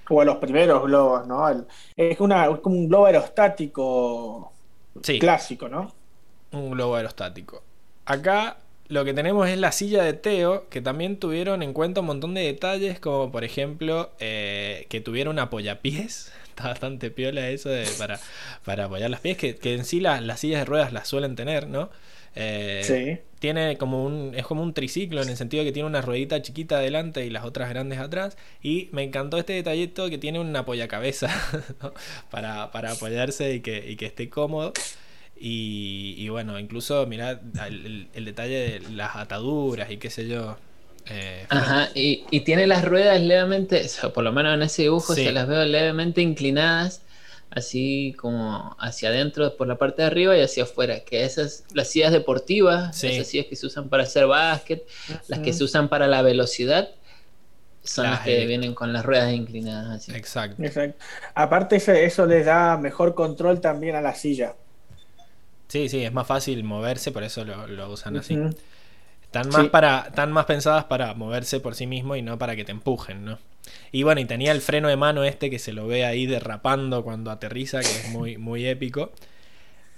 [0.09, 1.49] o a los primeros globos, ¿no?
[1.49, 1.67] El-
[1.97, 4.53] es, una, es como un globo aerostático
[5.03, 5.95] Sí, clásico, ¿no?
[6.53, 7.63] un globo aerostático.
[8.05, 8.59] Acá
[8.89, 12.35] lo que tenemos es la silla de Teo, que también tuvieron en cuenta un montón
[12.35, 16.33] de detalles, como por ejemplo eh, que tuviera un apoyapiés.
[16.61, 18.21] Está bastante piola eso de, para,
[18.65, 21.35] para apoyar las pies, que, que en sí la- las sillas de ruedas las suelen
[21.37, 21.91] tener, ¿no?
[22.37, 23.19] Eh, Sí.
[23.41, 26.77] Tiene como un, es como un triciclo en el sentido que tiene una ruedita chiquita
[26.77, 28.37] adelante y las otras grandes atrás.
[28.63, 31.29] Y me encantó este detallito que tiene un apoyacabeza
[31.83, 31.95] ¿no?
[32.31, 34.75] para, para apoyarse y que, y que esté cómodo.
[35.39, 40.59] Y, y bueno, incluso mirad el- el detalle de las ataduras y qué sé yo.
[41.07, 44.83] Eh, Ajá, y, y tiene las ruedas levemente, o sea, por lo menos en ese
[44.83, 45.25] dibujo Sí.
[45.25, 47.03] se las veo levemente inclinadas,
[47.51, 51.89] así como hacia adentro por la parte de arriba y hacia afuera, que esas, las
[51.89, 53.09] sillas deportivas, Sí.
[53.09, 54.87] esas sillas que se usan para hacer básquet,
[55.27, 56.91] las que se usan para la velocidad,
[57.83, 60.03] son Las las que vienen con las ruedas inclinadas.
[60.03, 60.13] Así.
[60.13, 60.63] exacto.
[60.63, 61.03] Exacto.
[61.35, 64.55] Aparte, eso les da mejor control también a la silla.
[65.69, 68.37] Sí, sí, es más fácil moverse, por eso lo, lo usan así.
[69.31, 69.69] Están más, Sí.
[69.69, 73.25] para, están más pensadas para moverse por sí mismo y no para que te empujen,
[73.25, 73.39] ¿no?
[73.93, 77.05] Y bueno, y tenía el freno de mano este que se lo ve ahí derrapando
[77.05, 79.13] cuando aterriza, que es muy, muy épico.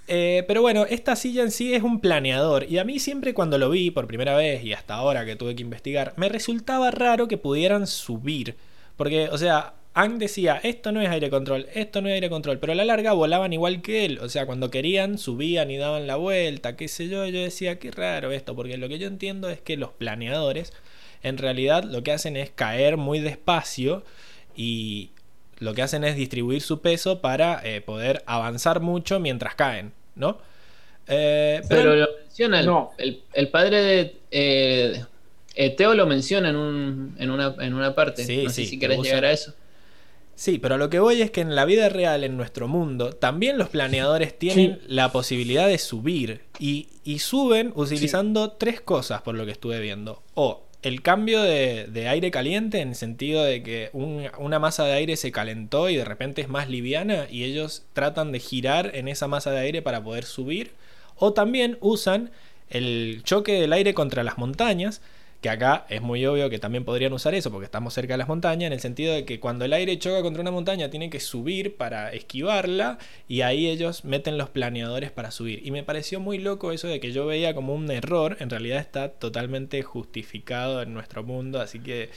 [0.09, 2.65] Eh, pero bueno, esta silla en sí es un planeador.
[2.69, 5.55] Y a mí siempre cuando lo vi por primera vez y hasta ahora que tuve
[5.57, 8.57] que investigar, me resultaba raro que pudieran subir.
[8.97, 12.59] Porque, o sea, Ang decía, esto no es aire control, esto no es aire control,
[12.59, 14.19] pero a la larga volaban igual que él.
[14.23, 17.27] O sea, cuando querían, subían y daban la vuelta, qué sé yo.
[17.27, 20.73] y Yo decía, qué raro esto, porque lo que yo entiendo es que los planeadores,
[21.23, 24.03] en realidad, lo que hacen es caer muy despacio
[24.57, 25.11] y
[25.59, 30.39] lo que hacen es distribuir su peso para eh, poder avanzar mucho mientras caen, ¿no?
[31.07, 32.93] Eh, Pero lo menciona, el, No.
[32.97, 38.25] el- el padre de eh, Teo lo menciona en, un, en, una, en una parte.
[38.25, 39.55] Sí, no sé sí, si que querés usa- llegar a eso.
[40.35, 43.59] Sí, pero lo que voy es que en la vida real, en nuestro mundo, también
[43.59, 49.45] los planeadores tienen la posibilidad de subir y, y suben utilizando tres cosas por lo
[49.47, 50.23] que estuve viendo.
[50.35, 54.85] O el cambio de, de aire caliente en el sentido de que un- una masa
[54.85, 58.91] de aire se calentó y de repente es más liviana y ellos tratan de girar
[58.95, 60.73] en esa masa de aire para poder subir.
[61.15, 62.31] O también usan
[62.69, 65.03] el choque del aire contra las montañas,
[65.43, 68.29] que acá es muy obvio que también podrían usar eso porque estamos cerca de las
[68.29, 71.19] montañas, en el sentido de que cuando el aire choca contra una montaña tiene que
[71.19, 75.61] subir para esquivarla y ahí ellos meten los planeadores para subir.
[75.67, 78.79] Y me pareció muy loco eso de que yo veía como un error, en realidad
[78.79, 82.11] está totalmente justificado en nuestro mundo, así que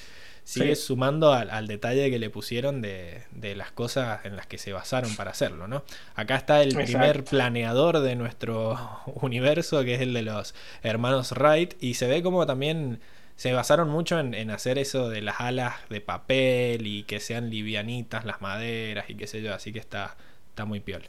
[0.45, 0.83] sigue Sí.
[0.83, 4.71] sumando al, al detalle que le pusieron de, de las cosas en las que se
[4.73, 5.83] basaron para hacerlo, ¿no?
[6.15, 8.79] Acá está el primer planeador de nuestro
[9.21, 13.01] universo, que es el de los hermanos Wright, y se ve como también
[13.35, 17.49] se basaron mucho en, en hacer eso de las alas de papel y que sean
[17.49, 20.15] livianitas las maderas y qué sé yo, así que está,
[20.51, 21.05] está muy piola.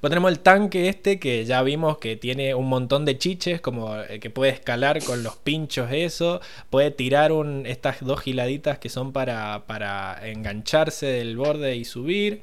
[0.00, 4.20] Tenemos el tanque este que ya vimos que tiene un montón de chiches, como eh,
[4.20, 6.40] que puede escalar con los pinchos eso,
[6.70, 12.42] puede tirar un, estas dos giladitas que son para, para engancharse del borde y subir.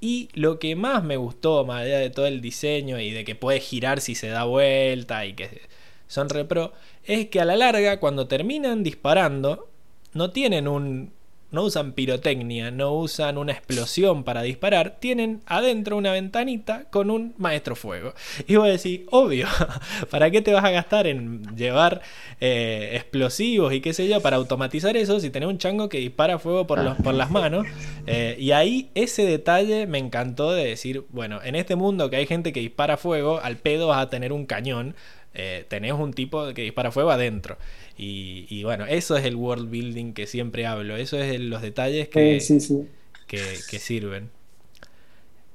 [0.00, 3.34] Y lo que más me gustó, más allá de todo el diseño y de que
[3.34, 5.62] puede girar si se da vuelta y que
[6.08, 6.72] son repro,
[7.04, 9.68] es que a la larga, cuando terminan disparando,
[10.12, 11.12] no tienen un.
[11.54, 17.32] No usan pirotecnia, no usan una explosión para disparar, tienen adentro una ventanita con un
[17.38, 18.12] maestro fuego.
[18.48, 19.46] Y voy a decir, obvio,
[20.10, 22.02] ¿para qué te vas a gastar en llevar
[22.40, 26.40] eh, explosivos y qué sé yo para automatizar eso si tenés un chango que dispara
[26.40, 27.66] fuego por las manos?
[28.06, 32.26] Eh, y ahí ese detalle me encantó de decir, bueno, en este mundo que hay
[32.26, 34.94] gente que dispara fuego, al pedo vas a tener un cañón.
[35.34, 37.58] Eh, tenés un tipo que dispara fuego adentro.
[37.96, 40.96] Y, y bueno, eso es el world building que siempre hablo.
[40.96, 42.88] Eso es el- los detalles que, Sí, sí, sí.
[43.26, 44.30] que, que sirven.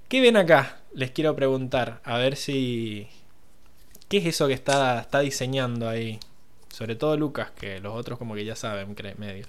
[0.08, 0.80] ¿Qué ven acá?
[0.94, 2.02] Les quiero preguntar.
[2.04, 3.08] A ver si.
[4.10, 6.20] ¿Qué es eso que está, está diseñando ahí?
[6.74, 9.46] Sobre todo Lucas, que los otros como que ya saben, medio.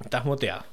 [0.00, 0.64] Estás muteado.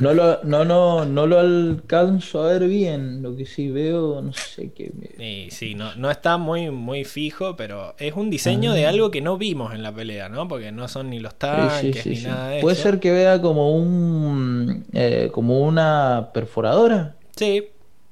[0.00, 3.22] No lo, no, no, no lo alcanzo a ver bien.
[3.22, 4.92] Lo que sí veo, no sé qué.
[5.18, 8.90] Y sí, no, no está muy, muy fijo, pero es un diseño de Ah.
[8.90, 10.46] algo que no vimos en la pelea, ¿no?
[10.46, 12.26] Porque no son ni los Sí, tanques sí, sí, ni sí.
[12.26, 12.82] nada de Puede eso.
[12.84, 17.16] ser que vea como un eh, como una perforadora.
[17.34, 17.68] Sí,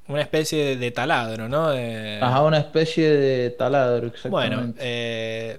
[0.08, 1.70] una especie de, de taladro, ¿no?
[1.70, 4.80] De- Ajá, una especie de taladro, Bueno, exactamente.
[4.82, 5.58] eh,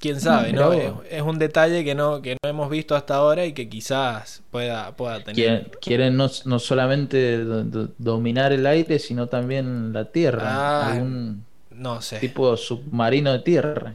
[0.00, 0.72] quién sabe, mirá ¿no?
[0.72, 4.42] Es, es un detalle que no, que no hemos visto hasta ahora y que quizás
[4.50, 5.34] pueda, pueda tener.
[5.34, 10.42] Quieren, quieren no, no solamente do- do- dominar el aire, sino también la tierra.
[10.44, 13.94] Ah, Algún No sé, tipo submarino de tierra.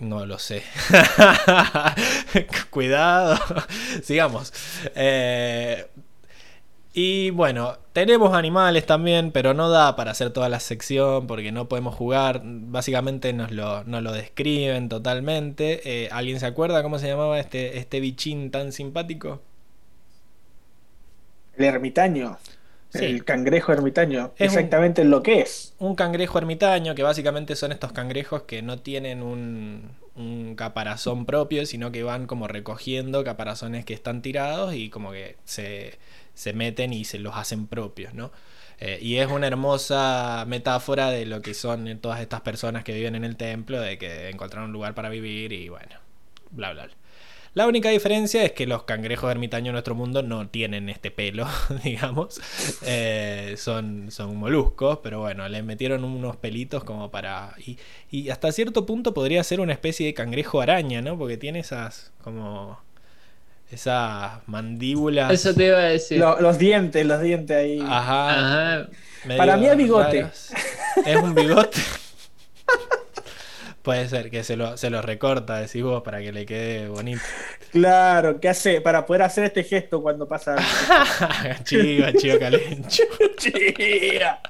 [0.00, 0.62] no lo sé.
[2.70, 3.38] Cuidado.
[4.02, 4.52] Sigamos.
[4.94, 5.86] Eh,
[7.00, 11.68] y bueno, tenemos animales también, pero no da para hacer toda la sección porque no
[11.68, 12.42] podemos jugar.
[12.44, 16.04] Básicamente nos lo, nos lo describen totalmente.
[16.04, 19.40] Eh, ¿Alguien se acuerda cómo se llamaba este, este bichín tan simpático?
[21.56, 22.38] El ermitaño.
[22.90, 23.04] Sí.
[23.04, 24.32] El cangrejo ermitaño.
[24.38, 25.76] Es un- Exactamente lo que es.
[25.78, 31.66] Un cangrejo ermitaño, que básicamente son estos cangrejos que no tienen un, un caparazón propio,
[31.66, 35.98] sino que van como recogiendo caparazones que están tirados y como que se,
[36.38, 38.30] se meten y se los hacen propios, ¿no?
[38.78, 43.16] Eh, y es una hermosa metáfora de lo que son todas estas personas que viven
[43.16, 45.96] en el templo, de que encontraron un lugar para vivir y bueno,
[46.52, 46.94] bla, bla, bla.
[47.54, 51.48] La única diferencia es que los cangrejos ermitaños en nuestro mundo no tienen este pelo,
[51.82, 52.40] digamos.
[52.82, 57.56] Eh, son, son moluscos, pero bueno, le metieron unos pelitos como para...
[57.66, 57.78] Y,
[58.12, 61.18] y hasta cierto punto podría ser una especie de cangrejo araña, ¿no?
[61.18, 62.78] Porque tiene esas como...
[63.70, 65.30] Esas mandíbulas...
[65.32, 66.18] Eso te iba a decir.
[66.18, 67.80] Lo- los dientes, los dientes ahí.
[67.86, 68.78] Ajá.
[68.78, 68.88] Ajá.
[69.36, 70.26] Para mí es bigote.
[71.04, 71.78] Es un bigote.
[73.82, 77.22] Puede ser que se lo, se lo recorta, decís vos, para que le quede bonito.
[77.72, 78.80] Claro, ¿qué hace?
[78.82, 80.56] Para poder hacer este gesto cuando pasa.
[81.64, 83.04] chiva, chiva calencho.
[83.38, 84.40] Chía.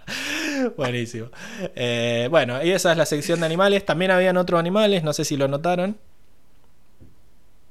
[0.77, 1.29] Buenísimo.
[1.77, 3.85] Eh, bueno, y esa es la sección de animales.
[3.85, 5.97] También habían otros animales, no sé si lo notaron.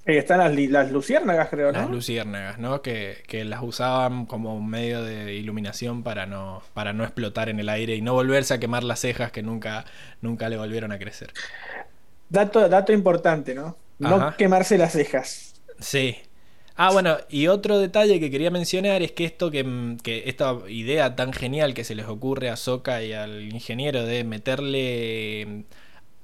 [0.07, 1.79] Eh, están las, luciérnagas, creo, ¿no?
[1.81, 2.81] Las luciérnagas, ¿no?
[2.81, 7.59] Que, que las usaban como un medio de iluminación para no, para no explotar en
[7.59, 9.84] el aire y no volverse a quemar las cejas que nunca,
[10.21, 11.34] nunca le volvieron a crecer.
[12.29, 13.77] Dato, dato importante, ¿no?
[13.99, 14.35] No Ajá.
[14.38, 15.55] quemarse las cejas.
[15.79, 16.17] Sí.
[16.75, 21.15] Ah, bueno, y otro detalle que quería mencionar es que esto que, que esta idea
[21.15, 25.65] tan genial que se les ocurre a Soka y al ingeniero de meterle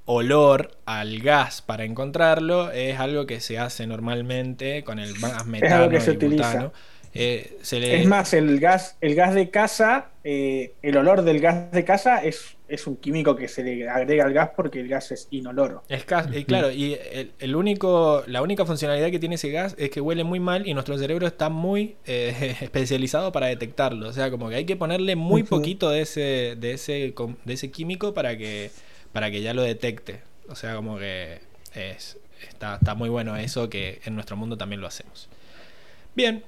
[0.06, 5.84] olor al gas para encontrarlo es algo que se hace normalmente con el gas metano
[5.84, 6.68] algo que se y utiliza.
[6.68, 6.72] butano.
[7.14, 11.40] Eh, se le- Es más, el gas, el gas de casa, eh, el olor del
[11.40, 14.88] gas de casa es, es un químico que se le agrega al gas porque el
[14.88, 15.84] gas es inoloro.
[15.88, 19.74] Es gas- eh, claro, y el, el único, la única funcionalidad que tiene ese gas
[19.78, 24.08] es que huele muy mal y nuestro cerebro está muy eh, especializado para detectarlo.
[24.08, 27.52] O sea, como que hay que ponerle muy poquito de ese, de ese, com- de
[27.52, 28.72] ese químico para que,
[29.14, 30.20] para que ya lo detecte.
[30.48, 31.38] O sea, como que
[31.72, 32.18] es,
[32.50, 35.28] está, está muy bueno eso que en nuestro mundo también lo hacemos.
[36.16, 36.44] Bien,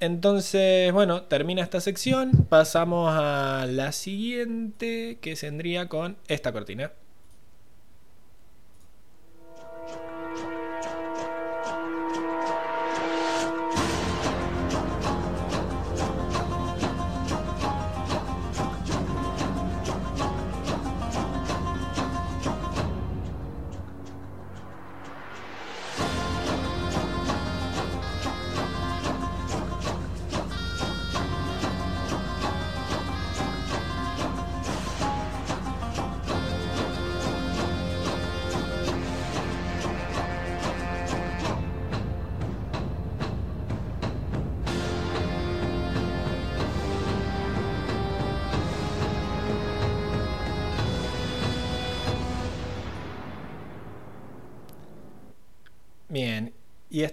[0.00, 2.30] entonces, bueno, termina esta sección.
[2.48, 6.92] Pasamos a la siguiente, que vendría con esta cortina.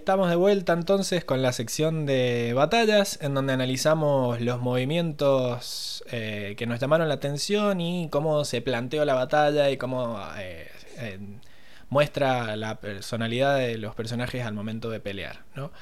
[0.08, 6.54] Estamos de vuelta entonces con la sección de batallas, en donde analizamos los movimientos eh,
[6.56, 10.66] que nos llamaron la atención y cómo se planteó la batalla y cómo eh,
[10.96, 11.18] eh,
[11.90, 15.42] muestra la personalidad de los personajes al momento de pelear.
[15.54, 15.72] ¿no?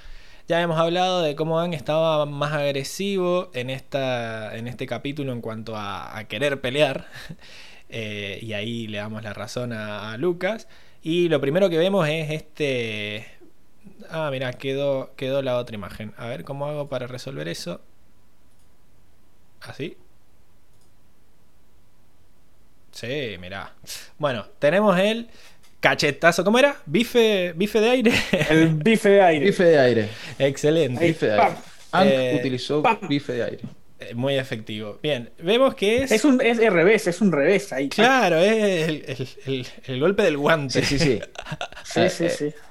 [0.49, 5.41] Ya hemos hablado de cómo Ang estaba más agresivo en, esta, en este capítulo en
[5.41, 7.07] cuanto a, querer pelear.
[7.89, 10.67] y ahí le damos la razón a Lucas.
[11.01, 13.36] Y lo primero que vemos es este
[14.11, 16.13] Ah, mira, quedó, quedó la otra imagen.
[16.17, 17.81] A ver cómo hago para resolver eso.
[19.61, 19.97] ¿Así?
[22.93, 23.75] Sí, mira.
[24.19, 25.29] Bueno, tenemos el
[25.81, 26.45] cachetazo.
[26.45, 26.77] ¿Cómo era?
[26.87, 28.13] ¿Bife, bife de aire?
[28.49, 29.47] El bife de aire.
[29.47, 30.09] Bife de aire.
[30.39, 31.05] Excelente.
[31.07, 31.57] Bife de aire.
[32.05, 32.99] Eh, utilizó pam.
[33.09, 33.61] bife de aire.
[34.01, 34.99] Eh, Muy efectivo.
[35.03, 36.13] Bien, vemos que es.
[36.13, 37.89] Es un es revés, es un revés ahí.
[37.89, 40.83] Claro, es el, el- el- el golpe del guante.
[40.83, 41.21] Sí, sí, sí.
[41.85, 42.55] Sí, sí, sí.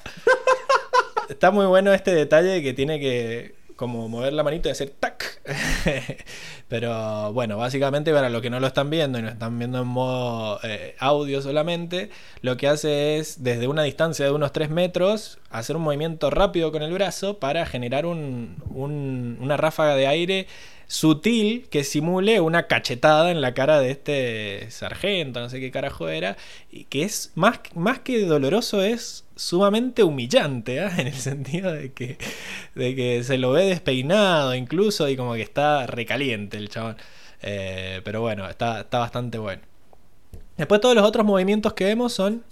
[1.30, 5.41] Está muy bueno este detalle que tiene que como mover la manito y hacer tac.
[6.69, 9.88] Pero bueno, básicamente para los que no lo están viendo y no están viendo en
[9.88, 12.10] modo eh, audio solamente,
[12.41, 16.72] lo que hace es desde una distancia de unos 3 metros hacer un movimiento rápido
[16.72, 20.47] con el brazo para generar un- un- una ráfaga de aire
[20.88, 26.10] sutil que simule una cachetada en la cara de este sargento, no sé qué carajo
[26.10, 26.38] era,
[26.72, 30.94] y que es más, más que doloroso, es sumamente humillante, ¿ah?
[30.98, 32.18] en el sentido de que,
[32.76, 36.98] de que se lo ve despeinado incluso y como que está recaliente el chabón.
[37.41, 39.62] Eh, pero bueno, está, está bastante bueno.
[40.57, 42.44] Después todos los otros movimientos que vemos son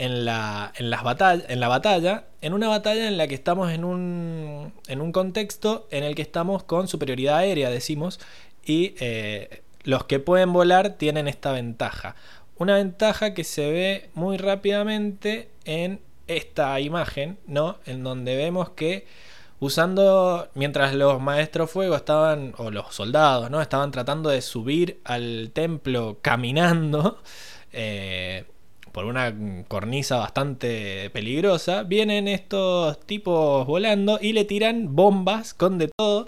[0.00, 3.70] en la, en, las batall- en la batalla, en una batalla en la que estamos
[3.70, 8.18] en un, en un contexto en el que estamos con superioridad aérea, decimos,
[8.64, 12.16] y eh, los que pueden volar tienen esta ventaja.
[12.56, 17.78] Una ventaja que se ve muy rápidamente en esta imagen, ¿no?
[17.84, 19.06] En donde vemos que
[19.58, 23.60] usando, mientras los maestros fuego estaban, o los soldados, ¿no?
[23.60, 27.18] Estaban tratando de subir al templo caminando,
[27.72, 28.46] eh,
[28.92, 29.34] por una
[29.68, 36.26] cornisa bastante peligrosa, vienen estos tipos volando y le tiran bombas con de todo.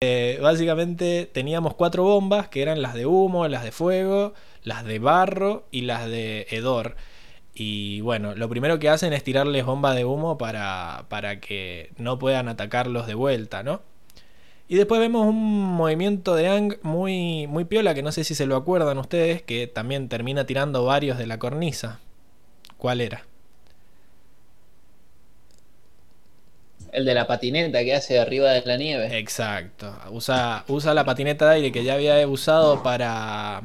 [0.00, 4.98] Eh, básicamente teníamos cuatro bombas que eran las de humo, las de fuego, las de
[4.98, 6.96] barro y las de hedor.
[7.54, 12.18] Y bueno, lo primero que hacen es tirarles bombas de humo para, para que no
[12.18, 13.80] puedan atacarlos de vuelta, ¿no?
[14.68, 15.36] Y después vemos un
[15.74, 19.66] movimiento de Ang muy, muy piola, que no sé si se lo acuerdan ustedes, que
[19.68, 22.00] también termina tirando varios de la cornisa.
[22.76, 23.22] ¿Cuál era?
[26.92, 29.18] El de la patineta que hace arriba de la nieve.
[29.18, 29.94] Exacto.
[30.10, 33.62] Usa, usa la patineta de aire que ya había usado para.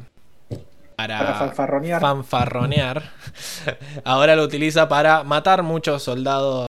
[0.96, 2.00] Para, Para fanfarronear.
[2.00, 3.02] fanfarronear.
[4.04, 6.66] Ahora lo utiliza para matar muchos soldados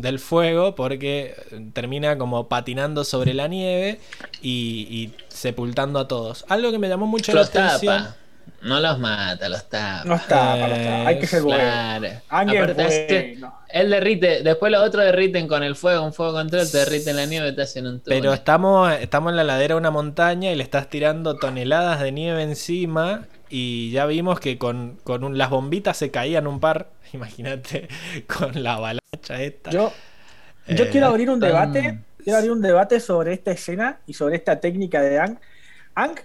[0.00, 1.34] del fuego porque
[1.72, 4.00] termina como patinando sobre la nieve
[4.42, 6.44] y, y sepultando a todos.
[6.48, 7.96] Algo que me llamó mucho la los atención.
[8.02, 8.16] tapa.
[8.60, 10.04] No los mata, los tapa.
[10.06, 11.06] No está, no está.
[11.06, 11.58] Hay que ser bueno.
[11.62, 12.08] Claro.
[12.30, 13.58] Ángel Aparte, fue- hace- no.
[13.68, 17.26] él derrite, después los otros derriten con el fuego, un fuego control, te derriten la
[17.26, 18.20] nieve, te hacen un túnel.
[18.20, 22.12] Pero estamos, estamos en la ladera de una montaña y le estás tirando toneladas de
[22.12, 23.24] nieve encima.
[23.56, 26.90] Y ya vimos que con, con un- las bombitas se caían un par.
[27.12, 27.88] Imagínate,
[28.26, 29.70] con la avalancha esta.
[29.70, 29.92] Yo,
[30.66, 32.00] yo Eh, quiero abrir un debate.
[32.22, 35.38] Quiero abrir un debate sobre esta escena y sobre esta técnica de Ang.
[35.94, 36.16] Ang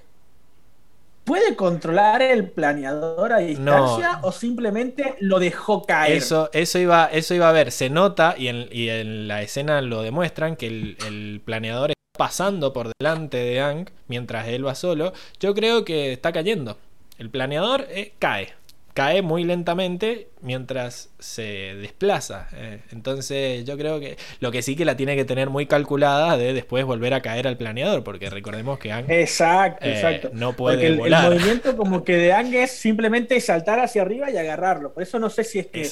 [1.23, 6.17] puede controlar el planeador a distancia o simplemente lo dejó caer.
[6.17, 9.81] Eso, eso, iba, eso iba a ver, se nota y en, y en la escena
[9.81, 14.73] lo demuestran que el, el planeador está pasando por delante de Ang mientras él va
[14.73, 15.13] solo.
[15.39, 16.77] Yo creo que está cayendo.
[17.19, 18.49] El planeador eh, cae.
[18.95, 22.47] Cae muy lentamente mientras se desplaza.
[22.53, 22.81] eh.
[22.91, 26.53] Entonces yo creo que lo que sí que la tiene que tener muy calculada de
[26.53, 28.03] después volver a caer al planeador.
[28.03, 30.31] Porque recordemos que Ang Exacto, eh, exacto.
[30.33, 31.29] no puede el, el volar.
[31.31, 34.91] movimiento como que de Ang es simplemente saltar hacia arriba y agarrarlo.
[34.93, 35.85] Por eso no sé si es que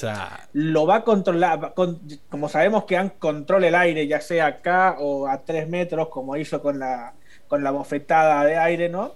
[0.52, 1.72] lo va a controlar.
[1.74, 6.08] con- como sabemos que Ang controla el aire, ya sea acá o a tres metros,
[6.08, 7.14] como hizo con la,
[7.46, 9.14] con la bofetada de aire, ¿no?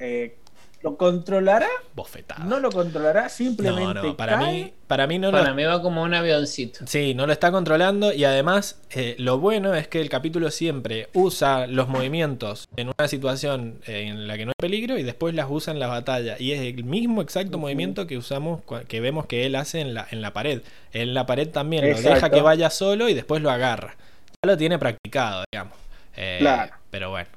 [0.00, 0.37] Eh,
[0.80, 1.66] ¿Lo controlará?
[1.94, 2.44] Bofetada.
[2.44, 3.28] ¿No lo controlará?
[3.28, 4.52] Simplemente No, no, para cae.
[4.52, 6.86] mí, para mí no lo Para mí va como un avioncito.
[6.86, 11.08] Sí, no lo está controlando y además eh, lo bueno es que el capítulo siempre
[11.14, 15.34] usa los movimientos en una situación eh, en la que no hay peligro y después
[15.34, 16.36] las usa en la batalla.
[16.38, 20.06] Y es el mismo exacto movimiento que usamos, que vemos que él hace en la,
[20.12, 20.62] en la pared.
[20.92, 23.96] En la pared también lo deja que vaya solo y después lo agarra.
[24.44, 25.74] Ya lo tiene practicado, digamos.
[26.16, 26.72] Eh, Claro.
[26.90, 27.28] Pero bueno,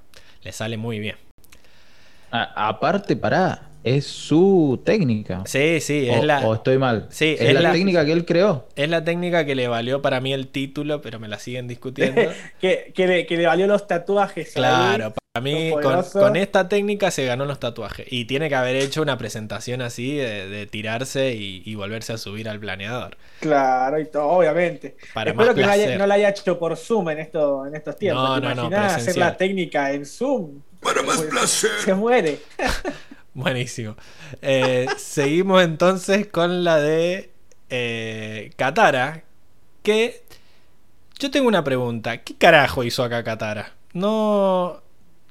[0.43, 1.15] le sale muy bien.
[2.31, 3.67] A- aparte, pará.
[3.83, 5.41] es su técnica.
[5.45, 7.07] Sí, sí, o, es la, o estoy mal.
[7.09, 8.67] Sí, es, es la, la- técnica que él creó.
[8.75, 12.21] es la técnica que le valió para mí el título, pero me la siguen discutiendo.
[12.61, 14.47] que, que le, que le valió los tatuajes.
[14.55, 14.61] ahí.
[14.61, 15.71] Claro, para mí
[16.13, 18.05] con, esta técnica se ganó los tatuajes.
[18.11, 22.17] Y tiene que haber hecho una presentación así de, de tirarse y, y volverse a
[22.17, 23.17] subir al planeador.
[23.39, 24.95] Claro, y todo, obviamente.
[25.13, 25.99] Para Espero que no, haya- placer.
[25.99, 28.23] no la haya hecho por Zoom en, esto, en estos tiempos.
[28.29, 30.61] No, ¿Te no, no, imaginás hacer la técnica en Zoom?
[30.81, 31.71] Para más placer.
[31.83, 32.39] Se muere.
[33.33, 33.95] Buenísimo.
[34.41, 37.31] Eh, seguimos entonces con la de
[37.69, 39.23] eh, Katara.
[39.83, 40.23] Que
[41.19, 42.17] yo tengo una pregunta.
[42.23, 43.73] ¿Qué carajo hizo acá Katara?
[43.93, 44.81] No.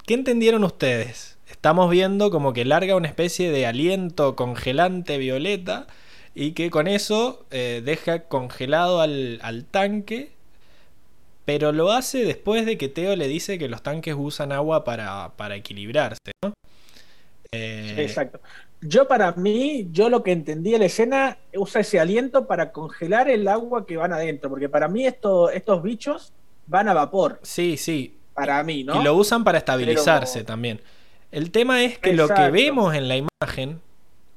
[0.07, 1.37] ¿Qué entendieron ustedes?
[1.49, 5.87] Estamos viendo como que larga una especie de aliento congelante violeta
[6.35, 10.33] y que con eso eh, deja congelado al, al tanque.
[11.51, 15.33] Pero lo hace después de que Teo le dice que los tanques usan agua para,
[15.37, 16.53] para equilibrarse, ¿no?
[17.51, 18.39] Eh, Exacto.
[18.81, 23.29] Yo para mí, yo lo que entendí de la escena, usa ese aliento para congelar
[23.29, 26.33] el agua que van adentro, porque para mí esto, estos bichos
[26.69, 28.15] van a vapor, Sí, sí.
[28.33, 29.01] para mí, ¿no?
[29.01, 30.81] Y lo usan para estabilizarse Pero- también.
[31.33, 33.81] El tema es que lo que vemos en la imagen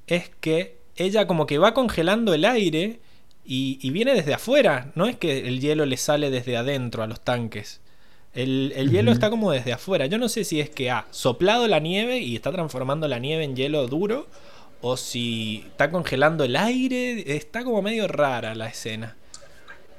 [0.08, 3.00] es que ella como que va congelando el aire
[3.46, 4.92] y, y viene desde afuera.
[4.96, 7.82] No es que el hielo le sale desde adentro a los tanques.
[8.34, 10.06] El, el hielo está como desde afuera.
[10.08, 13.44] Yo no sé si es que ha soplado la nieve y está transformando la nieve
[13.44, 14.28] en hielo duro
[14.82, 17.36] o si está congelando el aire.
[17.36, 19.16] Está como medio rara la escena.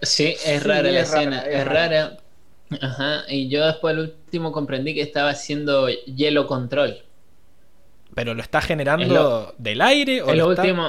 [0.02, 1.88] Sí, es Sí, rara la es rara, escena, es es rara.
[1.88, 2.16] rara.
[2.80, 6.98] Ajá, y yo después al último comprendí que estaba haciendo hielo control.
[8.14, 10.88] Pero lo está generando Es lo- del aire o Es lo lo está- último.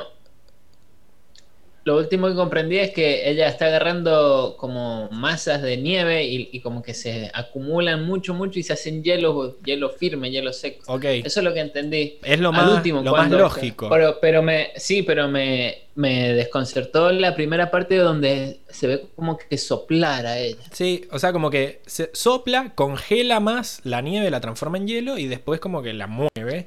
[1.86, 6.60] Lo último que comprendí es que ella está agarrando como masas de nieve y, y
[6.60, 10.84] como que se acumulan mucho, mucho y se hacen hielo, hielo firme, hielo seco.
[10.92, 11.06] Ok.
[11.06, 12.18] Eso es lo que entendí.
[12.24, 13.88] Es lo más, último, lo más cuando- lógico.
[13.90, 19.38] Pero, pero me, sí, pero me, me desconcertó la primera parte donde se ve como
[19.38, 20.58] que soplara ella.
[20.72, 25.20] Sí, o sea, como que se sopla, congela más la nieve, la transforma en hielo
[25.20, 26.66] y después como que la mueve.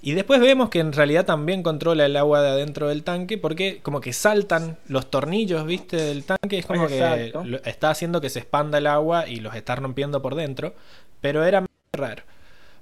[0.00, 3.80] Y después vemos que en realidad también controla el agua de adentro del tanque porque
[3.82, 5.96] como que saltan los tornillos, ¿viste?
[5.96, 6.58] Del tanque.
[6.58, 7.42] Es como Exacto.
[7.42, 10.74] que está haciendo que se expanda el agua y los está rompiendo por dentro.
[11.20, 12.22] Pero era medio raro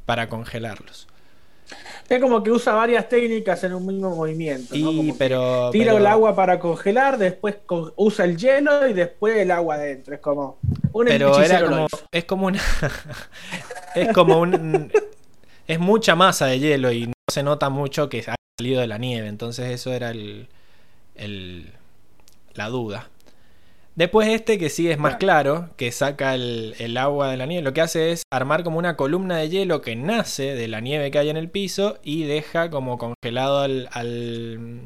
[0.04, 1.08] para congelarlos.
[2.08, 4.74] Es como que usa varias técnicas en un mismo movimiento.
[4.76, 4.92] ¿no?
[4.92, 7.56] Y, Como pero, tira pero- el agua para congelar, después
[7.96, 10.14] usa el hielo y después el agua adentro.
[10.14, 10.58] Es como
[10.92, 11.88] un Pero era como.
[12.12, 12.60] Es como una.
[13.96, 14.92] es como un.
[15.66, 18.98] Es mucha masa de hielo y no se nota mucho que ha salido de la
[18.98, 19.28] nieve.
[19.28, 20.48] Entonces, eso era el.
[21.14, 21.72] el
[22.54, 23.10] la duda.
[23.96, 27.62] Después, este que sí es más claro, que saca el, el agua de la nieve,
[27.62, 31.10] lo que hace es armar como una columna de hielo que nace de la nieve
[31.10, 34.80] que hay en el piso y deja como congelado al, al,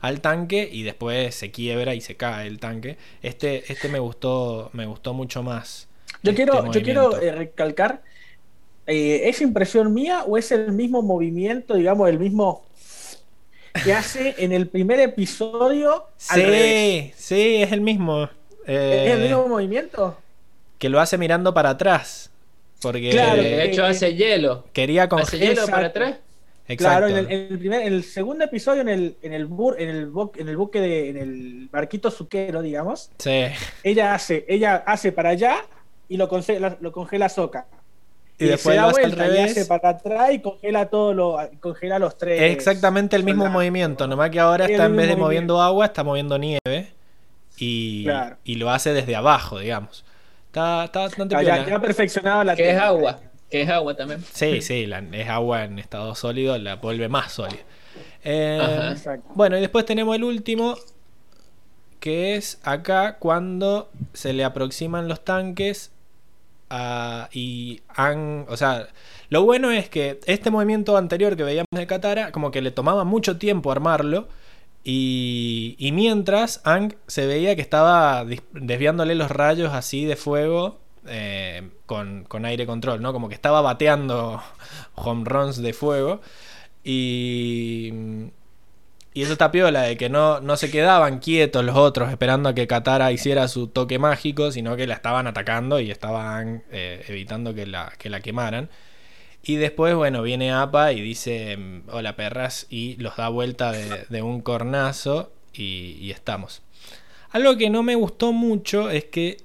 [0.00, 2.98] al tanque y después se quiebra y se cae el tanque.
[3.22, 5.88] Este, este me gustó, me gustó mucho más.
[6.22, 8.02] Yo este quiero, yo quiero eh, recalcar,
[8.86, 12.64] eh, ¿es impresión mía o es el mismo movimiento, digamos, el mismo
[13.84, 17.12] que hace en el primer episodio al revés?
[17.16, 18.28] Sí, sí, es el mismo.
[18.66, 20.16] Eh, ¿Es el mismo movimiento?
[20.78, 22.30] Que lo hace mirando para atrás.
[22.80, 24.64] Porque Claro, de hecho, que- hace hielo.
[24.72, 25.48] quería Hace congelar.
[25.54, 26.16] hielo para atrás.
[26.66, 27.06] Exacto.
[27.06, 29.76] Claro, en el, en el primer, en el segundo episodio, en el, en el, bur-
[29.78, 33.44] en el, bo- en el buque de, en el barquito suquero, digamos, Sí.
[33.82, 35.56] ella hace, ella hace para allá
[36.08, 37.66] y lo congela, lo congela Soca.
[38.38, 39.50] Y después se da hace al vuelta y revés.
[39.52, 42.40] hace para atrás y congela todo lo, congela los tres.
[42.42, 43.54] Es exactamente el mismo soldados.
[43.54, 46.92] movimiento, nomás que ahora Es está en vez de moviendo agua, está moviendo nieve
[47.56, 48.36] y, Claro.
[48.44, 50.04] y lo hace desde abajo, digamos.
[50.46, 53.20] Está, está bastante Ah, ya, ya ha perfeccionado la Que es agua.
[53.50, 54.24] Que es agua también.
[54.32, 57.62] Sí, sí, la- es agua en estado sólido, la vuelve más sólida.
[58.24, 58.96] Eh,
[59.34, 60.76] bueno, y después tenemos el último,
[62.00, 65.92] que es acá cuando se le aproximan los tanques
[67.32, 68.88] y han, o sea,
[69.28, 73.04] lo bueno es que este movimiento anterior que veíamos de Katara, como que le tomaba
[73.04, 74.28] mucho tiempo armarlo.
[74.84, 81.70] Y, y mientras, Ang se veía que estaba desviándole los rayos así de fuego eh,
[81.86, 83.12] con, con aire control, ¿no?
[83.12, 84.42] Como que estaba bateando
[84.94, 86.20] home runs de fuego.
[86.82, 87.92] Y,
[89.14, 92.54] y eso está piola, de que no, no se quedaban quietos los otros esperando a
[92.54, 97.54] que Katara hiciera su toque mágico, sino que la estaban atacando y estaban eh, evitando
[97.54, 98.68] que la, que la quemaran.
[99.44, 104.22] Y después, bueno, viene APA y dice, mm, hola perras, y los da vuelta de,
[104.22, 106.62] un cornazo y, estamos.
[107.30, 109.38] Algo que no me gustó mucho es que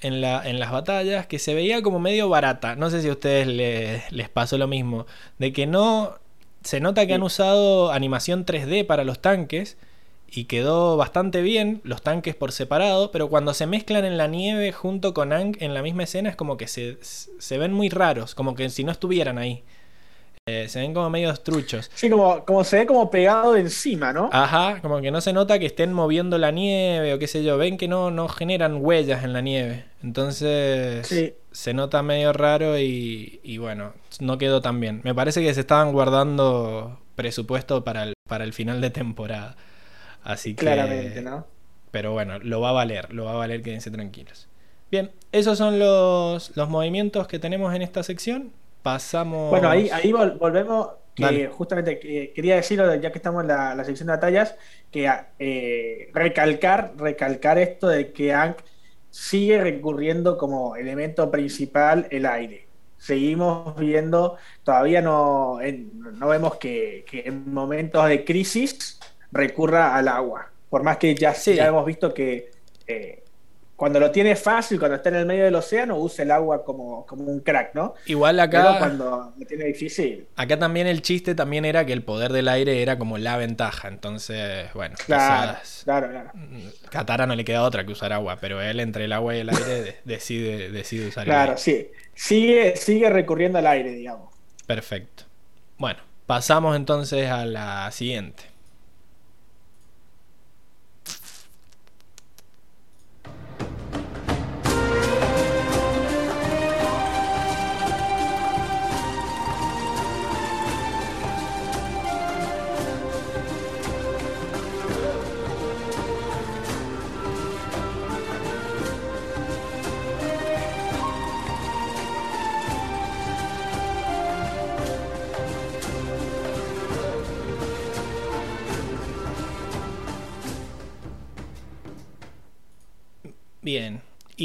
[0.00, 3.12] en, la, en las batallas, que se veía como medio barata, no sé si a
[3.12, 5.06] ustedes le- les pasó lo mismo,
[5.38, 6.18] de que no,
[6.64, 9.76] se nota que han usado animación 3D para los tanques
[10.28, 14.72] y quedó bastante bien los tanques por separado, pero cuando se mezclan en la nieve
[14.72, 18.34] junto con Ang en la misma escena es como que se, se ven muy raros,
[18.34, 19.62] como que si no estuvieran ahí.
[20.46, 21.90] Eh, se ven como medio truchos.
[21.94, 24.28] Sí, como, como se ve como pegado de encima, ¿no?
[24.30, 27.56] Ajá, como que no se nota que estén moviendo la nieve o qué sé yo.
[27.56, 29.86] Ven que no, no generan huellas en la nieve.
[30.02, 31.32] Entonces Sí.
[31.54, 35.00] Se nota medio raro y, y bueno, no quedó tan bien.
[35.04, 39.56] Me parece que se estaban guardando presupuesto para el, para el final de temporada.
[40.24, 40.64] Así que...
[40.66, 41.46] Claramente, ¿no?
[41.92, 44.48] Pero bueno, lo va a valer, lo va a valer, quédense tranquilos.
[44.90, 48.52] Bien, esos son los, los movimientos que tenemos en esta sección.
[48.82, 49.50] Pasamos.
[49.50, 51.48] Bueno, ahí, ahí vol- volvemos, que Dale.
[51.48, 54.56] justamente que quería decirlo, ya que estamos en la, la sección de batallas,
[54.90, 55.08] que
[55.38, 58.56] eh, recalcar, recalcar esto de que Aang
[59.14, 62.66] sigue recurriendo como elemento principal el aire.
[62.98, 68.98] Seguimos viendo, todavía no, en- no vemos que, que en momentos de crisis
[69.30, 70.50] recurra al agua.
[70.68, 71.54] Por más que ya, Sí.
[71.54, 72.50] ya hemos visto que
[72.88, 73.22] eh,
[73.76, 77.04] cuando lo tiene fácil, cuando está en el medio del océano, usa el agua como,
[77.06, 77.94] como un crack, ¿no?
[78.06, 82.02] Igual Pero acá, cuando lo tiene difícil, acá también el chiste también era que el
[82.04, 83.88] poder del aire era como la ventaja.
[83.88, 86.30] Entonces, bueno, claro, quizás claro, claro.
[86.34, 89.40] mm, Katara no le queda otra que usar agua, pero él entre el agua y
[89.40, 91.56] el aire de- decide, decide usar el Claro, aire.
[91.56, 91.90] sí.
[92.14, 94.32] Sigue, sigue recurriendo al aire, digamos.
[94.66, 95.24] Perfecto.
[95.78, 98.44] Bueno, pasamos entonces a la siguiente.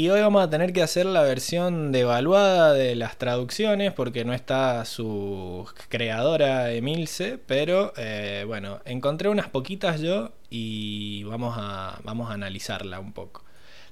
[0.00, 4.32] Y hoy vamos a tener que hacer la versión devaluada de las traducciones porque no
[4.32, 12.30] está su creadora Emilce, pero eh, bueno, encontré unas poquitas yo y vamos a, vamos
[12.30, 13.44] a analizarla un poco.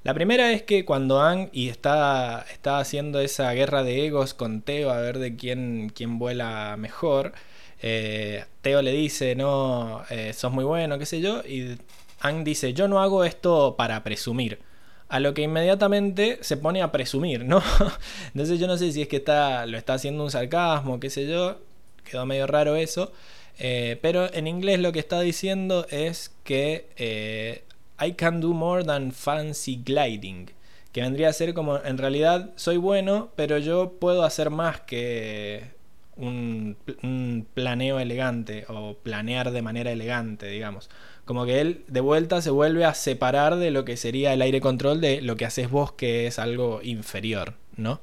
[0.02, 4.62] La primera es que cuando Ang y está, está haciendo esa guerra de egos con
[4.62, 7.34] Teo a ver de quién, quién vuela mejor,
[7.82, 11.76] eh, Teo le dice, no, eh, sos muy bueno, qué sé yo, y
[12.20, 14.66] Ang dice, yo no hago esto para presumir.
[15.08, 17.62] A lo que inmediatamente se pone a presumir, ¿no?
[18.34, 21.26] Entonces yo no sé si es que está, lo está haciendo un sarcasmo, qué sé
[21.26, 21.58] yo.
[22.04, 23.12] Quedó medio raro eso.
[23.58, 27.64] Eh, pero en inglés lo que está diciendo es que eh,
[28.00, 30.50] I can do more than fancy gliding.
[30.92, 35.70] Que vendría a ser como, en realidad soy bueno, pero yo puedo hacer más que
[36.16, 40.90] un, un planeo elegante o planear de manera elegante, digamos.
[41.28, 44.62] Como que él de vuelta se vuelve a separar de lo que sería el aire
[44.62, 48.00] control de lo que haces vos, que es algo inferior, ¿no?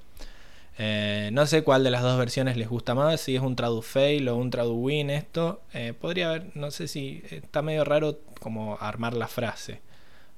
[0.78, 3.82] Eh, no sé cuál de las dos versiones les gusta más, si es un tradu
[3.82, 5.64] fail o un tradu win esto.
[5.74, 9.82] Eh, podría haber, no sé si está medio raro como armar la frase.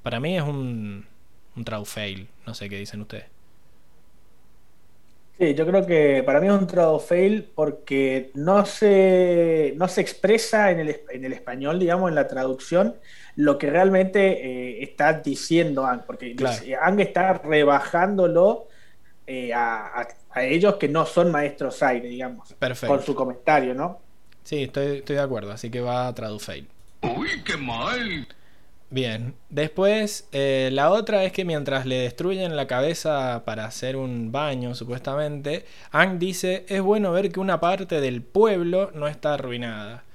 [0.01, 1.07] Para mí es un,
[1.57, 3.26] un tradu fail, no sé qué dicen ustedes.
[5.39, 10.01] Sí, yo creo que para mí es un trado fail porque no se, no se
[10.01, 12.95] expresa en el, en el español, digamos, en la traducción,
[13.35, 14.19] lo que realmente
[14.80, 16.59] eh, está diciendo Ang, porque Claro.
[16.59, 18.68] dice- Ang está rebajándolo
[19.27, 22.88] eh, a, a- a ellos que no son maestros aire, digamos, Perfecto.
[22.95, 23.99] con su comentario, ¿no?
[24.43, 26.68] Sí, estoy, estoy de acuerdo, así que va a tradu fail.
[27.01, 28.27] Uy, qué mal.
[28.89, 34.31] Bien, después eh, la otra es que mientras le destruyen la cabeza para hacer un
[34.31, 40.05] baño, supuestamente, Ang dice, es bueno ver que una parte del pueblo no está arruinada.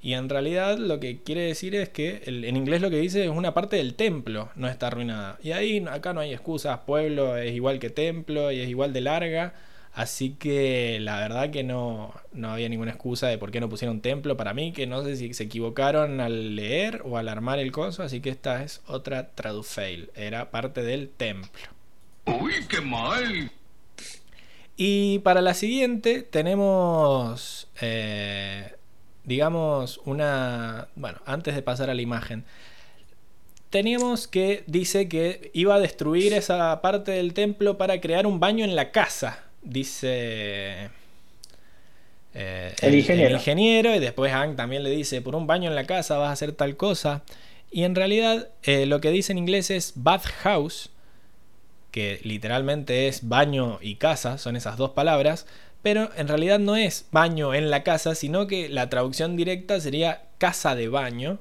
[0.00, 3.30] Y en realidad lo que quiere decir es que en inglés lo que dice es
[3.30, 5.38] una parte del templo no está arruinada.
[5.42, 9.00] Y ahí acá no hay excusas, pueblo es igual que templo y es igual de
[9.00, 9.54] larga.
[9.94, 14.00] Así que la verdad que no, no había ninguna excusa de por qué no pusieron
[14.00, 17.70] templo para mí, que no sé si se equivocaron al leer o al armar el
[17.70, 21.62] coso, así que esta es otra tradufail, era parte del templo.
[22.26, 23.52] Uy, qué mal.
[24.76, 28.74] Y para la siguiente tenemos, eh,
[29.22, 30.88] digamos, una...
[30.96, 32.44] Bueno, antes de pasar a la imagen,
[33.70, 38.64] teníamos que dice que iba a destruir esa parte del templo para crear un baño
[38.64, 40.90] en la casa, dice...
[42.34, 43.36] eh, El ingeniero.
[43.36, 46.32] ingeniero, y después Hank también le dice, por un baño en la casa vas a
[46.32, 47.22] hacer tal cosa.
[47.70, 50.90] Y en realidad eh, lo que dice en inglés es bathhouse,
[51.90, 55.46] que literalmente es baño y casa, son esas dos palabras,
[55.82, 60.22] pero en realidad no es baño en la casa, sino que la traducción directa sería
[60.38, 61.38] casa de baño.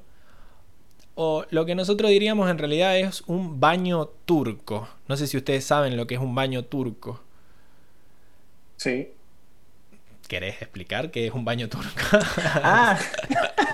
[1.15, 4.89] O lo que nosotros diríamos en realidad es un baño turco.
[5.07, 7.21] No sé si ustedes saben lo que es un baño turco.
[8.77, 9.11] Sí.
[10.27, 11.89] ¿Querés explicar qué es un baño turco?
[12.63, 12.97] Ah,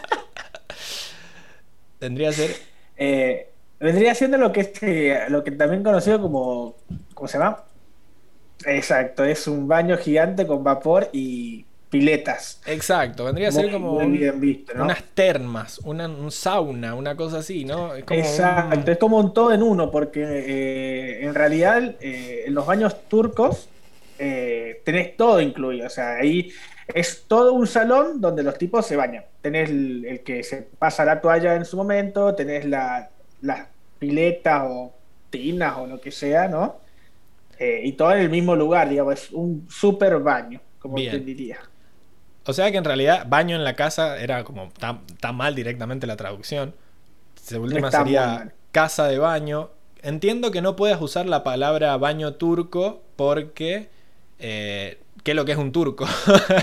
[2.00, 2.56] Tendría que ser.
[2.98, 3.50] eh,
[3.80, 6.76] vendría siendo lo que es eh, lo que también conocido como.
[7.14, 7.64] ¿Cómo se llama?
[8.66, 12.62] Exacto, es un baño gigante con vapor y piletas.
[12.66, 14.84] Exacto, vendría a ser como un- bien visto, ¿no?
[14.86, 17.96] unas termas, una, un sauna, una cosa así, ¿no?
[17.96, 22.44] Es como un- Exacto, es como un todo en uno, porque eh, en realidad eh,
[22.48, 23.68] en los baños turcos
[24.20, 25.88] eh, tenés todo incluido.
[25.88, 26.52] O sea, ahí
[26.88, 29.26] es todo un salón donde los tipos se bañan.
[29.42, 33.10] Tenés el, el que se pasa la toalla en su momento, tenés la-
[33.42, 33.68] las
[34.00, 34.94] piletas o
[35.30, 36.78] tinas o lo que sea, ¿no?
[37.60, 41.60] Eh, y todo en el mismo lugar, digamos, es un super baño, como te diría.
[42.46, 46.08] O sea que en realidad baño en la casa era como tan, tan mal directamente
[46.08, 46.74] la traducción.
[47.50, 49.72] La última está sería casa de baño.
[50.02, 53.90] Entiendo que no puedas usar la palabra baño turco porque...
[54.40, 56.08] eh, ¿Qué es lo que es un turco?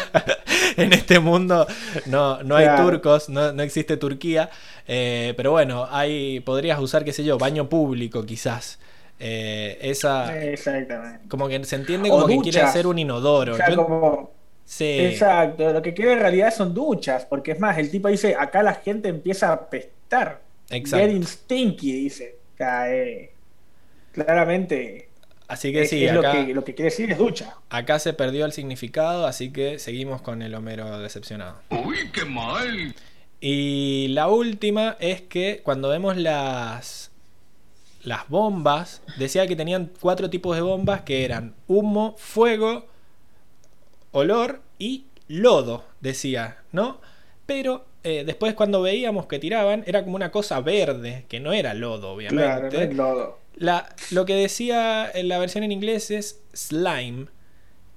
[0.76, 1.66] en este mundo
[2.06, 2.84] no, no hay Claro.
[2.90, 4.48] turcos, no, no existe Turquía.
[4.88, 8.78] eh, pero bueno, hay, podrías usar, qué sé yo, baño público quizás.
[9.18, 10.36] Eh, esa...
[10.42, 11.28] Exactamente.
[11.28, 13.54] Como que se entiende como que quiere hacer un inodoro.
[13.54, 14.30] O sea, Yo- como
[14.64, 14.98] sí.
[15.00, 18.62] Exacto, lo que quiere en realidad son duchas, porque es más, el tipo dice, acá
[18.62, 20.40] la gente empieza a apestar.
[20.70, 21.06] Exacto.
[21.06, 22.36] Getting stinky, dice.
[22.58, 23.32] Eh,
[24.12, 25.05] claramente
[25.48, 27.54] Así que es, sí, es acá, lo, que, lo que quiere decir es ducha.
[27.70, 31.60] acá se perdió el significado, así que seguimos con el Homero decepcionado.
[31.70, 32.94] Uy, qué mal.
[33.40, 37.12] Y la última es que cuando vemos las,
[38.02, 42.86] las bombas, decía que tenían cuatro tipos de bombas que eran humo, fuego,
[44.10, 47.00] olor y lodo, decía, ¿no?
[47.44, 51.74] Pero eh, después cuando veíamos que tiraban era como una cosa verde, que no era
[51.74, 52.42] lodo, obviamente.
[52.42, 53.38] Claro, no es lodo.
[53.56, 57.26] La, lo que decía en la versión en inglés es slime,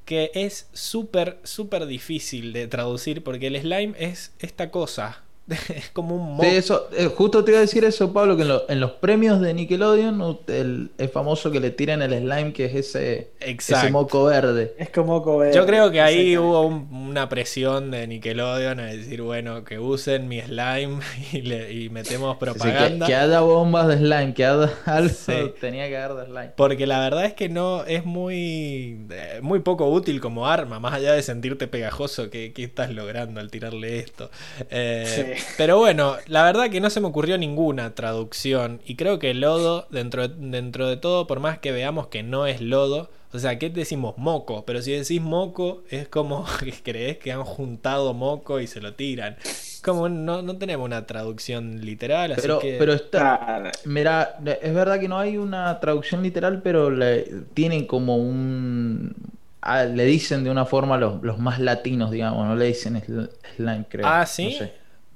[0.06, 6.16] que es súper, súper difícil de traducir porque el slime es esta cosa, es como
[6.16, 6.44] un moco.
[6.44, 8.92] Sí, eso, eh, justo te iba a decir eso, Pablo, que en, lo- en los
[8.92, 13.52] premios de Nickelodeon el- es famoso que le tiran el slime, que es ese, ese
[13.52, 13.92] Exacto.
[13.92, 14.74] moco verde.
[14.78, 15.54] Es como comer.
[15.54, 20.28] Yo creo que ahí hubo un- una presión de Nickelodeon a decir, bueno, que usen
[20.28, 21.00] mi slime
[21.34, 23.06] y, le, y metemos Sí, que, propaganda.
[23.08, 25.34] que haya bombas de slime, que haya algo, Sí.
[25.60, 26.52] tenía que haber de slime.
[26.56, 30.94] Porque la verdad es que no es muy, eh, muy poco útil como arma, más
[30.94, 34.30] allá de sentirte pegajoso, ¿qué, qué estás logrando al tirarle esto?
[34.70, 35.39] Eh, Sí.
[35.58, 39.88] Pero bueno, la verdad que no se me ocurrió ninguna traducción y creo que lodo,
[39.92, 43.70] dentro, dentro de todo, por más que veamos que no es lodo, o sea, ¿qué
[43.70, 44.66] decimos moco?
[44.66, 48.94] Pero si decís moco, es como que crees que han juntado moco y se lo
[48.94, 49.38] tiran.
[49.84, 52.78] Como no, no tenemos una traducción literal, así Pero, que...
[52.78, 53.72] pero está.
[53.86, 59.16] Mira, es verdad que no hay una traducción literal, pero le, tienen como un...
[59.62, 63.30] ah, le dicen de una forma los, los más latinos, digamos, no le dicen sl-
[63.56, 64.08] slime, creo.
[64.08, 64.52] Ah, No ¿sí?
[64.52, 64.74] sé.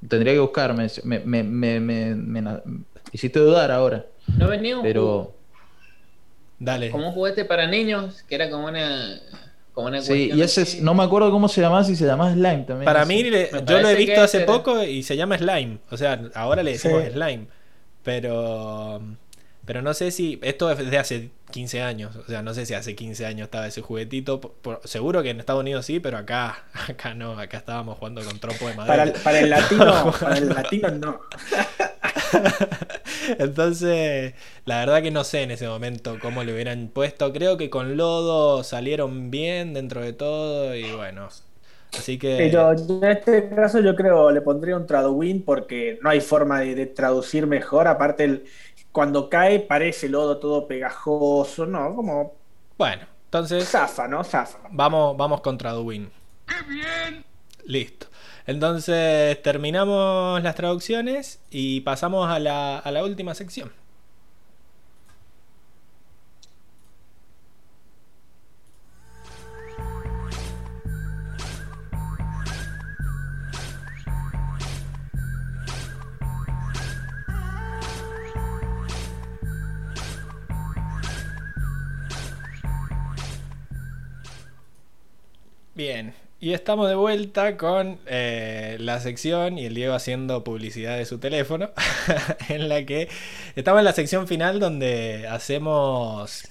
[0.07, 1.79] Tendría que buscarme, me, me, me,
[2.15, 2.59] me,
[3.11, 4.05] hiciste dudar ahora,
[4.37, 5.33] ¿No venía un, pero...
[6.59, 6.89] Dale.
[6.91, 9.19] como un juguete para niños que era como una,
[9.73, 12.31] como una Sí, y ese es- no me acuerdo cómo se llama, si se llama
[12.31, 12.85] slime también.
[12.85, 15.79] Para mí, le- Me yo lo he visto hace era- poco y se llama slime.
[15.91, 17.11] O sea, ahora le decimos Sí.
[17.11, 17.47] slime.
[18.03, 19.01] Pero.
[19.65, 20.39] Pero no sé si.
[20.43, 22.15] Esto es de hace 15 años.
[22.17, 24.41] O sea, no sé si hace 15 años estaba ese juguetito.
[24.41, 27.39] Por- por- seguro que en Estados Unidos sí, pero acá, acá no.
[27.39, 29.03] Acá estábamos jugando con trompo de Para, madera.
[29.05, 31.21] el- para el latino, para el latino no.
[33.39, 34.33] Entonces,
[34.65, 37.31] la verdad que no sé en ese momento cómo le hubieran puesto.
[37.33, 40.75] Creo que con lodo salieron bien dentro de todo.
[40.75, 41.29] Y bueno.
[41.97, 42.35] Así que.
[42.37, 46.75] Pero en este caso yo creo le pondría un traduin porque no hay forma de,
[46.75, 47.87] de traducir mejor.
[47.87, 48.45] Aparte, el,
[48.93, 51.95] cuando cae parece lodo todo pegajoso, ¿no?
[51.95, 52.35] Como
[52.77, 53.69] Bueno, entonces.
[53.69, 54.23] zafa, ¿no?
[54.23, 54.59] Zafa.
[54.71, 56.11] Vamos, vamos contra Duin.
[56.47, 57.25] ¡Qué bien!
[57.65, 58.07] Listo.
[58.45, 63.71] Entonces terminamos las traducciones y pasamos a la, a la última sección.
[85.75, 91.05] Bien, y estamos de vuelta con eh, la sección y el Diego haciendo publicidad de
[91.05, 91.71] su teléfono,
[92.49, 93.09] en la que
[93.55, 96.47] estamos en la sección final donde hacemos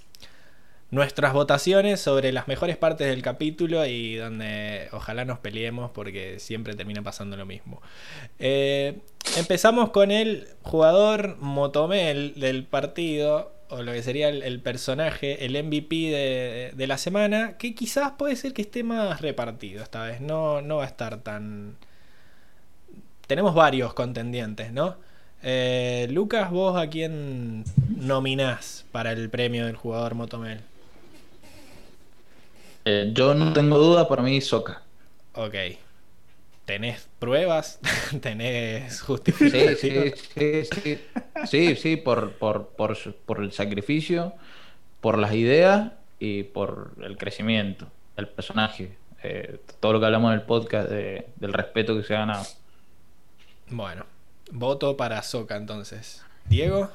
[0.91, 6.75] nuestras votaciones sobre las mejores partes del capítulo y donde ojalá nos peleemos porque siempre
[6.75, 7.81] termina pasando lo mismo.
[8.41, 8.99] Eh,
[9.37, 15.53] empezamos con el jugador Motomel del partido, o lo que sería el, el personaje, el
[15.65, 20.21] MVP de, de la semana, que quizás puede ser que esté más repartido esta vez,
[20.21, 21.77] no, no va a estar tan...
[23.27, 24.97] Tenemos varios contendientes, ¿no?
[25.43, 27.65] Eh, Lucas, vos a quién
[27.97, 30.61] nominás para el premio del jugador Motomel?
[32.85, 34.83] Eh, yo no tengo duda, para mí Soca.
[35.35, 35.55] Ok.
[36.65, 37.81] ¿Tenés pruebas?
[38.21, 39.01] ¿Tenés
[39.51, 39.77] Sí, justificación?
[39.77, 41.01] sí, sí, sí.
[41.43, 44.35] Sí, sí, por, por, por, su- por el sacrificio,
[45.01, 48.97] por las ideas y por el crecimiento del personaje.
[49.23, 52.47] Eh, todo lo que hablamos en el podcast de- del respeto que se ha ganado.
[53.71, 54.07] Bueno,
[54.51, 56.23] voto para Soca entonces.
[56.45, 56.91] ¿Diego?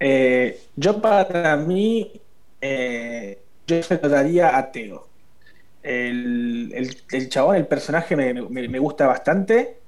[0.00, 2.20] Eh, yo para mí,
[2.60, 5.08] eh, yo se lo daría a Teo.
[5.84, 9.82] El, el- el chabón, el personaje me, me- me gusta bastante.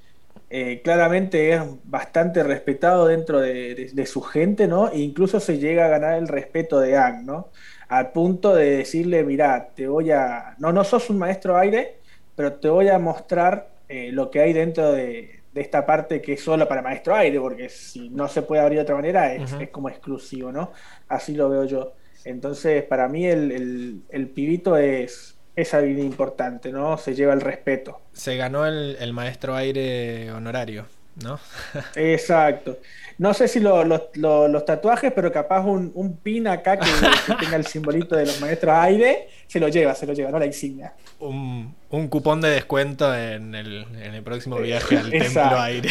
[0.51, 4.91] Eh, claramente es bastante respetado dentro de, de- de su gente, ¿no?
[4.93, 7.51] E incluso se llega a ganar el respeto de Ang, ¿no?
[7.89, 10.55] Al punto de decirle, mira, te voy a...
[10.59, 12.01] No, no sos un maestro aire,
[12.35, 16.35] pero te voy a mostrar eh, lo que hay dentro de, de esta parte que
[16.35, 19.57] es solo para maestro aire, porque si no se puede abrir de otra manera, es,
[19.59, 20.73] es como exclusivo, ¿no?
[21.09, 21.95] Así lo veo yo.
[22.25, 26.97] Entonces, para mí el, el- el pibito es, es alguien importante, ¿no?
[26.99, 28.01] Se lleva el respeto.
[28.13, 30.87] Se ganó el, el maestro aire honorario,
[31.23, 31.41] ¿no?
[31.97, 32.79] Exacto.
[33.19, 36.85] No sé si lo- lo- lo- los tatuajes, pero capaz un, un pin acá que,
[37.27, 40.39] que tenga el simbolito de los maestros aire, se lo lleva, se lo lleva, no
[40.39, 40.93] la insignia.
[41.19, 45.41] Un, un cupón de descuento en el, en el próximo viaje al Exacto.
[45.41, 45.91] templo aire.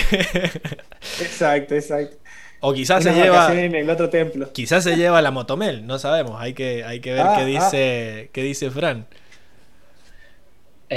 [1.20, 2.18] Exacto, exacto.
[2.60, 3.54] o quizás se lleva.
[3.60, 4.52] en el otro templo.
[4.54, 6.40] Quizás se lleva la motomel, no sabemos.
[6.40, 9.08] Hay que, hay que ver Ah, qué dice, qué dice Fran.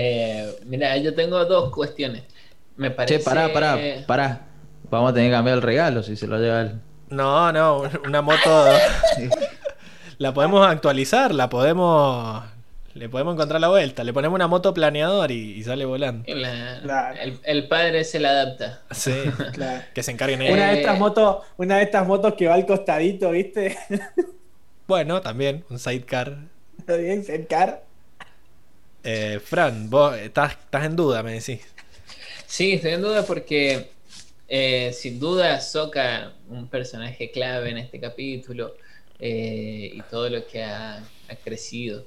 [0.01, 2.23] Eh, mira, yo tengo dos cuestiones.
[2.77, 3.19] Me parece.
[3.19, 3.77] Che, pará, pará,
[4.07, 4.47] pará.
[4.91, 6.81] Vamos a tener que cambiar el regalo si se lo lleva él.
[7.11, 8.66] No, no, una moto.
[10.19, 12.45] la podemos actualizar, la podemos.
[12.95, 14.03] Le podemos encontrar la vuelta.
[14.03, 16.25] Le ponemos una moto planeador y, y sale volando.
[16.35, 17.16] La- Claro.
[17.20, 18.81] el, el padre se la adapta.
[18.91, 19.12] Sí.
[19.53, 19.83] Claro.
[19.95, 20.55] que se encarguen ellos.
[20.55, 23.77] Una de estas motos, una de estas motos que va al costadito, ¿viste?
[24.87, 26.39] Bueno, también, un sidecar.
[26.79, 27.83] Está bien, cercar.
[29.05, 31.61] Eh, Fran, vos estás, estás en duda, me decís.
[32.47, 33.89] Sí, estoy en duda porque
[34.49, 38.75] eh, sin duda Soka, un personaje clave en este capítulo
[39.19, 42.07] eh, y todo lo que ha, ha crecido.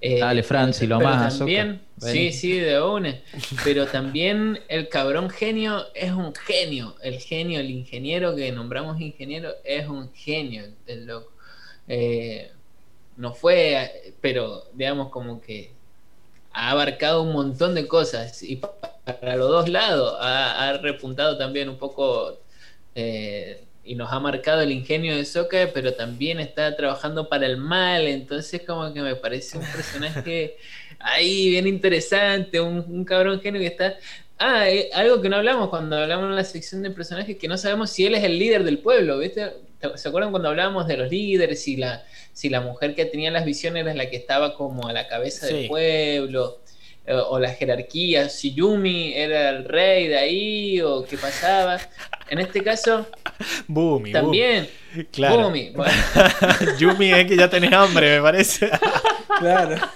[0.00, 3.20] Eh, Dale, Fran, si lo a también, sí, sí, de una.
[3.64, 6.96] Pero también el cabrón genio es un genio.
[7.02, 11.32] El genio, el ingeniero que nombramos ingeniero es un genio, el loco.
[11.88, 12.50] Eh,
[13.16, 15.71] no fue, pero digamos como que
[16.52, 18.74] ha abarcado un montón de cosas y pa-
[19.04, 22.38] para los dos lados ha, ha repuntado también un poco
[22.94, 27.56] eh, y nos ha marcado el ingenio de Soka, pero también está trabajando para el
[27.56, 30.56] mal, entonces como que me parece un personaje
[31.00, 33.96] ahí bien interesante, un, un cabrón genio que está...
[34.38, 37.56] Ah, eh, algo que no hablamos cuando hablamos en la sección de personajes, que no
[37.56, 39.52] sabemos si él es el líder del pueblo, ¿viste?
[39.96, 43.44] ¿Se acuerdan cuando hablábamos de los líderes y la, si la mujer que tenía las
[43.44, 45.54] visiones era la que estaba como a la cabeza Sí.
[45.54, 46.58] del pueblo?
[47.04, 51.80] eh, o la jerarquía, si Yumi era el rey de ahí, o qué pasaba.
[52.32, 53.06] En este caso,
[53.66, 55.04] Boomy, también, Boomy.
[55.12, 55.36] Claro.
[55.44, 55.70] Bumi.
[55.74, 55.92] Bueno,
[56.78, 58.70] Yumi es que ya tenés hambre, me parece.
[59.38, 59.76] Claro.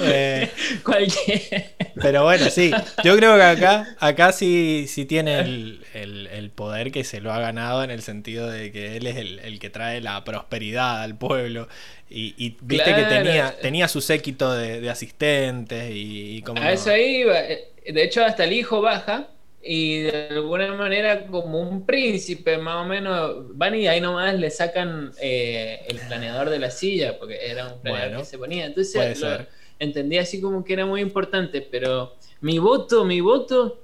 [0.00, 0.50] Eh,
[0.84, 1.74] cualquier.
[2.00, 2.70] pero bueno, sí.
[3.04, 7.32] Yo creo que acá, acá sí, sí tiene el, el- el poder que se lo
[7.32, 11.02] ha ganado en el sentido de que él es el, el que trae la prosperidad
[11.02, 11.68] al pueblo.
[12.10, 16.60] Y, y viste que tenía, tenía su séquito de, de asistentes y, y como...
[16.60, 17.34] A eso iba.
[17.34, 19.28] De hecho, hasta el hijo baja
[19.66, 24.50] y de alguna manera como un príncipe, más o menos, van y ahí nomás le
[24.50, 28.66] sacan eh, el planeador de la silla, porque era un planeador Bueno, que se ponía.
[28.66, 29.38] Entonces lo
[29.78, 33.80] entendí así como que era muy importante, pero mi voto, mi voto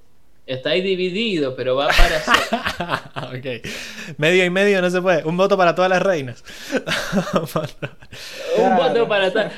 [0.47, 2.21] está ahí dividido, pero va para...
[2.25, 3.13] Soka.
[3.37, 4.17] ok.
[4.19, 5.25] Medio y medio no se puede.
[5.25, 6.45] Un voto para todas las reinas.
[8.57, 9.53] Un voto para tal.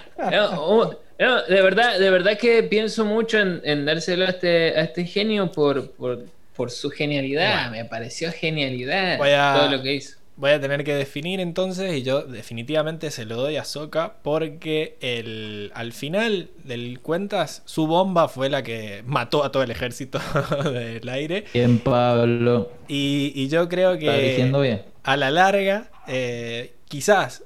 [1.19, 5.05] No, de verdad, de verdad que pienso mucho en, en dárselo a este, a este
[5.05, 6.25] genio por, por,
[6.57, 7.71] por su genialidad.
[7.71, 10.19] Me pareció genialidad Voy a- todo lo que hizo.
[10.37, 14.97] Voy a tener que definir entonces y yo definitivamente se lo doy a Soka porque
[15.01, 20.19] el, al final del cuentas su bomba fue la que mató a todo el ejército
[20.73, 22.73] del aire Bien, Pablo.
[22.89, 24.83] y, y yo creo Está diciendo que bien.
[25.05, 27.45] a la larga, eh, quizás.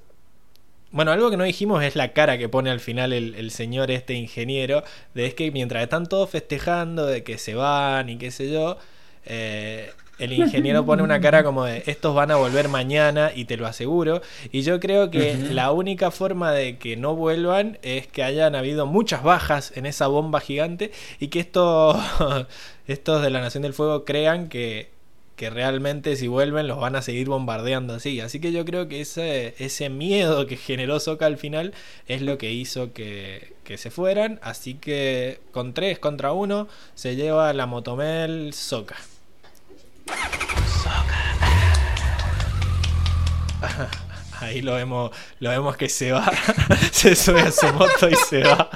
[0.90, 3.90] Bueno, algo que no dijimos es la cara que pone al final el, el señor
[3.90, 4.84] este ingeniero,
[5.14, 8.78] de es que mientras están todos festejando de que se van y qué sé yo,
[9.26, 13.56] eh, el ingeniero pone una cara como de estos van a volver mañana y te
[13.56, 14.20] lo aseguro.
[14.50, 18.86] Y yo creo que la única forma de que no vuelvan es que hayan habido
[18.86, 20.90] muchas bajas en esa bomba gigante
[21.20, 22.00] y que esto,
[22.88, 24.90] estos de la Nación del Fuego crean que,
[25.38, 28.20] que realmente si vuelven los van a seguir bombardeando así.
[28.20, 31.74] Así que yo creo que ese, ese miedo que generó Soka al final
[32.08, 34.40] es lo que hizo que, que se fueran.
[34.42, 36.66] Así que con 3 contra 1
[36.96, 38.96] se lleva la Motomel Soka.
[44.40, 46.32] Ahí lo vemos, lo vemos que se va,
[46.90, 48.68] se sube a su moto y se va.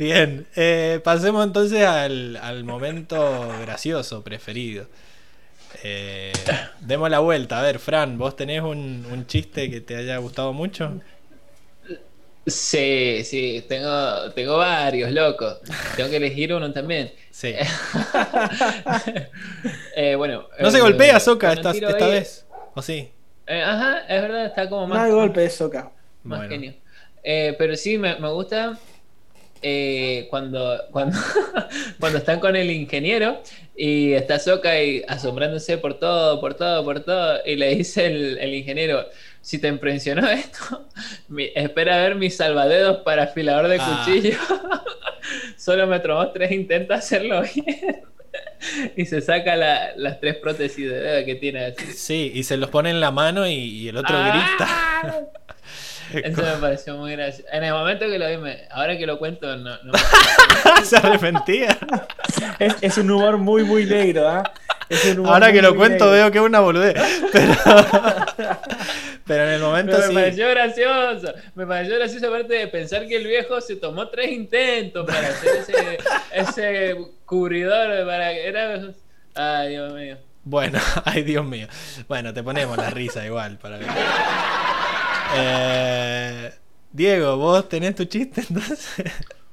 [0.00, 4.86] Bien, eh, pasemos entonces al, al momento gracioso preferido.
[5.84, 6.32] Eh,
[6.80, 7.58] demos la vuelta.
[7.58, 11.02] A ver, Fran, ¿vos tenés un, un chiste que te haya gustado mucho?
[12.46, 15.58] Sí, sí, tengo, tengo varios, loco.
[15.94, 17.12] Tengo que elegir uno también.
[17.30, 17.54] Sí.
[19.96, 20.48] Eh, bueno.
[20.58, 22.46] No se eh, golpea Soka cuando esta, esta vez.
[22.74, 23.10] ¿O sí?
[23.46, 25.04] Eh, ajá, es verdad, está como No más.
[25.04, 25.92] hay golpe de soca.
[26.22, 26.50] Más Bueno.
[26.54, 26.74] genio.
[27.22, 28.78] Eh, pero sí, me, me gusta
[29.62, 31.18] eh, cuando, cuando,
[32.00, 33.42] cuando están con el ingeniero
[33.76, 38.38] y está Soka y asombrándose por todo, por todo, por todo, y le dice el,
[38.38, 39.06] el ingeniero,
[39.40, 40.88] si te impresionó esto,
[41.28, 44.02] mi- espera a ver mis salvadedos para afilador de Ah.
[44.04, 44.36] cuchillo.
[45.56, 48.02] Solo me tomó tres intentos hacerlo bien.
[48.96, 51.86] y se saca la- las tres prótesis de dedo que tiene así.
[51.92, 55.02] Sí, y se los pone en la mano y, y el otro ¡Ah!
[55.02, 55.30] grita.
[56.12, 57.48] Eso me pareció muy gracioso.
[57.52, 60.96] En el momento que lo vi, me- ahora que lo cuento, no, no me- se
[60.96, 61.76] arrepentía.
[62.58, 64.42] Es, es un humor muy, muy negro, ¿ah?
[65.26, 66.10] Ahora que lo cuento negro.
[66.12, 66.94] veo que es una boludez.
[67.32, 67.54] Pero,
[69.26, 70.14] pero en el momento Pero me sí.
[70.14, 71.32] pareció gracioso.
[71.54, 75.50] Me pareció gracioso aparte de pensar que el viejo se tomó tres intentos para hacer
[75.60, 75.98] ese,
[76.32, 78.04] ese cubridor.
[78.06, 78.80] Para que era...
[79.36, 80.16] Ay, Dios mío.
[80.42, 81.68] Bueno, ay Dios mío.
[82.08, 83.86] Bueno, te ponemos la risa igual para ver.
[85.36, 86.50] Eh,
[86.92, 88.88] Diego, ¿vos tenés tu chiste entonces?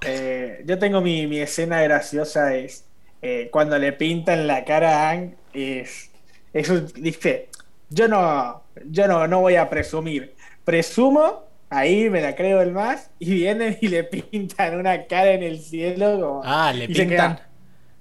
[0.05, 2.85] Eh, yo tengo mi, mi escena graciosa es
[3.21, 6.11] eh, cuando le pintan la cara a Ang es,
[6.53, 7.49] es un- dice
[7.89, 13.09] yo no yo no, no voy a presumir presumo ahí me la creo el más
[13.19, 17.39] y vienen y le pintan una cara en el cielo como- Ah, le pintan.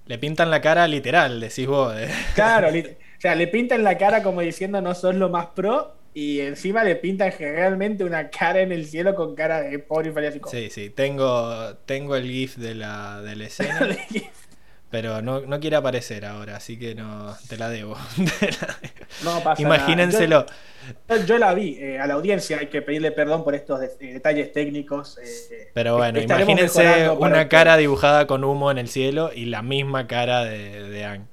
[0.06, 1.94] Le pintan la cara literal, decís vos.
[1.94, 2.68] de- claro
[3.18, 6.82] o sea le pintan la cara como diciendo no sos lo más pro y encima
[6.82, 10.88] le pintan realmente una cara en el cielo con cara de pobre y Sí, sí,
[10.88, 13.86] tengo, tengo el GIF de la, de la escena,
[14.90, 17.98] pero no, no quiere aparecer ahora, así que no te la debo.
[18.40, 19.04] Te la debo.
[19.24, 19.76] no pasa nada.
[19.76, 20.46] Imagínenselo.
[21.06, 23.92] Yo, yo la vi, eh, a la audiencia hay que pedirle perdón por estos de-
[24.00, 25.18] eh, detalles técnicos.
[25.18, 30.06] eh, Pero bueno, imagínense una cara dibujada con humo en el cielo y la misma
[30.06, 31.26] cara de, de Ang.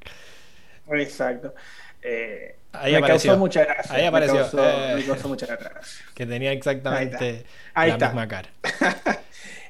[0.91, 1.53] Exacto.
[2.01, 3.32] Eh, Ahí me apareció.
[3.32, 3.95] causó mucha gracia.
[3.95, 4.36] Ahí me apareció.
[4.41, 4.94] causó- Eh.
[4.95, 5.72] me causó mucha gracia.
[6.16, 8.08] Que tenía exactamente Ahí la está.
[8.08, 8.50] misma cara.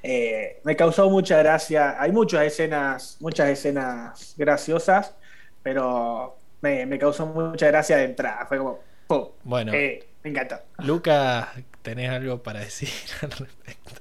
[0.06, 1.96] Eh, me causó mucha gracia.
[1.98, 5.16] Hay muchas escenas, muchas escenas graciosas,
[5.62, 8.46] pero me, me causó mucha gracia de entrada.
[8.48, 9.30] Fue como, ¡pum!
[9.44, 9.72] Bueno.
[9.74, 10.58] Eh, me encantó.
[10.80, 11.48] Lucas,
[11.82, 12.90] ¿tenés algo para decir
[13.22, 13.92] al respecto?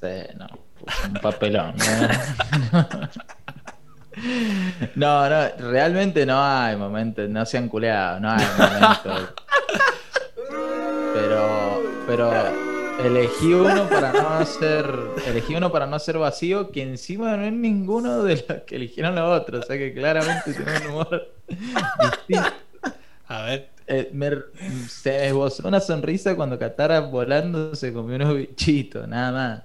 [0.00, 0.46] Sí, no,
[1.08, 1.74] un papelón.
[1.76, 2.88] ¿no?
[4.94, 9.34] No, no, realmente no hay momentos, no se han culeado, no hay momentos.
[11.14, 12.32] Pero, pero
[13.04, 14.86] elegí uno para no hacer,
[15.26, 19.14] elegí uno para no hacer vacío, que encima no es ninguno de los que eligieron
[19.14, 21.28] los otros, o sea que claramente tiene un humor
[22.00, 22.50] distinto.
[23.28, 24.30] A ver, Eh, me,
[24.88, 29.62] se esbozó una sonrisa cuando Katara volando se comió unos bichitos, nada más.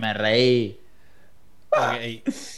[0.00, 0.79] Me reí.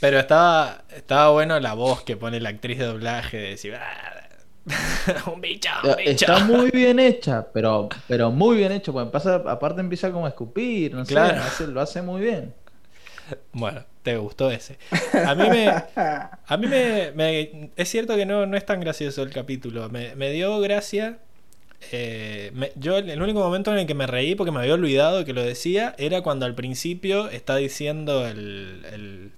[0.01, 4.18] Pero estaba, estaba bueno la voz que pone la actriz de doblaje de decir, "Ah,
[5.32, 6.10] un bicho, un bicho.
[6.10, 8.93] Está muy bien hecha, pero, pero muy bien hecho.
[8.93, 11.36] Porque pasa, aparte empieza como a escupir, no sé, Claro.
[11.36, 12.55] lo hace, lo hace muy bien.
[13.52, 14.78] Bueno, te gustó ese.
[15.26, 19.22] A mí me, a mí me, me- es cierto que no, no es tan gracioso
[19.22, 19.89] el capítulo.
[19.89, 21.18] Me, me dio gracia.
[21.90, 25.24] Eh, me- yo el único momento en el que me reí porque me había olvidado
[25.24, 29.30] que lo decía era cuando al principio está diciendo el, el,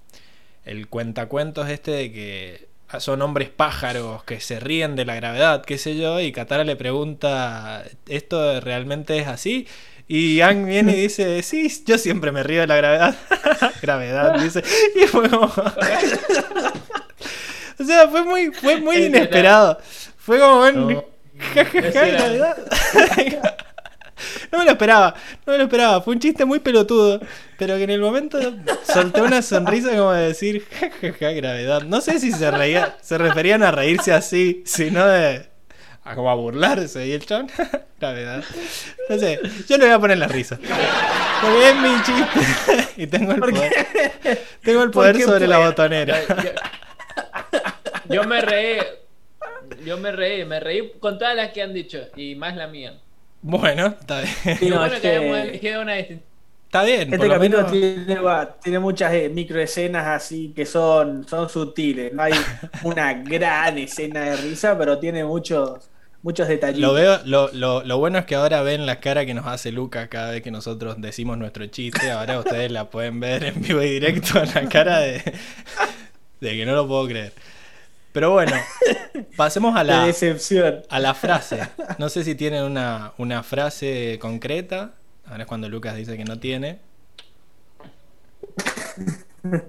[0.65, 2.67] el cuentacuentos este de que
[2.99, 6.75] son hombres pájaros que se ríen de la gravedad, qué sé yo, y Katara le
[6.75, 9.67] pregunta, ¿esto realmente es así?
[10.07, 13.15] Y Ang viene y dice, sí, yo siempre me río de la gravedad.
[13.81, 14.63] gravedad, dice.
[14.95, 15.47] Y fue como...
[17.79, 19.79] o sea, fue muy, fue muy inesperado.
[20.17, 20.93] Fue como un.
[20.93, 21.14] No.
[24.51, 26.01] No me lo esperaba, no me lo esperaba.
[26.01, 27.19] Fue un chiste muy pelotudo,
[27.57, 28.39] pero que en el momento
[28.83, 31.83] solté una sonrisa como de decir, ja, ja, ja, gravedad.
[31.83, 35.49] No sé si se reía, se referían a reírse así, sino de.
[36.03, 37.05] a como a burlarse.
[37.05, 37.51] Y el chabón,
[37.99, 38.43] gravedad.
[39.09, 40.57] No sé, yo le voy a poner la risa.
[41.41, 42.87] Porque es mi chiste.
[43.01, 43.87] y tengo el poder.
[44.63, 46.17] Tengo el ¿Por poder sobre la botonera.
[48.07, 48.77] Yo me reí.
[49.85, 53.01] Yo me reí, me reí con todas las que han dicho y más la mía.
[53.41, 54.35] Bueno, está bien.
[54.53, 56.25] Sí, Lo no, bueno es que que habíamos elegido una distinta.
[56.65, 57.71] Está bien, Este capítulo menos.
[57.71, 58.17] tiene,
[58.61, 62.11] tiene muchas eh, microescenas así que son, son sutiles.
[62.13, 62.33] No hay
[62.81, 65.89] una gran escena de risa, pero tiene muchos,
[66.21, 66.81] muchos detallitos.
[66.81, 69.71] Lo veo, lo, lo, lo bueno es que ahora ven la cara que nos hace
[69.71, 72.11] Luca cada vez que nosotros decimos nuestro chiste.
[72.11, 75.23] Ahora ustedes la pueden ver en vivo y directo en la cara de,
[76.41, 77.33] de que no lo puedo creer.
[78.15, 78.53] Pero bueno,
[79.35, 80.83] pasemos a la, decepción.
[80.89, 81.67] a la frase.
[81.99, 84.91] No sé si tienen una, una frase concreta.
[85.25, 86.79] Ahora es cuando Lucas dice que no tiene.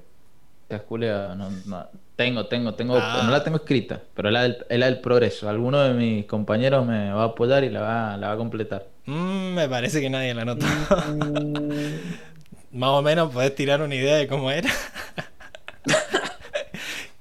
[0.69, 1.89] No, no.
[2.17, 3.23] Tengo, tengo, tengo, Ah.
[3.25, 5.49] no la tengo escrita, pero la del, es la del progreso.
[5.49, 8.87] Alguno de mis compañeros me va a apoyar y la va, la va a completar.
[9.07, 10.65] Mm, me parece que nadie la notó.
[10.67, 14.71] Mm, Más o menos podés tirar una idea de cómo era.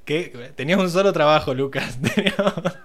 [0.06, 0.52] ¿Qué?
[0.56, 1.98] Tenías un solo trabajo, Lucas.
[2.38, 2.76] Solo-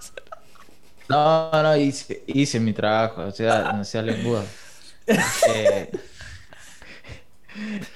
[1.08, 4.44] No, no, hice, hice mi trabajo, o sea, no sea lenguado.
[5.06, 5.90] Eh,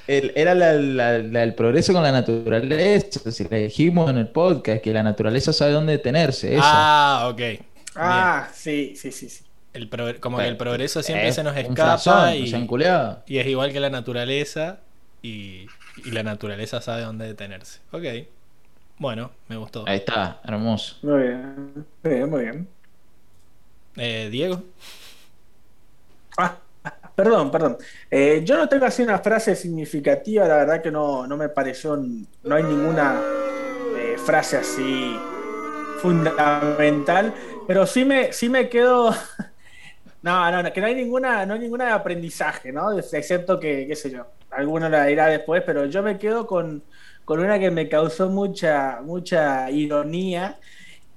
[0.09, 4.29] el- era la, la- la del progreso con la naturaleza, si la dijimos en el
[4.29, 6.63] podcast, que la naturaleza sabe dónde detenerse, esa.
[6.65, 7.41] Ah, ok.
[7.95, 9.45] Ah, sí, sí, sí, sí.
[9.73, 13.81] El pro- como que el progreso siempre Es se nos escapa y es igual que
[13.81, 14.81] la naturaleza
[15.23, 15.67] y,
[16.05, 17.81] y la naturaleza sabe dónde detenerse.
[17.93, 18.05] Ok.
[18.99, 19.85] Bueno, me gustó.
[19.87, 20.97] Ahí está, hermoso.
[21.03, 22.69] Muy bien, muy bien, muy bien.
[23.97, 24.63] Eh, Diego.
[26.39, 26.57] Ah,
[27.15, 27.77] perdón, perdón.
[28.11, 31.97] Eh, yo no tengo así una frase significativa, la verdad que no, no me pareció,
[31.97, 33.21] no hay ninguna
[33.97, 35.17] eh, frase así
[36.01, 37.33] fundamental,
[37.67, 39.15] pero sí me, sí me quedo...
[40.23, 42.99] No, no, no, que no hay ninguna, no hay ninguna de aprendizaje, ¿no?
[42.99, 46.83] Excepto que, qué sé yo, alguno la dirá después, pero yo me quedo con,
[47.25, 50.59] con una que me causó mucha, mucha ironía,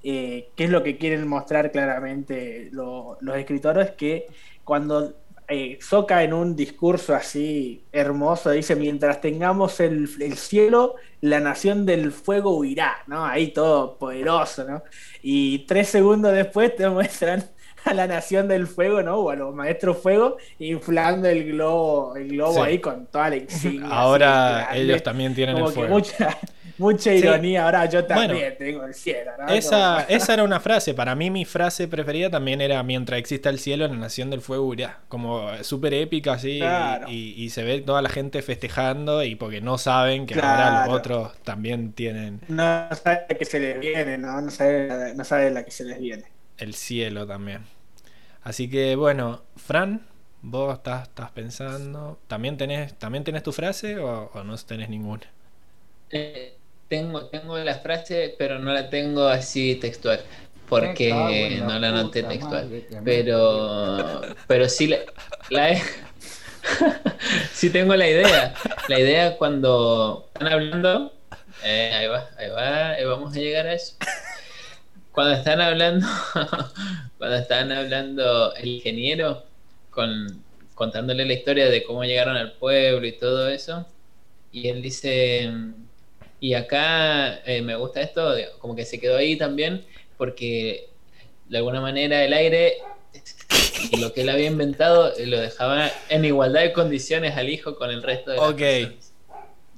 [0.04, 4.28] eh, que es lo que quieren mostrar claramente lo- los escritores, que
[4.64, 5.16] cuando
[5.50, 5.80] eh,
[6.24, 12.58] en un discurso así hermoso dice, mientras tengamos el, el cielo, la nación del fuego
[12.58, 13.26] huirá, ¿no?
[13.26, 14.84] Ahí todo poderoso, ¿no?
[15.22, 17.44] Y tres segundos después te muestran
[17.86, 19.18] a la nación del fuego, ¿no?
[19.20, 22.70] O a los maestros fuego inflando el globo, el globo Sí.
[22.70, 23.88] ahí con toda la insignia.
[23.90, 25.94] Ahora ellos también tienen Como el fuego.
[25.96, 26.38] mucha,
[26.78, 27.18] mucha Sí.
[27.20, 27.64] ironía.
[27.66, 29.48] Ahora yo también Bueno, tengo el cielo, ¿no?
[29.48, 30.94] Esa, esa era una frase.
[30.94, 34.68] Para mí, mi frase preferida también era: Mientras exista el cielo, la nación del fuego
[34.68, 35.00] huirá.
[35.08, 36.60] Como súper épica, así.
[36.60, 37.08] Claro.
[37.10, 39.24] Y, y se ve toda la gente festejando.
[39.24, 43.80] Y porque no saben que ahora los otros también tienen No sabe que se les
[43.80, 44.42] viene, ¿no?
[44.42, 46.26] No sabe, no sabe la que se les viene.
[46.58, 47.66] El cielo también.
[48.44, 50.08] Así que, bueno, Fran,
[50.42, 52.20] vos estás, estás pensando.
[52.28, 55.24] ¿También tenés, ¿También tenés tu frase o, o no tenés ninguna?
[56.10, 56.58] Eh,
[56.88, 60.22] tengo, tengo la frase, pero no la tengo así textual.
[60.70, 62.66] Porque la no la puta textual.
[62.66, 64.98] madre Pero, pero sí la,
[65.50, 65.82] la he-
[67.54, 68.54] sí tengo la idea.
[68.88, 71.14] La idea cuando están hablando.
[71.64, 73.96] eh, ahí va, ahí va, ahí vamos a llegar a eso.
[75.18, 76.06] Cuando están hablando,
[77.18, 79.46] cuando están hablando el ingeniero
[79.90, 80.44] con,
[80.76, 83.88] contándole la historia de cómo llegaron al pueblo y todo eso,
[84.52, 85.52] y él dice,
[86.40, 89.88] y acá eh, me gusta esto, como que se quedó ahí también,
[90.20, 90.88] porque
[91.50, 92.76] de alguna manera el aire,
[94.00, 98.04] lo que él había inventado, lo dejaba en igualdad de condiciones al hijo con el
[98.04, 98.58] resto de las Ok.
[98.60, 99.07] personas.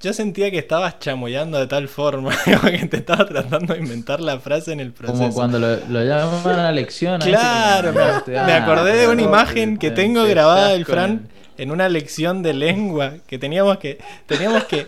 [0.02, 4.40] Yo sentía que estabas chamullando de tal forma que te estaba tratando de inventar la
[4.40, 5.20] frase en el proceso.
[5.20, 7.20] Como cuando lo, lo llaman a la lección.
[7.22, 11.28] Claro, me, me acordé de una imagen que te- tengo te grabada del Fran
[11.58, 14.88] en una lección de lengua que teníamos que teníamos que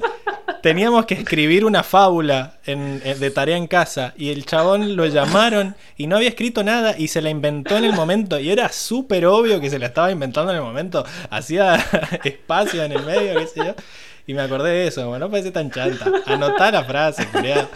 [0.61, 5.05] teníamos que escribir una fábula en- en- de tarea en casa y el chabón lo
[5.07, 8.69] llamaron y no había escrito nada y se la inventó en el momento y era
[8.71, 11.75] súper obvio que se la estaba inventando en el momento hacía
[12.23, 13.75] espacio en el medio qué sé yo
[14.27, 16.05] y me acordé de eso, bueno, no parece tan chanta.
[16.25, 17.67] Anotá la frase, culiao.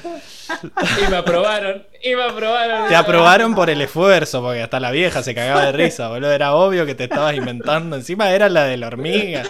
[1.06, 2.88] Y me aprobaron, y me aprobaron.
[2.88, 6.32] Te aprobaron por el esfuerzo, porque hasta la vieja se cagaba de risa, boludo.
[6.32, 7.96] Era obvio que te estabas inventando.
[7.96, 9.44] Encima era la de la hormiga.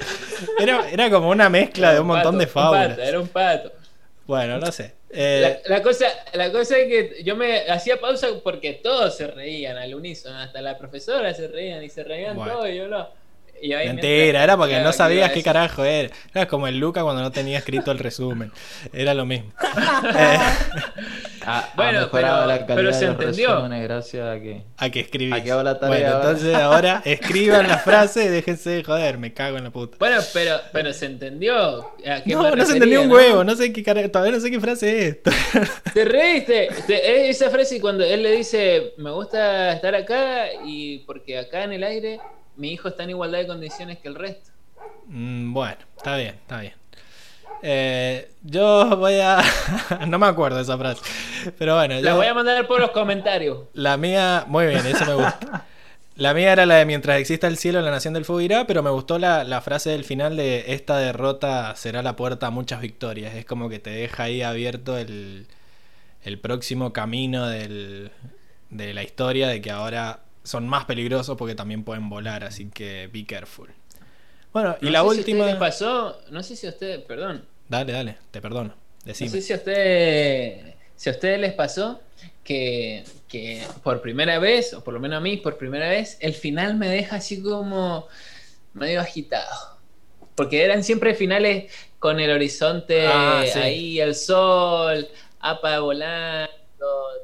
[0.59, 2.89] Era, era como una mezcla de un montón de fábulas.
[2.89, 3.71] pato, era un pato.
[4.25, 4.93] Bueno, no sé.
[5.11, 9.27] Eh, La, la cosa, la cosa es que yo me hacía pausa porque todos se
[9.27, 12.51] reían al unísono, hasta la profesora se reían y se reían Bueno.
[12.53, 13.07] todos y yo no.
[13.61, 16.13] Y Mentira, mientras- era porque claro, no sabías a qué carajo era.
[16.33, 18.51] Era como el Luca cuando no tenía escrito el resumen.
[18.93, 19.51] Era lo mismo.
[20.17, 20.37] Eh,
[21.47, 23.69] Ha, Bueno, ha pero- la calidad pero se entendió.
[23.69, 24.63] gracias a que...
[24.77, 25.31] a que escribí.
[25.31, 26.29] Aquí hago la tarea Bueno, ahora.
[26.31, 29.95] entonces ahora escriban la frase y déjense de joder, me cago en la puta.
[29.99, 31.81] Bueno, pero, pero se entendió.
[32.07, 33.13] a qué No, no se entendió un ¿no?
[33.15, 35.31] huevo, no sé qué todavía no sé qué frase es esto.
[35.93, 36.69] Te reíste.
[36.87, 41.73] Te- esa frase cuando él le dice, me gusta estar acá y porque acá en
[41.73, 42.19] el aire
[42.57, 44.51] mi hijo está en igualdad de condiciones que el resto.
[45.07, 46.73] Mm, bueno, está bien, está bien.
[47.61, 49.41] Eh, yo voy a...
[50.07, 51.01] no me acuerdo de esa frase.
[51.57, 53.59] Pero bueno, La yo- voy a mandar por los comentarios.
[53.73, 55.65] La mía, muy bien, eso me gusta.
[56.17, 58.81] La mía era la de mientras exista el cielo, la nación del fuego irá, pero
[58.81, 62.79] me gustó la, la frase del final de esta derrota será la puerta a muchas
[62.81, 63.35] victorias.
[63.35, 65.47] Es como que te deja ahí abierto el,
[66.23, 68.11] el próximo camino del,
[68.69, 73.07] de la historia, de que ahora son más peligrosos porque también pueden volar, así que
[73.13, 73.73] be careful.
[74.53, 75.45] Bueno, y No la sé si a última...
[75.45, 78.69] ustedes les pasó, no sé si a ustedes, perdón, Dale, dale, te perdono.
[78.69, 79.29] no Decime.
[79.29, 82.01] sé si a ustedes, si a ustedes les pasó
[82.43, 86.33] que, que por primera vez, o por lo menos a mí por primera vez, el
[86.33, 88.07] final me deja así como
[88.73, 89.79] medio agitado.
[90.35, 93.59] Porque eran siempre finales con el horizonte Ah, sí.
[93.59, 95.07] ahí, el sol,
[95.39, 96.49] apa volando,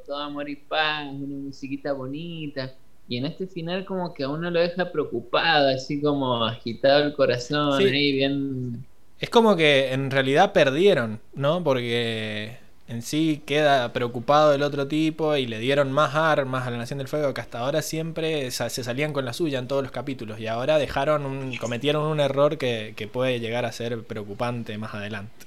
[0.06, 2.74] todo amor y paz, una musiquita bonita.
[3.12, 7.14] Y en este final como que a uno lo deja preocupado, así como agitado el
[7.14, 7.84] corazón, Sí.
[7.84, 8.86] ahí bien...
[9.20, 11.64] Es como que en realidad perdieron, ¿no?
[11.64, 12.58] Porque
[12.88, 16.98] en sí queda preocupado el otro tipo y le dieron más armas a la Nación
[17.00, 20.40] del Fuego que hasta ahora siempre se salían con la suya en todos los capítulos
[20.40, 24.94] y ahora dejaron un, cometieron un error que, que puede llegar a ser preocupante más
[24.96, 25.46] adelante.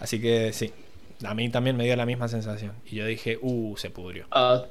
[0.00, 0.72] Así que sí,
[1.24, 4.26] a mí también me dio la misma sensación y yo dije, uh, se pudrió.
[4.30, 4.64] ah,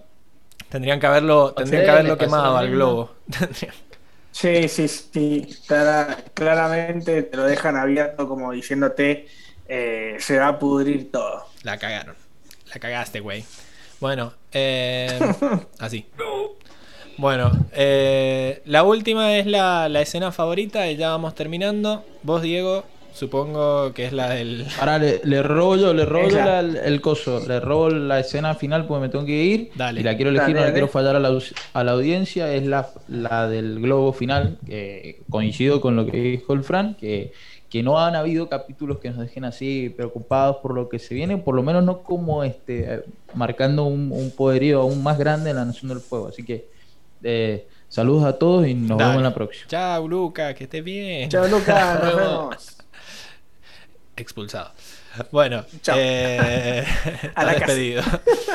[0.70, 3.16] Tendrían que haberlo, tendrían que haberlo quemado al globo.
[4.32, 5.48] Sí, sí, sí.
[5.68, 9.26] clara- claramente te lo dejan abierto como diciéndote
[9.68, 11.46] eh, se va a pudrir todo.
[11.64, 12.16] La cagaron.
[12.72, 13.44] La cagaste, güey.
[14.00, 15.18] Bueno, eh,
[15.80, 16.06] así.
[17.18, 22.06] Bueno, eh, la última es la, la escena favorita y ya vamos terminando.
[22.22, 22.84] Vos, Diego,
[23.18, 24.66] supongo que es la del...
[24.80, 26.62] Ahora le, le robo yo, le Esa.
[26.62, 29.72] la- el coso, le robo la escena final porque me tengo que ir.
[29.76, 30.00] Dale.
[30.00, 30.74] Y la quiero elegir, Dale, no la dale.
[30.74, 31.38] quiero fallar a la,
[31.74, 32.54] a la audiencia.
[32.54, 34.58] Es la, la del globo final.
[34.66, 37.34] que coincido con lo que dijo el Fran, que,
[37.70, 41.38] que no han habido capítulos que nos dejen así preocupados por lo que se viene,
[41.38, 43.02] por lo menos no como este, eh,
[43.34, 46.28] marcando un, un poderío aún más grande en la Nación del Fuego.
[46.28, 46.70] Así que
[47.24, 49.04] eh, saludos a todos y nos Dale.
[49.04, 49.66] vemos en la próxima.
[49.68, 51.30] Chao, Luca, que estés bien.
[51.30, 52.77] Chao, Lucas, nos Nos vemos.
[54.18, 54.74] Expulsado.
[55.32, 55.96] Bueno, Chao.
[55.98, 56.84] eh,
[57.36, 58.04] A la despedido.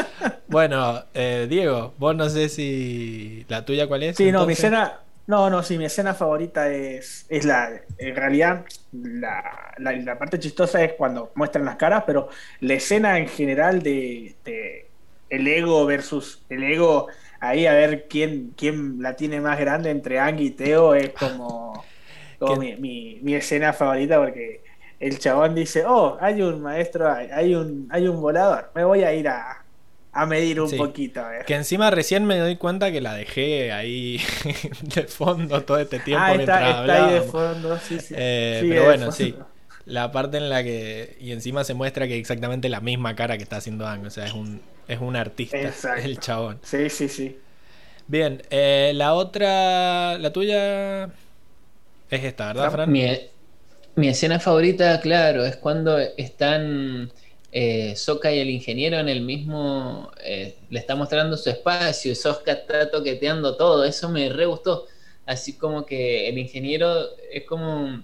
[0.48, 4.16] bueno, eh, Diego, vos no sé si la tuya cuál es.
[4.16, 4.98] Sí, no, mi escena.
[5.26, 7.70] No, no, sí, mi escena favorita es, es la.
[7.96, 12.28] En realidad, la, la- la parte chistosa es cuando muestran las caras, pero
[12.60, 14.90] la escena en general de, de
[15.28, 17.08] el ego versus el ego,
[17.40, 21.92] ahí a ver quién, quién la tiene más grande entre Ang y Teo, es como,
[22.38, 24.61] como mi, mi, mi escena favorita porque
[25.02, 29.02] el chabón dice, oh, hay un maestro, hay, hay un, hay un volador, me voy
[29.04, 29.64] a ir a,
[30.12, 30.76] a medir un Sí.
[30.76, 31.20] poquito.
[31.20, 31.44] a ver".
[31.44, 34.20] Que encima recién me doy cuenta que la dejé ahí
[34.94, 38.14] de fondo todo este tiempo Ah, mientras está, está ahí de fondo, sí, sí.
[38.16, 39.16] Eh, Sí, pero bueno, fondo.
[39.16, 39.34] sí.
[39.84, 41.16] La parte en la que.
[41.20, 44.06] Y encima se muestra que exactamente la misma cara que está haciendo Ang.
[44.06, 45.56] O sea, es un, es un artista.
[45.58, 46.02] Exacto.
[46.04, 46.60] El chabón.
[46.62, 47.36] Sí, sí, sí.
[48.06, 50.18] Bien, eh, la otra.
[50.18, 51.06] La tuya.
[52.10, 52.92] Es esta, ¿verdad, Fran?
[52.92, 53.02] Mi,
[53.96, 57.12] mi escena favorita, claro, es cuando están
[57.52, 60.10] eh, Sokka y el ingeniero en el mismo.
[60.24, 63.84] eh, le está mostrando su espacio y Sokka está toqueteando todo.
[63.84, 64.86] Eso me re gustó.
[65.26, 68.02] Así como que el ingeniero es como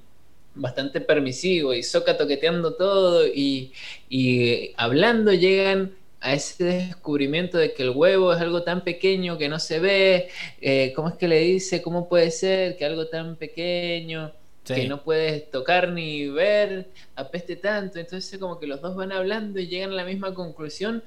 [0.55, 3.73] bastante permisivo y Sokka toqueteando todo y,
[4.09, 9.49] y hablando llegan a ese descubrimiento de que el huevo es algo tan pequeño que
[9.49, 10.29] no se ve.
[10.61, 11.81] eh, ¿Cómo es que le dice?
[11.83, 14.33] ¿Cómo puede ser que algo tan pequeño
[14.69, 14.75] Sí.
[14.83, 16.87] que no puedes tocar ni ver
[17.17, 17.99] apeste tanto?
[17.99, 21.03] Entonces como que los dos van hablando y llegan a la misma conclusión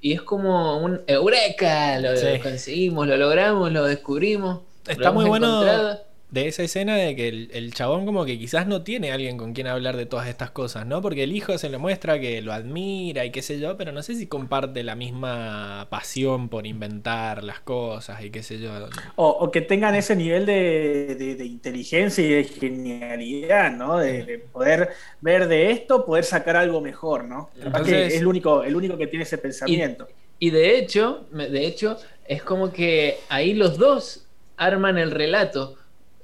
[0.00, 2.38] y es como un eureka, lo Sí.
[2.42, 4.60] conseguimos, lo logramos, lo descubrimos.
[4.86, 5.46] lo Está muy hemos bueno.
[5.62, 6.07] encontrado.
[6.30, 9.54] De esa escena de que el, el chabón como que quizás no tiene alguien con
[9.54, 11.00] quien hablar de todas estas cosas, ¿no?
[11.00, 14.02] Porque el hijo se le muestra que lo admira y qué sé yo, pero no
[14.02, 18.70] sé si comparte la misma pasión por inventar las cosas y qué sé yo.
[19.16, 23.98] O, o que tengan ese nivel de, de- de inteligencia y de genialidad, ¿no?
[23.98, 24.90] De, de poder
[25.20, 27.50] ver de esto, poder sacar algo mejor, ¿no?
[27.56, 30.08] Entonces- que es el único, el único que tiene ese pensamiento.
[30.38, 34.26] Y de hecho, me- de hecho, es como que ahí los dos
[34.56, 35.77] arman el relato.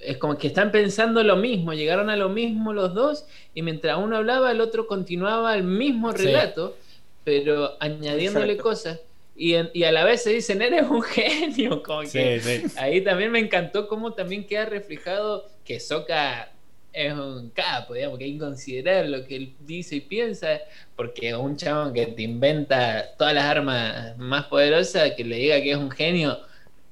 [0.04, 3.98] Es como que están pensando lo mismo, llegaron a lo mismo los dos, y mientras
[3.98, 6.24] uno hablaba, el otro continuaba el mismo Sí.
[6.26, 6.76] relato,
[7.24, 8.62] pero añadiéndole Exacto.
[8.62, 9.00] cosas.
[9.36, 11.82] Y, en- y a la vez se dicen, eres un genio.
[11.82, 16.50] Como que Sí, ahí también me encantó cómo también queda reflejado que Soka
[16.92, 20.60] es un capo, digamos, que hay que considerar lo que él dice y piensa,
[20.94, 25.72] porque un chabón que te inventa todas las armas más poderosas, que le diga que
[25.72, 26.38] es un genio,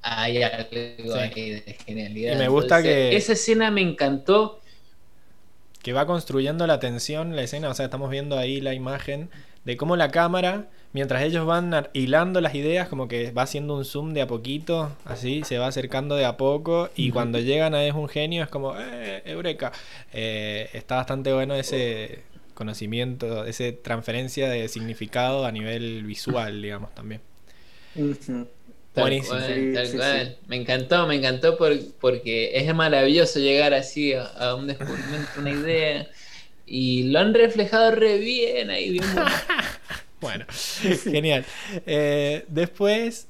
[0.03, 0.67] hay algo
[1.13, 1.19] Sí.
[1.19, 2.35] ahí de genialidad.
[2.35, 4.59] Y me gusta que- Esa escena me encantó.
[5.81, 9.29] que va construyendo la tensión, la escena, o sea, estamos viendo ahí la imagen
[9.65, 13.83] de cómo la cámara, mientras ellos van hilando las ideas, como que va haciendo un
[13.83, 17.83] zoom de a poquito, así, se va acercando de a poco, y cuando llegan a
[17.83, 19.73] es un genio es como, ¡eh, eureka!
[20.13, 22.21] Eh, está bastante bueno ese
[22.53, 27.19] conocimiento, esa transferencia de significado a nivel visual, digamos, también.
[27.95, 28.47] Ujú.
[28.93, 29.39] Tal Buenísimo.
[29.39, 30.37] cual, Sí, tal sí, cual.
[30.37, 30.45] sí.
[30.47, 35.51] Me encantó, me encantó por- porque es maravilloso llegar así a, a un descubrimiento, una
[35.51, 36.07] idea.
[36.65, 39.05] Y lo han reflejado re bien ahí, bien.
[40.21, 40.45] Bueno,
[41.11, 41.45] genial.
[41.85, 43.27] Eh, después,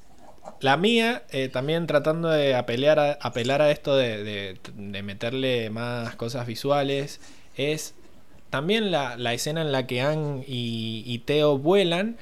[0.60, 5.70] la mía, eh, también tratando de apelar a, apelar a esto de, de- de meterle
[5.70, 7.20] más cosas visuales,
[7.56, 7.94] es
[8.50, 12.16] también la, la escena en la que Ann y, y Teo vuelan,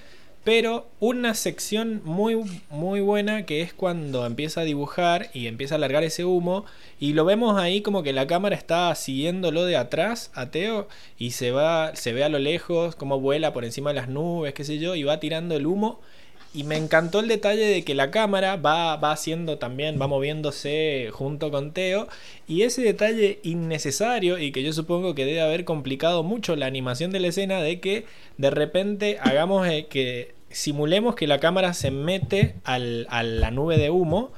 [0.45, 2.37] pero una sección muy,
[2.69, 6.65] muy buena que es cuando empieza a dibujar y empieza a largar ese humo
[6.99, 10.51] y lo vemos ahí como que la cámara está siguiéndolo de atrás a
[11.19, 14.55] y se va, se ve a lo lejos cómo vuela por encima de las nubes,
[14.55, 16.01] qué sé yo, y va tirando el humo.
[16.55, 21.09] Y me encantó el detalle de que la cámara va, va haciendo también, va moviéndose
[21.11, 22.09] junto con Teo.
[22.47, 27.11] Y ese detalle innecesario y que yo supongo que debe haber complicado mucho la animación
[27.11, 28.05] de la escena de que
[28.37, 33.79] de repente hagamos eh, que simulemos que la cámara se mete al- a la nube
[33.79, 34.33] de humo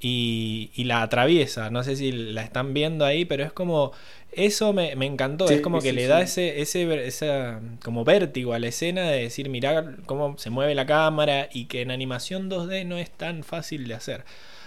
[0.00, 1.70] y, y la atraviesa.
[1.70, 3.90] No sé si la están viendo ahí, pero es como...
[4.36, 8.04] Eso me, me encantó, Sí, es como que sí, le da ese, ese, esa como
[8.04, 11.90] vértigo a la escena de decir, mirá cómo se mueve la cámara y que en
[11.90, 14.24] animación 2D no es tan fácil de hacer.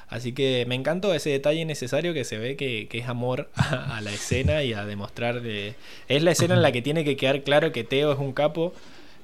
[0.08, 3.98] Así que me encantó ese detalle necesario que se ve que, que es amor a,
[3.98, 5.76] a la escena y a demostrar de...
[6.08, 8.74] Es la escena en la que tiene que quedar claro que Teo es un capo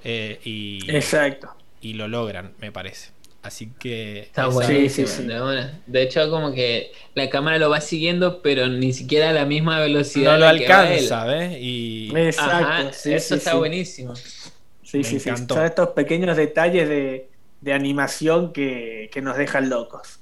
[0.04, 1.50] eh, y, Exacto.
[1.82, 3.10] y lo logran, me parece.
[3.46, 4.22] Así que...
[4.22, 5.08] Está buenísimo.
[5.08, 5.28] sí, sí.
[5.28, 5.80] de una.
[5.86, 9.80] De hecho, como que la cámara lo va siguiendo, pero ni siquiera a la misma
[9.80, 10.32] velocidad.
[10.32, 11.56] no lo alcanza, ¿ves?
[11.62, 12.12] Y...
[12.16, 12.56] Exacto.
[12.56, 13.58] Ajá, sí, eso sí, está sí.
[13.58, 14.16] buenísimo.
[14.16, 15.30] Sí, Me sí, sí.
[15.30, 15.54] encantó.
[15.54, 17.30] Son estos pequeños detalles de,
[17.62, 20.18] de animación que, que nos dejan locos.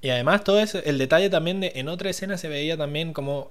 [0.00, 3.50] Y además todo eso, el detalle también de, en otra escena se veía también como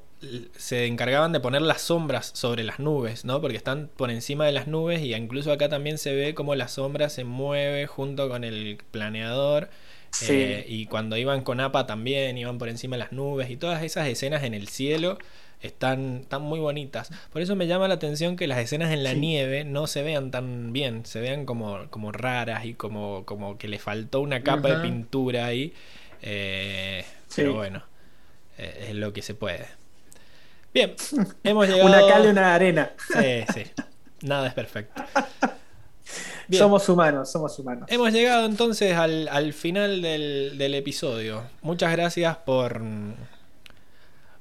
[0.57, 3.39] se encargaban de poner las sombras sobre las nubes, ¿no?
[3.41, 6.67] Porque están por encima de las nubes y incluso acá también se ve como la
[6.67, 9.69] sombra se mueve junto con el planeador.
[10.11, 10.33] Sí.
[10.33, 13.83] eh, y cuando iban con APA también iban por encima de las nubes y todas
[13.83, 15.19] esas escenas en el cielo
[15.61, 17.11] están, están muy bonitas.
[17.31, 19.19] Por eso me llama la atención que las escenas en la Sí.
[19.19, 23.67] nieve no se vean tan bien, se vean como, como raras y como, como que
[23.67, 24.77] le faltó una capa Ajá.
[24.79, 25.73] de pintura ahí.
[26.23, 27.41] Eh, Sí.
[27.43, 27.83] Pero bueno,
[28.57, 29.67] eh, es lo que se puede.
[30.73, 30.95] Bien,
[31.43, 31.85] hemos llegado.
[31.87, 32.91] Una cal y una arena.
[33.07, 33.63] Sí, sí.
[34.21, 35.01] Nada es perfecto.
[36.47, 36.63] Bien.
[36.63, 37.87] Somos humanos, somos humanos.
[37.91, 41.43] Hemos llegado entonces al, al final del, del episodio.
[41.61, 42.81] Muchas gracias por,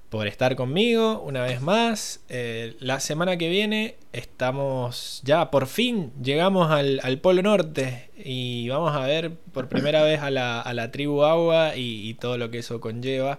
[0.08, 2.20] por estar conmigo una vez más.
[2.30, 8.70] Eh, la semana que viene estamos ya por fin llegamos al, al Polo Norte y
[8.70, 12.38] vamos a ver por primera vez a la, a la tribu agua y, y todo
[12.38, 13.38] lo que eso conlleva.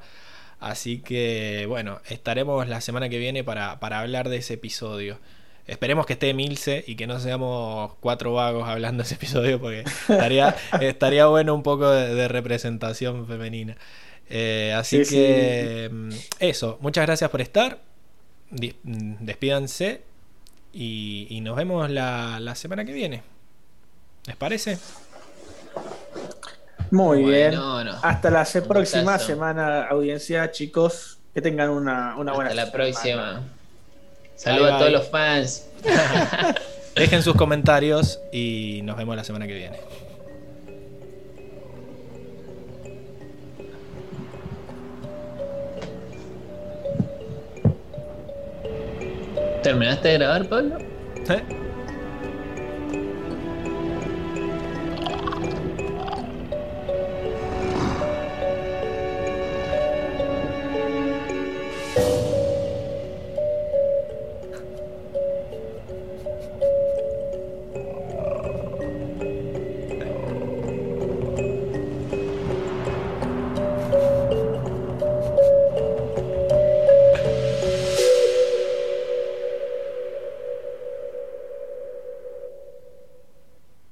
[0.60, 5.20] Así que bueno, estaremos la semana que viene para, para hablar de ese episodio.
[5.68, 9.82] Esperemos que esté Milce y que no seamos cuatro vagos hablando de ese episodio porque
[9.82, 13.78] estaría, estaría bueno un poco de, de representación femenina.
[14.30, 16.10] Eh, así Sí, que mm,
[16.40, 17.80] eso, muchas gracias por estar.
[18.52, 20.02] Mm, Despídanse
[20.74, 23.24] y, y nos vemos la, la semana que viene.
[24.26, 24.78] ¿Les parece?
[26.92, 27.56] Muy bien.
[28.02, 31.18] Hasta la próxima semana, audiencia, chicos.
[31.34, 32.64] Que tengan una, una buena semana.
[32.64, 33.42] Hasta la próxima.
[34.36, 35.68] Saludos a todos los fans.
[36.96, 39.78] Dejen sus comentarios y nos vemos la semana que viene.
[49.62, 50.78] ¿Terminaste de grabar, Pablo?
[51.28, 51.59] Sí.